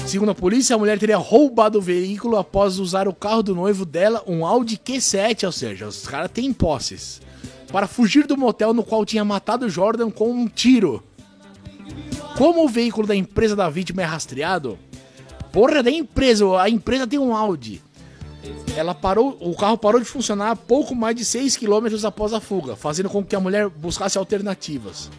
Segundo 0.06 0.32
a 0.32 0.36
polícia, 0.36 0.76
a 0.76 0.80
mulher 0.80 0.98
teria 0.98 1.18
roubado 1.18 1.78
o 1.78 1.82
veículo 1.82 2.36
após 2.36 2.80
usar 2.80 3.08
o 3.08 3.14
carro 3.14 3.44
do 3.44 3.54
noivo 3.54 3.86
dela, 3.86 4.24
um 4.26 4.46
Audi 4.46 4.78
Q7, 4.78 5.46
ou 5.46 5.52
seja, 5.52 5.88
os 5.88 6.08
caras 6.08 6.32
têm 6.32 6.52
posses, 6.52 7.22
para 7.72 7.88
fugir 7.88 8.26
do 8.26 8.36
motel 8.36 8.74
no 8.74 8.84
qual 8.84 9.06
tinha 9.06 9.24
matado 9.24 9.70
Jordan 9.70 10.10
com 10.10 10.32
um 10.32 10.48
tiro. 10.48 11.04
Como 12.40 12.64
o 12.64 12.70
veículo 12.70 13.06
da 13.06 13.14
empresa 13.14 13.54
da 13.54 13.70
vítima 13.70 14.02
é 14.02 14.06
rastreado, 14.06 14.80
porra 15.52 15.84
da 15.84 15.92
empresa, 15.92 16.46
a 16.58 16.70
empresa 16.70 17.06
tem 17.06 17.20
um 17.20 17.36
Audi. 17.36 17.82
ela 18.78 18.96
parou, 18.96 19.38
o 19.42 19.54
carro 19.58 19.78
parou 19.78 20.00
de 20.00 20.06
funcionar 20.06 20.56
pouco 20.56 20.96
mais 20.96 21.18
de 21.18 21.26
6 21.26 21.58
km 21.58 21.88
após 22.06 22.32
a 22.32 22.40
fuga, 22.40 22.78
fazendo 22.78 23.10
com 23.10 23.26
que 23.26 23.36
a 23.36 23.42
mulher 23.42 23.68
buscasse 23.68 24.18
alternativas. 24.18 25.12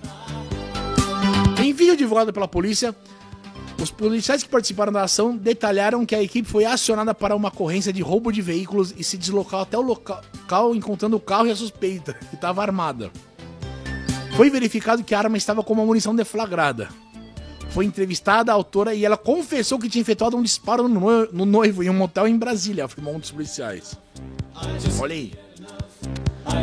Em 1.62 1.74
vídeo 1.74 1.94
divulgado 1.94 2.32
pela 2.32 2.48
polícia, 2.48 2.96
os 3.78 3.90
policiais 3.90 4.42
que 4.42 4.48
participaram 4.48 4.90
da 4.90 5.02
ação 5.02 5.36
detalharam 5.36 6.06
que 6.06 6.14
a 6.14 6.22
equipe 6.22 6.48
foi 6.48 6.64
acionada 6.64 7.14
para 7.14 7.36
uma 7.36 7.48
ocorrência 7.48 7.92
de 7.92 8.00
roubo 8.00 8.32
de 8.32 8.40
veículos 8.40 8.94
e 8.96 9.04
se 9.04 9.18
deslocou 9.18 9.58
até 9.58 9.76
o 9.76 9.82
local 9.82 10.74
encontrando 10.74 11.18
o 11.18 11.20
carro 11.20 11.48
e 11.48 11.50
a 11.50 11.56
suspeita, 11.56 12.14
que 12.14 12.36
estava 12.36 12.62
armada. 12.62 13.10
Foi 14.38 14.48
verificado 14.48 15.04
que 15.04 15.14
a 15.14 15.18
arma 15.18 15.36
estava 15.36 15.62
com 15.62 15.74
uma 15.74 15.84
munição 15.84 16.14
deflagrada. 16.14 16.88
Foi 17.70 17.84
entrevistada 17.84 18.50
a 18.50 18.54
autora 18.54 18.94
e 18.94 19.04
ela 19.04 19.16
confessou 19.16 19.78
que 19.78 19.88
tinha 19.88 20.02
efetuado 20.02 20.36
um 20.36 20.42
disparo 20.42 20.88
no, 20.88 21.26
no 21.26 21.46
noivo 21.46 21.82
em 21.82 21.90
um 21.90 21.94
motel 21.94 22.26
em 22.26 22.36
Brasília, 22.36 22.84
afirmou 22.84 23.14
um 23.14 23.20
dos 23.20 23.30
policiais. 23.30 23.96
Olha 25.00 25.14
aí. 25.14 25.32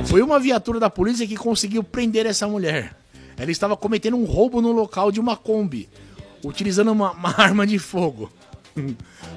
Foi 0.08 0.22
uma 0.22 0.40
viatura 0.40 0.80
da 0.80 0.90
polícia 0.90 1.26
que 1.26 1.38
conseguiu 1.38 1.82
prender 1.84 2.26
essa 2.26 2.48
mulher. 2.48 2.96
Ela 3.38 3.52
estava 3.52 3.78
cometendo 3.78 4.18
um 4.18 4.26
roubo 4.26 4.62
no 4.62 4.72
local 4.72 5.12
de 5.12 5.20
uma 5.20 5.38
Kombi, 5.38 5.88
utilizando 6.44 6.92
uma, 6.92 7.12
uma 7.12 7.34
arma 7.40 7.66
de 7.66 7.80
fogo. 7.80 8.30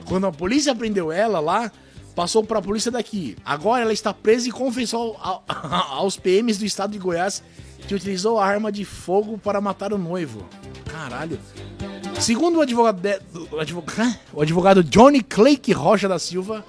Quando 0.07 0.27
a 0.27 0.33
polícia 0.33 0.75
prendeu 0.75 1.12
ela 1.12 1.39
lá, 1.39 1.71
passou 2.16 2.43
para 2.43 2.59
a 2.59 2.62
polícia 2.62 2.91
daqui. 2.91 3.37
Agora 3.45 3.83
ela 3.83 3.93
está 3.93 4.12
presa 4.12 4.49
e 4.49 4.53
confessou 4.53 5.16
aos 5.49 6.16
PMs 6.16 6.59
do 6.59 6.64
estado 6.64 6.93
de 6.93 6.99
Goiás 6.99 7.43
que 7.91 7.95
utilizou 7.97 8.38
a 8.38 8.47
arma 8.47 8.70
de 8.70 8.84
fogo 8.84 9.36
para 9.36 9.61
matar 9.61 9.93
o 9.93 9.99
noivo. 9.99 10.49
Caralho. 10.84 11.41
Segundo 12.20 12.59
o 12.59 12.61
advogado, 12.61 13.01
de, 13.01 13.18
o 13.51 13.59
advogado, 13.59 14.18
o 14.32 14.41
advogado 14.41 14.84
Johnny 14.84 15.20
Clake 15.20 15.72
Rocha 15.72 16.09
da 16.09 16.16
Silva, 16.16 16.64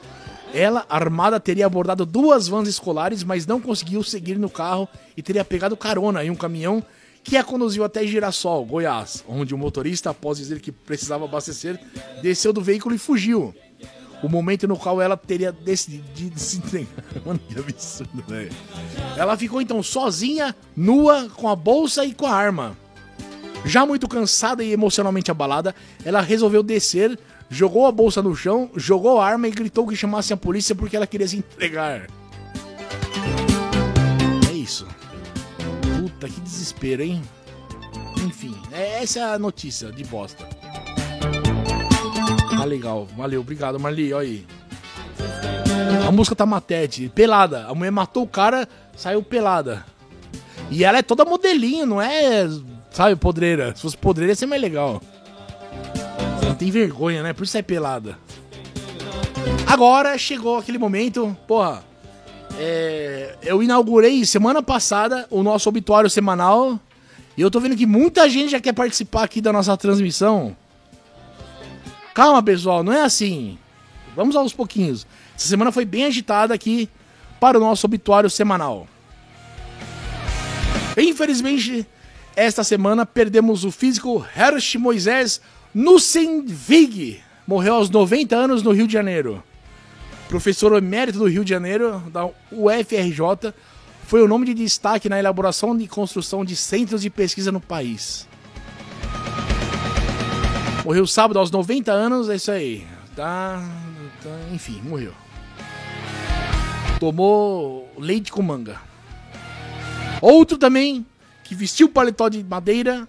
ela, 0.51 0.83
armada, 0.89 1.39
teria 1.39 1.67
abordado 1.67 2.07
duas 2.07 2.47
vans 2.47 2.67
escolares, 2.67 3.23
mas 3.23 3.45
não 3.45 3.61
conseguiu 3.61 4.01
seguir 4.01 4.39
no 4.39 4.49
carro 4.49 4.89
e 5.15 5.21
teria 5.21 5.45
pegado 5.45 5.77
carona 5.77 6.25
em 6.25 6.31
um 6.31 6.35
caminhão 6.35 6.83
que 7.23 7.37
a 7.37 7.43
conduziu 7.43 7.83
até 7.83 8.03
Girassol, 8.07 8.65
Goiás, 8.65 9.23
onde 9.27 9.53
o 9.53 9.57
motorista, 9.59 10.09
após 10.09 10.39
dizer 10.39 10.59
que 10.59 10.71
precisava 10.71 11.25
abastecer, 11.25 11.79
desceu 12.23 12.51
do 12.51 12.63
veículo 12.63 12.95
e 12.95 12.97
fugiu 12.97 13.53
o 14.23 14.29
momento 14.29 14.67
no 14.67 14.77
qual 14.77 15.01
ela 15.01 15.17
teria 15.17 15.51
decidido 15.51 16.39
se 16.39 16.57
entregar. 16.57 16.87
Mano, 17.25 17.39
que 17.39 17.59
absurdo, 17.59 18.23
velho. 18.27 18.51
Ela 19.17 19.35
ficou 19.35 19.61
então 19.61 19.81
sozinha, 19.81 20.55
nua, 20.75 21.29
com 21.29 21.49
a 21.49 21.55
bolsa 21.55 22.05
e 22.05 22.13
com 22.13 22.25
a 22.25 22.33
arma. 22.33 22.77
Já 23.65 23.85
muito 23.85 24.07
cansada 24.07 24.63
e 24.63 24.71
emocionalmente 24.71 25.29
abalada, 25.29 25.75
ela 26.03 26.21
resolveu 26.21 26.63
descer, 26.63 27.17
jogou 27.49 27.85
a 27.85 27.91
bolsa 27.91 28.21
no 28.21 28.35
chão, 28.35 28.69
jogou 28.75 29.19
a 29.19 29.27
arma 29.27 29.47
e 29.47 29.51
gritou 29.51 29.87
que 29.87 29.95
chamasse 29.95 30.33
a 30.33 30.37
polícia 30.37 30.73
porque 30.73 30.95
ela 30.95 31.05
queria 31.07 31.27
se 31.27 31.37
entregar. 31.37 32.07
É 34.49 34.53
isso. 34.53 34.87
Puta, 35.99 36.27
que 36.27 36.41
desespero, 36.41 37.03
hein? 37.03 37.21
Enfim, 38.25 38.55
é 38.71 39.03
essa 39.03 39.19
é 39.19 39.23
a 39.35 39.39
notícia 39.39 39.91
de 39.91 40.03
bosta. 40.05 40.60
Tá 42.55 42.65
legal. 42.65 43.07
Valeu, 43.17 43.41
obrigado, 43.41 43.79
Marli. 43.79 44.13
Olha 44.13 44.27
aí. 44.27 44.45
A 46.07 46.11
música 46.11 46.35
tá 46.35 46.45
matete, 46.45 47.09
pelada. 47.09 47.65
A 47.67 47.73
mulher 47.73 47.91
matou 47.91 48.23
o 48.23 48.27
cara, 48.27 48.67
saiu 48.95 49.23
pelada. 49.23 49.85
E 50.69 50.83
ela 50.83 50.97
é 50.97 51.01
toda 51.01 51.25
modelinho, 51.25 51.85
não 51.85 52.01
é, 52.01 52.47
sabe, 52.91 53.15
podreira. 53.15 53.75
Se 53.75 53.81
fosse 53.81 53.97
podreira 53.97 54.31
ia 54.31 54.35
ser 54.35 54.45
mais 54.45 54.61
legal. 54.61 55.01
Não 56.43 56.55
tem 56.55 56.71
vergonha, 56.71 57.23
né? 57.23 57.33
Por 57.33 57.43
isso 57.43 57.57
é 57.57 57.61
pelada. 57.61 58.17
Agora 59.67 60.17
chegou 60.17 60.57
aquele 60.57 60.77
momento, 60.77 61.35
porra. 61.47 61.83
É, 62.59 63.37
eu 63.41 63.63
inaugurei 63.63 64.25
semana 64.25 64.61
passada 64.61 65.25
o 65.29 65.41
nosso 65.41 65.69
obituário 65.69 66.09
semanal. 66.09 66.79
E 67.37 67.41
eu 67.41 67.49
tô 67.49 67.59
vendo 67.59 67.75
que 67.75 67.85
muita 67.85 68.29
gente 68.29 68.51
já 68.51 68.59
quer 68.59 68.73
participar 68.73 69.23
aqui 69.23 69.39
da 69.39 69.53
nossa 69.53 69.75
transmissão. 69.77 70.55
Calma, 72.13 72.43
pessoal, 72.43 72.83
não 72.83 72.91
é 72.91 73.01
assim. 73.01 73.57
Vamos 74.15 74.35
aos 74.35 74.53
pouquinhos. 74.53 75.07
Essa 75.35 75.47
semana 75.47 75.71
foi 75.71 75.85
bem 75.85 76.05
agitada 76.05 76.53
aqui 76.53 76.89
para 77.39 77.57
o 77.57 77.61
nosso 77.61 77.85
obituário 77.85 78.29
semanal. 78.29 78.87
Infelizmente, 80.97 81.87
esta 82.35 82.63
semana 82.63 83.05
perdemos 83.05 83.63
o 83.63 83.71
físico 83.71 84.25
Hersh 84.35 84.75
Moisés 84.75 85.41
Nussenvig. 85.73 87.21
Morreu 87.47 87.75
aos 87.75 87.89
90 87.89 88.35
anos 88.35 88.61
no 88.61 88.71
Rio 88.71 88.87
de 88.87 88.93
Janeiro. 88.93 89.41
Professor 90.27 90.73
emérito 90.77 91.19
do 91.19 91.27
Rio 91.27 91.43
de 91.43 91.49
Janeiro, 91.49 92.01
da 92.11 92.25
UFRJ, 92.51 93.53
foi 94.05 94.21
o 94.21 94.27
nome 94.27 94.45
de 94.45 94.53
destaque 94.53 95.09
na 95.09 95.19
elaboração 95.19 95.77
e 95.79 95.87
construção 95.87 96.43
de 96.43 96.55
centros 96.55 97.01
de 97.01 97.09
pesquisa 97.09 97.51
no 97.51 97.59
país. 97.59 98.27
Morreu 100.83 101.05
sábado 101.05 101.37
aos 101.37 101.51
90 101.51 101.91
anos, 101.91 102.27
é 102.27 102.35
isso 102.35 102.51
aí. 102.51 102.87
Tá, 103.15 103.61
tá, 104.23 104.29
enfim, 104.51 104.81
morreu. 104.83 105.13
Tomou 106.99 107.91
leite 107.97 108.31
com 108.31 108.41
manga. 108.41 108.81
Outro 110.21 110.57
também 110.57 111.05
que 111.43 111.53
vestiu 111.53 111.87
paletó 111.87 112.29
de 112.29 112.43
madeira 112.43 113.07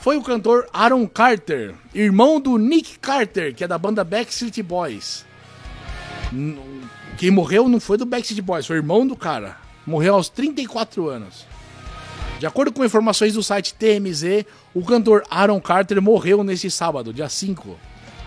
foi 0.00 0.16
o 0.16 0.22
cantor 0.22 0.66
Aaron 0.72 1.06
Carter, 1.06 1.74
irmão 1.94 2.40
do 2.40 2.56
Nick 2.56 2.98
Carter, 2.98 3.54
que 3.54 3.64
é 3.64 3.68
da 3.68 3.76
banda 3.78 4.02
Backstreet 4.02 4.62
Boys. 4.62 5.26
Quem 7.18 7.30
morreu 7.30 7.68
não 7.68 7.80
foi 7.80 7.98
do 7.98 8.06
Backstreet 8.06 8.42
Boys, 8.42 8.66
foi 8.66 8.76
o 8.76 8.80
irmão 8.80 9.06
do 9.06 9.16
cara. 9.16 9.58
Morreu 9.86 10.14
aos 10.14 10.30
34 10.30 11.08
anos. 11.08 11.46
De 12.44 12.48
acordo 12.48 12.74
com 12.74 12.84
informações 12.84 13.32
do 13.32 13.42
site 13.42 13.72
TMZ, 13.72 14.44
o 14.74 14.84
cantor 14.84 15.24
Aaron 15.30 15.58
Carter 15.62 16.02
morreu 16.02 16.44
neste 16.44 16.70
sábado, 16.70 17.10
dia 17.10 17.26
5. 17.26 17.74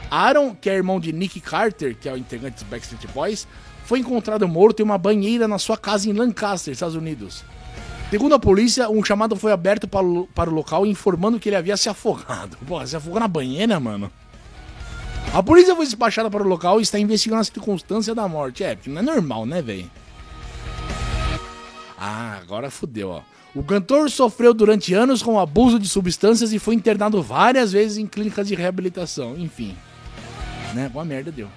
Aaron, 0.10 0.56
que 0.56 0.72
é 0.72 0.74
irmão 0.74 1.00
de 1.00 1.14
Nick 1.14 1.40
Carter, 1.40 1.96
que 1.96 2.10
é 2.10 2.14
o 2.14 2.18
integrante 2.18 2.56
dos 2.56 2.64
Backstreet 2.64 3.06
Boys, 3.14 3.48
foi 3.86 4.00
encontrado 4.00 4.48
morto 4.48 4.80
em 4.80 4.84
uma 4.84 4.98
banheira 4.98 5.48
na 5.48 5.60
sua 5.60 5.78
casa 5.78 6.10
em 6.10 6.14
Lancaster, 6.14 6.74
Estados 6.74 6.96
Unidos. 6.96 7.44
Segundo 8.10 8.34
a 8.34 8.40
polícia, 8.40 8.90
um 8.90 9.04
chamado 9.04 9.36
foi 9.36 9.52
aberto 9.52 9.88
para 9.88 10.04
o, 10.04 10.26
para 10.34 10.50
o 10.50 10.54
local 10.54 10.84
informando 10.84 11.40
que 11.40 11.50
ele 11.50 11.56
havia 11.56 11.78
se 11.78 11.88
afogado. 11.88 12.58
Pô, 12.66 12.84
se 12.88 12.96
afogou 12.96 13.20
na 13.20 13.28
banheira, 13.28 13.80
mano? 13.80 14.12
A 15.32 15.44
polícia 15.44 15.76
foi 15.76 15.86
despachada 15.86 16.28
para 16.28 16.42
o 16.42 16.48
local 16.48 16.80
e 16.80 16.82
está 16.82 16.98
investigando 16.98 17.42
a 17.42 17.44
circunstância 17.44 18.16
da 18.16 18.28
morte. 18.28 18.64
É, 18.64 18.74
porque 18.76 18.90
não 18.90 19.00
é 19.00 19.06
normal, 19.06 19.46
né, 19.46 19.62
velho? 19.62 19.92
Ah, 21.96 22.40
agora 22.42 22.72
fudeu, 22.72 23.10
ó. 23.10 23.37
O 23.58 23.64
cantor 23.64 24.12
sofreu 24.12 24.54
durante 24.54 24.94
anos 24.94 25.24
com 25.24 25.40
abuso 25.40 25.80
de 25.80 25.90
substâncias 25.90 26.54
e 26.54 26.60
foi 26.60 26.76
internado 26.76 27.24
várias 27.24 27.72
vezes 27.72 27.98
em 27.98 28.06
clínicas 28.06 28.48
de 28.48 28.54
reabilitação. 28.54 29.36
Enfim, 29.36 29.76
né? 30.76 30.88
Boa 30.88 31.04
merda 31.04 31.32
deu. 31.32 31.50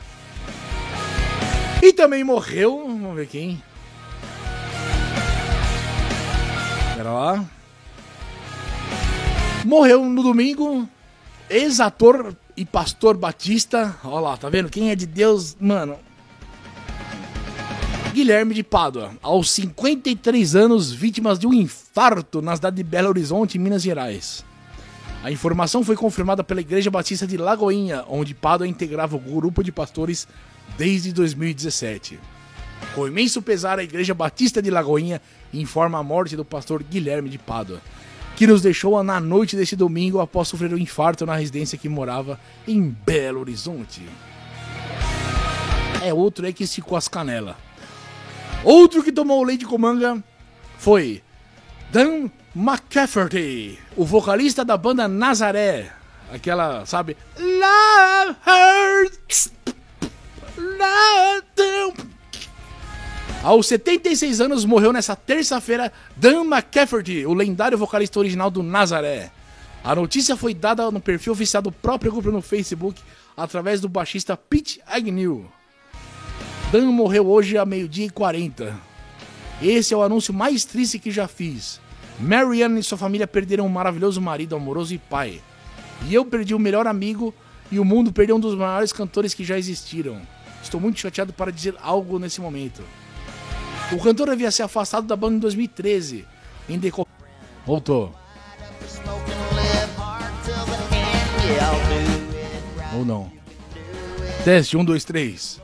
E 1.83 1.93
também 1.93 2.25
morreu, 2.25 2.87
vamos 2.87 3.17
ver 3.17 3.27
quem. 3.27 3.63
Pera 6.97 7.13
lá. 7.13 7.45
Morreu 9.67 10.03
no 10.03 10.23
domingo, 10.23 10.89
ex-ator 11.51 12.35
e 12.57 12.65
pastor 12.65 13.15
Batista. 13.15 13.95
Olha 14.03 14.21
lá, 14.21 14.37
tá 14.39 14.49
vendo? 14.49 14.71
Quem 14.71 14.91
é 14.91 14.97
de 14.97 15.05
Deus, 15.05 15.55
mano, 15.61 15.99
Guilherme 18.13 18.55
de 18.55 18.65
Pádua, 18.65 19.13
aos 19.23 19.53
53 19.53 20.57
anos, 20.57 20.91
vítimas 20.91 21.39
de 21.39 21.47
um 21.47 21.55
infarto 21.55 22.43
na 22.43 22.57
cidade 22.57 22.77
de 22.77 22.83
Belo 22.83 23.09
Horizonte, 23.09 23.57
Minas 23.57 23.83
Gerais. 23.83 24.45
A 25.23 25.31
informação 25.31 25.85
foi 25.85 25.95
confirmada 25.95 26.43
pela 26.43 26.61
Igreja 26.61 26.91
Batista 26.91 27.25
de 27.25 27.37
Lagoinha, 27.37 28.05
onde 28.09 28.35
Pádua 28.35 28.67
integrava 28.67 29.15
o 29.15 29.21
grupo 29.21 29.63
de 29.63 29.71
pastores 29.71 30.27
desde 30.77 31.13
2017. 31.13 32.19
Com 32.97 33.07
imenso 33.07 33.41
pesar, 33.41 33.79
a 33.79 33.85
Igreja 33.85 34.13
Batista 34.13 34.61
de 34.61 34.71
Lagoinha 34.71 35.23
informa 35.55 35.99
a 35.99 36.03
morte 36.03 36.35
do 36.35 36.45
pastor 36.45 36.83
Guilherme 36.83 37.29
de 37.29 37.39
Pádua, 37.39 37.81
que 38.35 38.47
nos 38.47 38.61
deixou 38.61 39.01
na 39.05 39.21
noite 39.21 39.55
deste 39.55 39.77
domingo 39.77 40.19
após 40.19 40.49
sofrer 40.49 40.75
um 40.75 40.79
infarto 40.79 41.25
na 41.25 41.37
residência 41.37 41.79
que 41.79 41.89
morava 41.89 42.41
em 42.67 42.89
Belo 43.07 43.39
Horizonte. 43.39 44.03
É 46.03 46.13
outro 46.13 46.45
aí 46.45 46.53
que 46.53 46.65
esticou 46.65 46.99
as 46.99 47.07
canelas. 47.07 47.70
Outro 48.63 49.03
que 49.03 49.11
tomou 49.11 49.43
leite 49.43 49.65
com 49.65 49.79
manga 49.79 50.23
foi 50.77 51.23
Dan 51.91 52.31
McCafferty, 52.55 53.79
o 53.97 54.05
vocalista 54.05 54.65
da 54.65 54.77
banda 54.77 55.09
Nazaré. 55.09 55.91
Aquela, 56.31 56.85
sabe? 56.85 57.17
Love 57.39 58.37
hurts. 58.47 59.53
Love 60.59 62.05
Aos 63.43 63.67
76 63.67 64.43
anos 64.43 64.67
morreu 64.67 64.93
nessa 64.93 65.17
terça-feira 65.17 65.91
Dan 66.15 66.45
McCafferty, 66.45 67.25
o 67.25 67.33
lendário 67.33 67.79
vocalista 67.79 68.19
original 68.19 68.51
do 68.51 68.63
Nazaré. 68.63 69.31
A 69.83 69.95
notícia 69.95 70.37
foi 70.37 70.53
dada 70.53 70.91
no 70.91 71.01
perfil 71.01 71.33
oficial 71.33 71.63
do 71.63 71.73
próprio 71.73 72.13
grupo 72.13 72.31
no 72.31 72.43
Facebook 72.43 73.01
através 73.35 73.81
do 73.81 73.89
baixista 73.89 74.37
Pete 74.37 74.83
Agnew. 74.87 75.51
Dan 76.73 76.93
morreu 76.93 77.29
hoje 77.29 77.59
a 77.59 77.67
meio-dia 77.67 78.07
e 78.07 78.11
40. 78.11 78.79
Esse 79.61 79.93
é 79.93 79.97
o 79.97 80.03
anúncio 80.03 80.33
mais 80.33 80.65
triste 80.65 81.01
que 81.01 81.11
já 81.11 81.27
fiz. 81.27 81.81
Marianne 82.21 82.79
e 82.79 82.83
sua 82.85 82.97
família 82.97 83.27
perderam 83.27 83.67
um 83.67 83.69
maravilhoso 83.69 84.21
marido, 84.21 84.55
amoroso 84.55 84.95
e 84.95 84.99
pai. 84.99 85.41
E 86.07 86.15
eu 86.15 86.25
perdi 86.25 86.55
o 86.55 86.61
melhor 86.61 86.87
amigo 86.87 87.35
e 87.73 87.81
o 87.81 87.85
mundo 87.85 88.13
perdeu 88.13 88.37
um 88.37 88.41
dos 88.41 88.55
maiores 88.55 88.93
cantores 88.93 89.35
que 89.35 89.43
já 89.43 89.59
existiram. 89.59 90.23
Estou 90.63 90.81
muito 90.81 91.01
chateado 91.01 91.33
para 91.33 91.51
dizer 91.51 91.75
algo 91.83 92.21
nesse 92.21 92.41
momento. 92.41 92.85
O 93.91 93.99
cantor 93.99 94.31
havia 94.31 94.53
se 94.53 94.63
afastado 94.63 95.09
da 95.09 95.17
banda 95.17 95.37
em 95.37 95.41
2013. 95.41 96.25
Em 96.69 96.79
deco... 96.79 97.05
Voltou. 97.67 98.15
Ou 102.95 103.05
não. 103.05 103.33
Teste, 104.45 104.77
um, 104.77 104.85
dois, 104.85 105.03
três. 105.03 105.61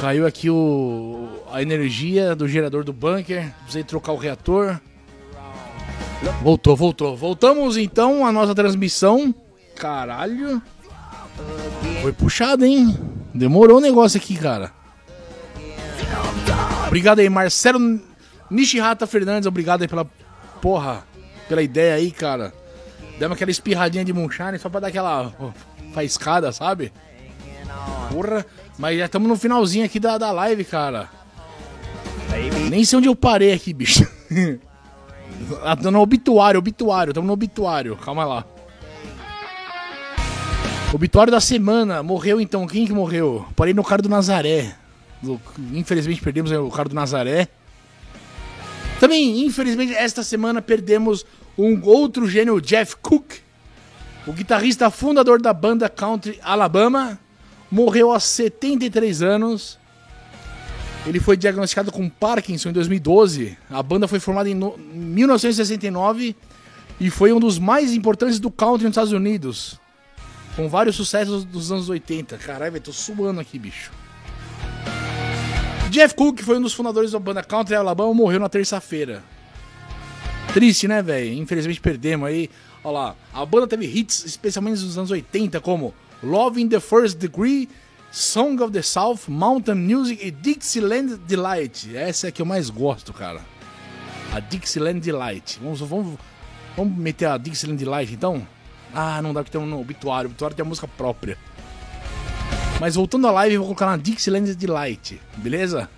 Caiu 0.00 0.26
aqui 0.26 0.50
o 0.50 1.28
a 1.50 1.62
energia 1.62 2.34
do 2.34 2.48
gerador 2.48 2.82
do 2.82 2.92
bunker. 2.92 3.52
Precisei 3.60 3.84
trocar 3.84 4.12
o 4.12 4.16
reator. 4.16 4.80
Voltou, 6.42 6.76
voltou. 6.76 7.16
Voltamos 7.16 7.76
então 7.76 8.26
à 8.26 8.32
nossa 8.32 8.54
transmissão. 8.54 9.34
Caralho. 9.76 10.60
Foi 12.02 12.12
puxado, 12.12 12.64
hein? 12.64 12.96
Demorou 13.32 13.78
o 13.78 13.80
negócio 13.80 14.18
aqui, 14.18 14.36
cara. 14.36 14.72
Obrigado 16.86 17.20
aí, 17.20 17.28
Marcelo 17.28 18.00
Nishihata 18.50 19.06
Fernandes. 19.06 19.46
Obrigado 19.46 19.82
aí 19.82 19.88
pela 19.88 20.04
porra, 20.60 21.04
pela 21.48 21.62
ideia 21.62 21.94
aí, 21.94 22.10
cara. 22.10 22.52
Demos 23.18 23.36
aquela 23.36 23.50
espirradinha 23.50 24.04
de 24.04 24.12
moonshine 24.12 24.58
só 24.58 24.68
pra 24.68 24.80
dar 24.80 24.88
aquela 24.88 25.32
faiscada, 25.92 26.52
sabe? 26.52 26.92
Porra, 28.10 28.44
mas 28.78 28.98
já 28.98 29.06
estamos 29.06 29.28
no 29.28 29.36
finalzinho 29.36 29.84
aqui 29.84 30.00
da, 30.00 30.18
da 30.18 30.30
live, 30.32 30.64
cara. 30.64 31.08
Nem 32.70 32.84
sei 32.84 32.98
onde 32.98 33.08
eu 33.08 33.14
parei 33.14 33.52
aqui, 33.52 33.72
bicho. 33.72 34.06
ah, 35.62 35.76
no 35.90 36.00
obituário, 36.00 36.58
obituário, 36.58 37.10
estamos 37.10 37.26
no 37.26 37.32
obituário. 37.32 37.96
Calma 37.96 38.24
lá. 38.24 38.44
Obituário 40.92 41.30
da 41.30 41.40
semana. 41.40 42.02
Morreu 42.02 42.40
então. 42.40 42.66
Quem 42.66 42.86
que 42.86 42.92
morreu? 42.92 43.46
Parei 43.56 43.74
no 43.74 43.82
cara 43.82 44.00
do 44.00 44.08
Nazaré. 44.08 44.74
Infelizmente 45.72 46.20
perdemos 46.20 46.52
o 46.52 46.70
cara 46.70 46.88
do 46.88 46.94
Nazaré. 46.94 47.48
Também, 49.00 49.44
infelizmente, 49.44 49.92
esta 49.92 50.22
semana 50.22 50.62
perdemos 50.62 51.26
um 51.58 51.80
outro 51.84 52.28
gênio, 52.28 52.60
Jeff 52.60 52.96
Cook, 52.96 53.34
o 54.26 54.32
guitarrista 54.32 54.90
fundador 54.90 55.40
da 55.40 55.52
banda 55.52 55.88
country 55.88 56.38
Alabama, 56.42 57.18
morreu 57.74 58.12
aos 58.12 58.22
73 58.22 59.20
anos. 59.20 59.80
Ele 61.04 61.18
foi 61.18 61.36
diagnosticado 61.36 61.90
com 61.90 62.08
Parkinson 62.08 62.68
em 62.68 62.72
2012. 62.72 63.58
A 63.68 63.82
banda 63.82 64.06
foi 64.06 64.20
formada 64.20 64.48
em 64.48 64.54
1969 64.54 66.36
e 67.00 67.10
foi 67.10 67.32
um 67.32 67.40
dos 67.40 67.58
mais 67.58 67.92
importantes 67.92 68.38
do 68.38 68.48
country 68.48 68.84
nos 68.84 68.92
Estados 68.92 69.12
Unidos. 69.12 69.80
Com 70.54 70.68
vários 70.68 70.94
sucessos 70.94 71.44
dos 71.44 71.72
anos 71.72 71.88
80. 71.88 72.38
Caralho, 72.38 72.70
velho, 72.70 72.84
tô 72.84 72.92
suando 72.92 73.40
aqui, 73.40 73.58
bicho. 73.58 73.90
Jeff 75.90 76.14
Cook 76.14 76.42
foi 76.42 76.58
um 76.58 76.62
dos 76.62 76.74
fundadores 76.74 77.10
da 77.10 77.18
banda 77.18 77.42
Country 77.42 77.74
Alabama 77.74 78.14
morreu 78.14 78.38
na 78.38 78.48
terça-feira. 78.48 79.20
Triste, 80.52 80.86
né, 80.86 81.02
velho? 81.02 81.32
Infelizmente 81.34 81.80
perdemos 81.80 82.28
aí. 82.28 82.48
Olha 82.84 82.92
lá, 82.92 83.16
a 83.32 83.44
banda 83.44 83.66
teve 83.66 83.84
hits 83.86 84.24
especialmente 84.24 84.80
nos 84.80 84.96
anos 84.96 85.10
80 85.10 85.60
como 85.60 85.92
Love 86.24 86.58
in 86.58 86.68
the 86.68 86.80
First 86.80 87.18
Degree, 87.18 87.68
Song 88.10 88.58
of 88.62 88.72
the 88.72 88.80
South, 88.80 89.28
Mountain 89.28 89.74
Music 89.74 90.26
e 90.26 90.30
Dixieland 90.30 91.18
Delight. 91.26 91.94
Essa 91.94 92.26
é 92.26 92.28
a 92.28 92.32
que 92.32 92.40
eu 92.40 92.46
mais 92.46 92.70
gosto, 92.70 93.12
cara. 93.12 93.40
A 94.32 94.40
Dixieland 94.40 95.00
Delight. 95.00 95.60
Vamos, 95.62 95.80
vamos, 95.80 96.18
vamos 96.74 96.96
meter 96.96 97.26
a 97.26 97.36
Dixieland 97.36 97.78
Delight 97.78 98.14
então? 98.14 98.46
Ah, 98.94 99.20
não 99.20 99.34
dá 99.34 99.42
porque 99.42 99.56
tem 99.56 99.60
um 99.60 99.78
obituário. 99.78 100.28
O 100.28 100.30
obituário 100.30 100.56
tem 100.56 100.64
a 100.64 100.68
música 100.68 100.88
própria. 100.88 101.36
Mas 102.80 102.94
voltando 102.94 103.26
à 103.26 103.30
live, 103.30 103.56
eu 103.56 103.60
vou 103.60 103.74
colocar 103.74 103.86
na 103.86 103.96
Dixieland 103.98 104.54
Delight, 104.54 105.20
beleza? 105.36 105.90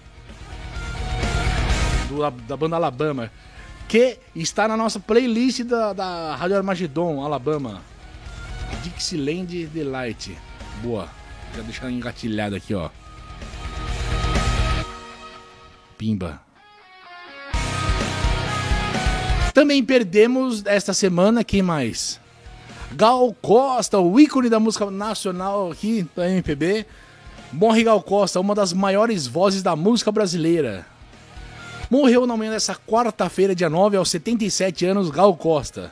Do, 2.08 2.30
da 2.48 2.56
banda 2.56 2.74
Alabama. 2.74 3.30
Que 3.86 4.18
está 4.34 4.66
na 4.66 4.76
nossa 4.76 4.98
playlist 4.98 5.62
da, 5.62 5.92
da 5.92 6.34
Rádio 6.34 6.56
Armagedon, 6.56 7.24
Alabama. 7.24 7.80
Dixieland 8.82 9.66
Delight. 9.66 10.36
Boa. 10.82 11.08
Já 11.54 11.62
deixar 11.62 11.90
engatilhado 11.90 12.56
aqui, 12.56 12.74
ó. 12.74 12.90
Pimba. 15.96 16.40
Também 19.54 19.82
perdemos 19.82 20.64
esta 20.66 20.92
semana, 20.92 21.42
quem 21.42 21.62
mais? 21.62 22.20
Gal 22.92 23.34
Costa, 23.40 23.98
o 23.98 24.20
ícone 24.20 24.50
da 24.50 24.60
música 24.60 24.90
nacional 24.90 25.72
aqui 25.72 26.06
da 26.14 26.28
MPB. 26.28 26.84
Morre 27.52 27.84
Gal 27.84 28.02
Costa, 28.02 28.38
uma 28.38 28.54
das 28.54 28.72
maiores 28.72 29.26
vozes 29.26 29.62
da 29.62 29.74
música 29.74 30.12
brasileira. 30.12 30.84
Morreu 31.90 32.26
na 32.26 32.36
manhã 32.36 32.50
dessa 32.50 32.74
quarta-feira, 32.74 33.54
dia 33.54 33.70
9, 33.70 33.96
aos 33.96 34.10
77 34.10 34.84
anos, 34.84 35.08
Gal 35.08 35.34
Costa. 35.36 35.90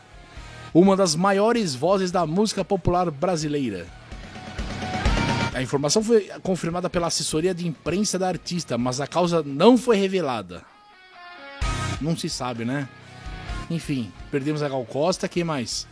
Uma 0.75 0.97
das 0.97 1.15
maiores 1.15 1.73
vozes 1.73 2.11
da 2.11 2.27
música 2.27 2.65
popular 2.65 3.09
brasileira. 3.09 3.87
A 5.55 5.63
informação 5.63 6.03
foi 6.03 6.29
confirmada 6.43 6.91
pela 6.91 7.07
assessoria 7.07 7.55
de 7.55 7.65
imprensa 7.65 8.19
da 8.19 8.27
artista, 8.27 8.77
mas 8.77 9.01
a 9.01 9.07
causa 9.07 9.41
não 9.41 9.79
foi 9.79 9.97
revelada. 9.97 10.65
Não 12.01 12.17
se 12.17 12.29
sabe, 12.29 12.65
né? 12.65 12.89
Enfim, 13.71 14.13
perdemos 14.33 14.65
a 14.65 14.69
Gal 14.69 14.85
Costa, 14.85 15.29
quem 15.29 15.45
mais? 15.45 15.87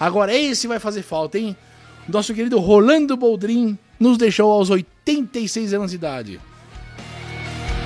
Agora 0.00 0.34
esse 0.34 0.66
vai 0.66 0.78
fazer 0.78 1.02
falta, 1.02 1.38
hein? 1.38 1.54
Nosso 2.08 2.32
querido 2.32 2.58
Rolando 2.58 3.14
Boldrin 3.14 3.78
nos 4.00 4.16
deixou 4.16 4.50
aos 4.50 4.70
86 4.70 5.74
anos 5.74 5.90
de 5.90 5.96
idade. 5.96 6.40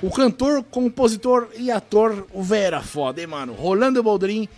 O 0.01 0.09
cantor, 0.09 0.63
compositor 0.63 1.49
e 1.59 1.69
ator, 1.69 2.29
o 2.33 2.45
Vera 2.45 2.81
foda, 2.81 3.21
hein, 3.21 3.27
mano? 3.27 3.55
Rolando 3.55 4.03
Boldrin 4.05 4.49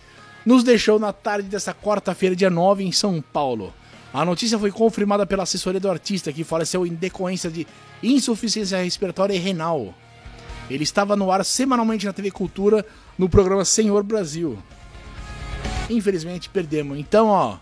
nos 0.49 0.63
deixou 0.63 0.97
na 0.97 1.13
tarde 1.13 1.47
dessa 1.47 1.75
quarta-feira, 1.75 2.35
dia 2.35 2.49
9, 2.49 2.83
em 2.83 2.91
São 2.91 3.21
Paulo. 3.21 3.71
A 4.11 4.25
notícia 4.25 4.57
foi 4.57 4.71
confirmada 4.71 5.23
pela 5.23 5.43
assessoria 5.43 5.79
do 5.79 5.87
artista, 5.87 6.33
que 6.33 6.43
faleceu 6.43 6.87
em 6.87 6.95
decorrência 6.95 7.51
de 7.51 7.67
insuficiência 8.01 8.81
respiratória 8.81 9.35
e 9.35 9.37
renal. 9.37 9.93
Ele 10.67 10.83
estava 10.83 11.15
no 11.15 11.31
ar 11.31 11.45
semanalmente 11.45 12.07
na 12.07 12.13
TV 12.13 12.31
Cultura, 12.31 12.83
no 13.15 13.29
programa 13.29 13.63
Senhor 13.63 14.01
Brasil. 14.01 14.57
Infelizmente 15.87 16.49
perdemos. 16.49 16.97
Então, 16.97 17.27
ó. 17.27 17.57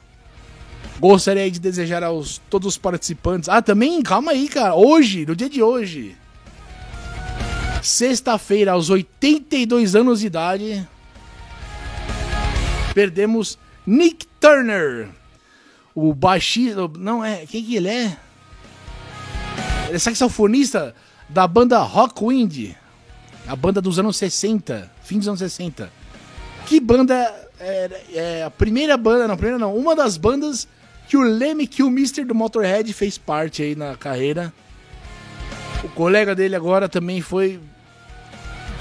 Gostaria 0.98 1.52
de 1.52 1.60
desejar 1.60 2.04
aos 2.04 2.38
todos 2.50 2.70
os 2.70 2.78
participantes. 2.78 3.50
Ah, 3.50 3.62
também, 3.62 4.02
calma 4.02 4.32
aí, 4.32 4.48
cara. 4.48 4.76
Hoje, 4.76 5.26
no 5.26 5.36
dia 5.36 5.50
de 5.50 5.62
hoje. 5.62 6.16
Sexta-feira, 7.82 8.72
aos 8.72 8.90
82 8.90 9.94
anos 9.94 10.22
de 10.22 10.28
idade. 10.28 10.88
Perdemos 12.98 13.60
Nick 13.86 14.26
Turner. 14.40 15.10
O 15.94 16.16
baixista. 16.16 16.88
Não, 16.98 17.24
é. 17.24 17.46
Quem 17.46 17.64
que 17.64 17.76
ele 17.76 17.90
é? 17.90 18.18
Ele 19.86 19.98
é 19.98 20.00
saxofonista 20.00 20.96
da 21.30 21.48
banda 21.48 21.78
Rockwind. 21.78 22.76
A 23.48 23.56
banda 23.56 23.80
dos 23.80 24.00
anos 24.00 24.18
60. 24.18 24.92
Fim 25.04 25.20
dos 25.20 25.28
anos 25.28 25.40
60. 25.42 25.92
Que 26.66 26.80
banda 26.80 27.14
é, 27.60 28.02
é, 28.14 28.44
a 28.44 28.50
primeira 28.50 28.98
banda, 28.98 29.28
não, 29.28 29.38
primeira 29.38 29.60
não, 29.60 29.76
uma 29.76 29.96
das 29.96 30.18
bandas 30.18 30.68
que 31.08 31.16
o 31.16 31.22
Lemmy 31.22 31.68
Kilmister 31.68 32.26
do 32.26 32.34
Motorhead 32.34 32.92
fez 32.94 33.16
parte 33.16 33.62
aí 33.62 33.76
na 33.76 33.96
carreira. 33.96 34.52
O 35.84 35.90
colega 35.90 36.34
dele 36.34 36.56
agora 36.56 36.90
também 36.90 37.22
foi, 37.22 37.60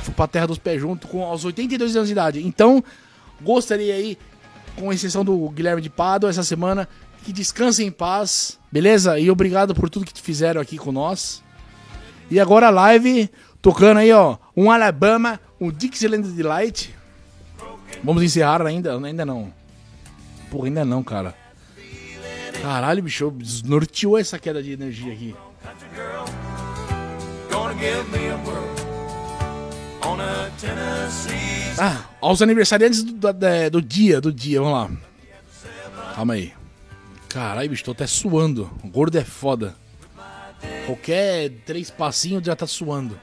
foi 0.02 0.14
pra 0.14 0.26
Terra 0.26 0.46
dos 0.46 0.56
Pés 0.56 0.80
junto 0.80 1.06
com 1.06 1.22
aos 1.22 1.44
82 1.44 1.96
anos 1.96 2.08
de 2.08 2.12
idade. 2.12 2.46
Então, 2.46 2.82
gostaria 3.40 3.94
aí, 3.94 4.18
com 4.76 4.92
exceção 4.92 5.24
do 5.24 5.48
Guilherme 5.50 5.82
de 5.82 5.90
Pado, 5.90 6.26
essa 6.26 6.42
semana, 6.42 6.88
que 7.24 7.32
descansem 7.32 7.88
em 7.88 7.90
paz, 7.90 8.58
beleza? 8.70 9.18
E 9.18 9.30
obrigado 9.30 9.74
por 9.74 9.90
tudo 9.90 10.06
que 10.06 10.20
fizeram 10.20 10.60
aqui 10.60 10.78
com 10.78 10.92
nós. 10.92 11.42
E 12.30 12.38
agora 12.38 12.68
a 12.68 12.70
live, 12.70 13.30
tocando 13.60 13.98
aí, 13.98 14.12
ó, 14.12 14.36
um 14.56 14.70
Alabama, 14.70 15.40
um 15.60 15.70
Dixieland 15.70 16.28
Delight. 16.28 16.94
Vamos 18.02 18.22
encerrar 18.22 18.64
ainda? 18.66 18.96
Ainda 18.96 19.24
não. 19.24 19.52
Porra, 20.50 20.66
ainda 20.66 20.84
não, 20.84 21.02
cara. 21.02 21.34
Caralho, 22.62 23.02
bicho, 23.02 23.30
desnorteou 23.30 24.18
essa 24.18 24.38
queda 24.38 24.62
de 24.62 24.72
energia 24.72 25.12
aqui. 25.12 25.34
Ah, 31.78 32.04
aos 32.20 32.40
aniversariantes 32.40 33.02
do, 33.02 33.12
do, 33.12 33.70
do 33.70 33.82
dia, 33.82 34.20
do 34.20 34.32
dia, 34.32 34.60
vamos 34.60 34.74
lá. 34.74 34.90
Calma 36.14 36.34
aí. 36.34 36.52
Caralho, 37.28 37.68
bicho, 37.68 37.84
tô 37.84 37.90
até 37.90 38.06
suando. 38.06 38.70
O 38.82 38.88
gordo 38.88 39.18
é 39.18 39.24
foda. 39.24 39.74
Qualquer 40.86 41.50
três 41.66 41.90
passinhos 41.90 42.42
já 42.44 42.56
tá 42.56 42.66
suando. 42.66 43.18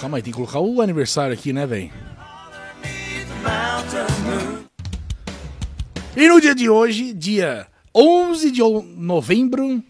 Calma 0.00 0.16
aí, 0.16 0.22
tem 0.22 0.32
que 0.32 0.36
colocar 0.36 0.60
o 0.60 0.80
aniversário 0.80 1.34
aqui, 1.34 1.52
né, 1.52 1.66
velho? 1.66 1.90
E 6.16 6.28
no 6.28 6.40
dia 6.40 6.54
de 6.54 6.70
hoje, 6.70 7.12
dia 7.12 7.66
11 7.94 8.50
de 8.50 8.60
novembro, 8.96 9.82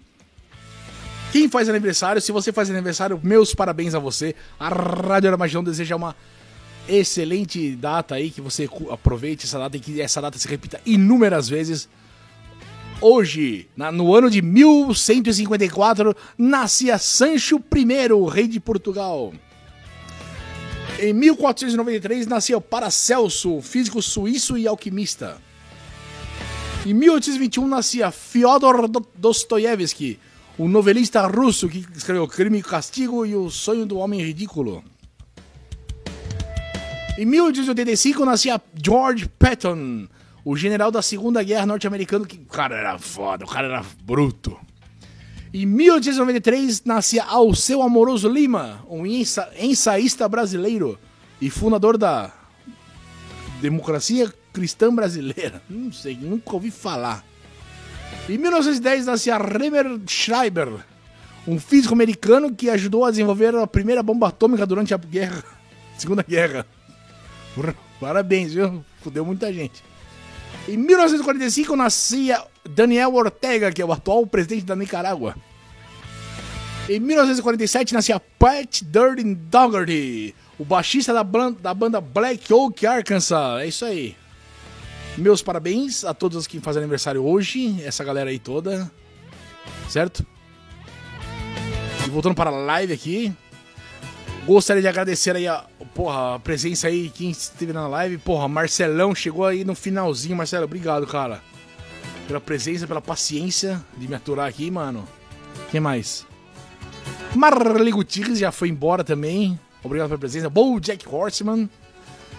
quem 1.33 1.49
faz 1.49 1.66
aniversário, 1.66 2.20
se 2.20 2.30
você 2.30 2.53
faz 2.53 2.68
aniversário, 2.68 3.18
meus 3.22 3.55
parabéns 3.55 3.95
a 3.95 3.99
você. 3.99 4.35
A 4.61 4.68
Rádio 4.68 5.30
Armagão 5.30 5.64
deseja 5.64 5.97
uma 5.97 6.14
excelente 6.87 7.74
data 7.74 8.16
aí, 8.16 8.30
que 8.30 8.43
você 8.43 8.68
aproveite 8.91 9.47
essa 9.47 9.59
data 9.59 9.74
e 9.74 9.80
que 9.80 9.99
essa 9.99 10.20
data 10.20 10.37
se 10.39 10.47
repita 10.47 10.78
inúmeras 10.85 11.49
vezes. 11.49 11.89
Hoje, 13.01 13.66
na, 13.74 13.91
no 13.91 14.14
ano 14.14 14.28
de 14.28 14.43
1154, 14.43 16.14
nascia 16.37 16.99
Sancho 16.99 17.57
I, 17.74 18.30
rei 18.30 18.47
de 18.47 18.61
Portugal. 18.61 19.33
Em 21.01 21.14
1493, 21.14 22.26
nascia 22.26 22.61
Paracelso, 22.61 23.62
físico 23.62 24.03
suíço 24.03 24.59
e 24.59 24.68
alquimista. 24.68 25.39
Em 26.85 26.93
1821, 26.93 27.66
nascia 27.66 28.11
Fyodor 28.11 28.91
Dostoiévski, 29.16 30.20
o 30.59 30.68
novelista 30.68 31.26
russo 31.26 31.68
que 31.68 31.86
escreveu 31.96 32.26
Crime 32.28 32.59
e 32.59 32.62
Castigo 32.62 33.24
e 33.24 33.34
O 33.34 33.50
Sonho 33.50 33.86
do 33.86 33.98
Homem 33.98 34.20
Ridículo. 34.20 34.84
Em 37.18 37.26
1885 37.26 38.24
nascia 38.24 38.61
George 38.74 39.28
Patton, 39.38 40.09
o 40.44 40.57
general 40.57 40.90
da 40.90 41.03
Segunda 41.03 41.42
Guerra 41.42 41.66
Norte-Americana, 41.66 42.26
que 42.26 42.38
cara 42.38 42.76
era 42.76 42.98
foda, 42.98 43.44
o 43.44 43.48
cara 43.48 43.68
era 43.68 43.84
bruto. 44.03 44.59
Em 45.53 45.66
1893 45.66 46.84
nascia 46.84 47.24
Alceu 47.24 47.82
Amoroso 47.82 48.28
Lima, 48.28 48.84
um 48.88 49.05
ensa 49.05 49.50
ensaísta 49.59 50.26
brasileiro 50.26 50.98
e 51.40 51.50
fundador 51.50 51.98
da 51.98 52.32
Democracia 53.61 54.32
Cristã 54.53 54.94
Brasileira. 54.94 55.62
Não 55.68 55.92
sei, 55.92 56.16
nunca 56.16 56.55
ouvi 56.55 56.70
falar. 56.70 57.24
Em 58.29 58.39
1910 58.39 59.07
nascia 59.07 59.37
Remer 59.37 60.01
Schreiber, 60.07 60.69
um 61.47 61.59
físico 61.59 61.93
americano 61.93 62.55
que 62.55 62.71
ajudou 62.71 63.05
a 63.05 63.11
desenvolver 63.11 63.55
a 63.55 63.67
primeira 63.67 64.03
bomba 64.03 64.29
atômica 64.29 64.65
durante 64.65 64.95
a 64.95 64.97
guerra, 64.97 65.43
Segunda 65.99 66.23
Guerra. 66.23 66.67
Parabéns, 68.01 68.55
viu? 68.55 68.85
Fudeu 69.03 69.25
muita 69.25 69.53
gente. 69.53 69.83
Em 70.69 70.77
1945 70.77 71.75
nascia 71.75 72.43
Daniel 72.69 73.15
Ortega, 73.15 73.73
que 73.73 73.83
é 73.83 73.85
o 73.85 73.93
atual 73.93 74.27
presidente 74.27 74.65
da 74.65 74.77
Nicarágua. 74.77 75.35
Em 76.89 76.99
1947 77.01 77.95
nascia 77.95 78.21
Pat 78.39 78.83
Durden 78.83 79.35
Dougherty, 79.35 80.35
o 80.59 80.65
baixista 80.65 81.13
da, 81.13 81.23
da 81.23 81.75
banda 81.75 82.01
Black 82.01 82.53
Oak 82.53 82.87
Arkansas. 82.87 83.63
É 83.63 83.67
isso 83.67 83.85
aí. 83.85 84.17
Meus 85.17 85.43
parabéns 85.43 86.05
a 86.05 86.15
todos 86.15 86.47
que 86.47 86.59
fazem 86.59 86.81
aniversário 86.81 87.23
hoje, 87.23 87.83
essa 87.85 88.03
galera 88.03 88.31
aí 88.31 88.39
toda. 88.39 88.91
Certo? 89.89 90.25
E 92.07 92.11
voltando 92.11 92.35
para 92.35 92.51
a 92.51 92.53
live 92.53 92.93
aqui. 92.95 93.33
Gostaria 94.47 94.83
de 94.83 94.89
agradecer 94.89 95.37
aí 95.37 95.47
a, 95.47 95.65
porra, 95.95 96.35
a 96.35 96.39
presença 96.39 96.89
aí, 96.89 97.11
quem 97.11 97.31
esteve 97.31 97.73
na 97.73 97.87
live. 97.87 98.19
Porra, 98.19 98.49
Marcelão 98.49 99.15
chegou 99.15 99.45
aí 99.45 99.65
no 99.65 99.75
finalzinho. 99.75 100.35
Marcelo, 100.35 100.65
obrigado, 100.65 101.07
cara. 101.07 101.41
Pela 102.27 102.41
presença, 102.41 102.87
pela 102.87 103.01
paciência 103.01 103.85
de 103.97 104.09
me 104.09 104.15
aturar 104.15 104.49
aqui, 104.49 104.71
mano. 104.71 105.07
Quem 105.71 105.81
mais? 105.81 106.27
Marley 107.37 107.93
Gutierrez 107.93 108.39
já 108.39 108.51
foi 108.51 108.69
embora 108.69 109.05
também. 109.05 109.61
Obrigado 109.85 110.09
pela 110.09 110.19
presença. 110.19 110.49
Bo 110.49 110.81
Jack 110.81 111.07
Horseman. 111.07 111.69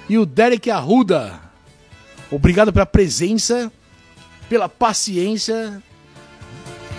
E 0.10 0.18
o 0.18 0.26
Derek 0.26 0.70
Arruda. 0.72 1.53
Obrigado 2.34 2.74
pela 2.74 2.86
presença, 2.86 3.72
pela 4.50 4.68
paciência. 4.68 5.82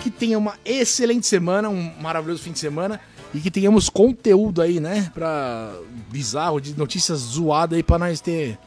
Que 0.01 0.09
tenha 0.09 0.37
uma 0.37 0.53
excelente 0.63 1.25
semana, 1.25 1.67
um 1.67 1.91
maravilhoso 1.99 2.43
fim 2.43 2.51
de 2.51 2.59
semana 2.59 3.01
e 3.33 3.39
que 3.39 3.51
tenhamos 3.51 3.89
conteúdo 3.89 4.61
aí, 4.61 4.79
né? 4.79 5.11
Pra 5.13 5.73
bizarro, 6.09 6.61
de 6.61 6.77
notícias 6.77 7.19
zoadas 7.19 7.75
aí 7.75 7.83
pra 7.83 7.97
nós 7.99 8.21
ter 8.21 8.57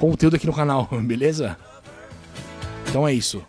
conteúdo 0.00 0.36
aqui 0.36 0.46
no 0.46 0.52
canal, 0.52 0.88
beleza? 1.04 1.56
Então 2.88 3.06
é 3.06 3.12
isso. 3.12 3.42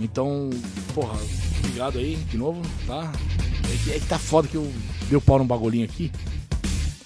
Então, 0.00 0.50
porra, 0.94 1.18
obrigado 1.58 1.98
aí 1.98 2.16
de 2.16 2.36
novo, 2.36 2.62
tá? 2.86 3.10
É 3.64 3.84
que, 3.84 3.92
é 3.92 3.98
que 3.98 4.06
tá 4.06 4.18
foda 4.18 4.46
que 4.46 4.54
eu 4.54 4.70
dei 5.08 5.16
o 5.16 5.20
pau 5.20 5.38
no 5.38 5.44
bagulhinho 5.44 5.84
aqui. 5.84 6.12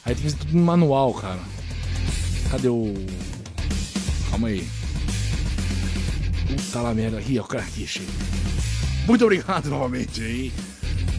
Aí 0.05 0.14
tem 0.14 0.16
que 0.16 0.22
fazer 0.22 0.36
tudo 0.36 0.57
no 0.57 0.62
manual, 0.62 1.14
cara. 1.14 1.40
Cadê 2.50 2.68
o. 2.68 2.92
Calma 4.32 4.48
aí. 4.48 4.66
Puta 6.48 6.80
lá 6.80 6.92
merda. 6.92 7.20
Aqui, 7.20 7.38
ó, 7.38 7.44
cara, 7.44 7.62
aqui, 7.62 7.86
chega. 7.86 8.10
Muito 9.06 9.24
obrigado 9.24 9.70
novamente 9.70 10.20
aí 10.20 10.52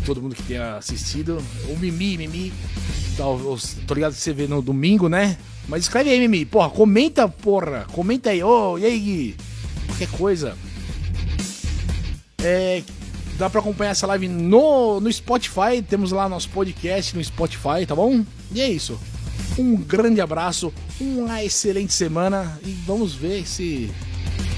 todo 0.03 0.21
mundo 0.21 0.35
que 0.35 0.43
tenha 0.43 0.75
assistido. 0.75 1.41
O 1.69 1.77
Mimi, 1.77 2.17
Mimi, 2.17 2.53
tá, 3.17 3.23
tô 3.87 3.93
ligado 3.93 4.13
que 4.13 4.19
você 4.19 4.33
vê 4.33 4.47
no 4.47 4.61
domingo, 4.61 5.09
né? 5.09 5.37
Mas 5.67 5.83
escreve 5.83 6.09
aí, 6.09 6.19
Mimi. 6.19 6.45
Porra, 6.45 6.69
comenta, 6.69 7.27
porra. 7.27 7.85
Comenta 7.91 8.29
aí. 8.29 8.43
Ô, 8.43 8.73
oh, 8.73 8.77
e 8.77 8.85
aí, 8.85 8.99
Gui? 8.99 9.35
Qualquer 9.87 10.09
coisa. 10.09 10.57
É, 12.43 12.83
dá 13.37 13.49
pra 13.49 13.61
acompanhar 13.61 13.91
essa 13.91 14.05
live 14.07 14.27
no, 14.27 14.99
no 14.99 15.11
Spotify. 15.11 15.81
Temos 15.87 16.11
lá 16.11 16.27
nosso 16.27 16.49
podcast 16.49 17.15
no 17.15 17.23
Spotify, 17.23 17.85
tá 17.87 17.95
bom? 17.95 18.25
E 18.53 18.61
é 18.61 18.69
isso. 18.69 18.99
Um 19.57 19.75
grande 19.75 20.19
abraço, 20.19 20.73
uma 20.99 21.43
excelente 21.43 21.93
semana 21.93 22.59
e 22.65 22.71
vamos 22.87 23.13
ver 23.13 23.47
se 23.47 23.91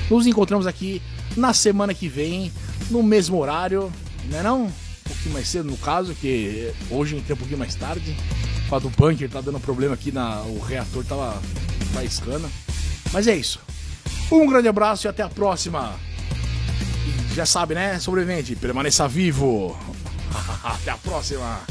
nos 0.09 0.25
encontramos 0.25 0.65
aqui 0.65 1.01
na 1.35 1.53
semana 1.53 1.93
que 1.93 2.07
vem, 2.07 2.51
no 2.89 3.03
mesmo 3.03 3.37
horário, 3.37 3.91
né 4.29 4.41
não? 4.41 4.65
É 4.65 4.69
um 4.69 4.71
pouquinho 5.03 5.33
mais 5.33 5.47
cedo, 5.49 5.69
no 5.69 5.77
caso, 5.77 6.15
que 6.15 6.71
hoje 6.89 7.17
entrei 7.17 7.33
um 7.33 7.37
pouquinho 7.37 7.59
mais 7.59 7.75
tarde. 7.75 8.15
O 8.65 8.69
fato 8.69 8.83
do 8.83 8.89
bunker 8.89 9.29
tá 9.29 9.41
dando 9.41 9.59
problema 9.59 9.93
aqui, 9.93 10.11
na, 10.11 10.41
o 10.43 10.59
reator 10.59 11.03
tava 11.03 11.41
faiscando. 11.93 12.49
Mas 13.11 13.27
é 13.27 13.35
isso. 13.35 13.59
Um 14.31 14.47
grande 14.47 14.67
abraço 14.67 15.05
e 15.05 15.09
até 15.09 15.21
a 15.21 15.29
próxima. 15.29 15.93
E 17.31 17.35
já 17.35 17.45
sabe, 17.45 17.75
né, 17.75 17.99
sobrevivente, 17.99 18.55
permaneça 18.55 19.07
vivo. 19.07 19.77
até 20.63 20.91
a 20.91 20.97
próxima. 20.97 21.61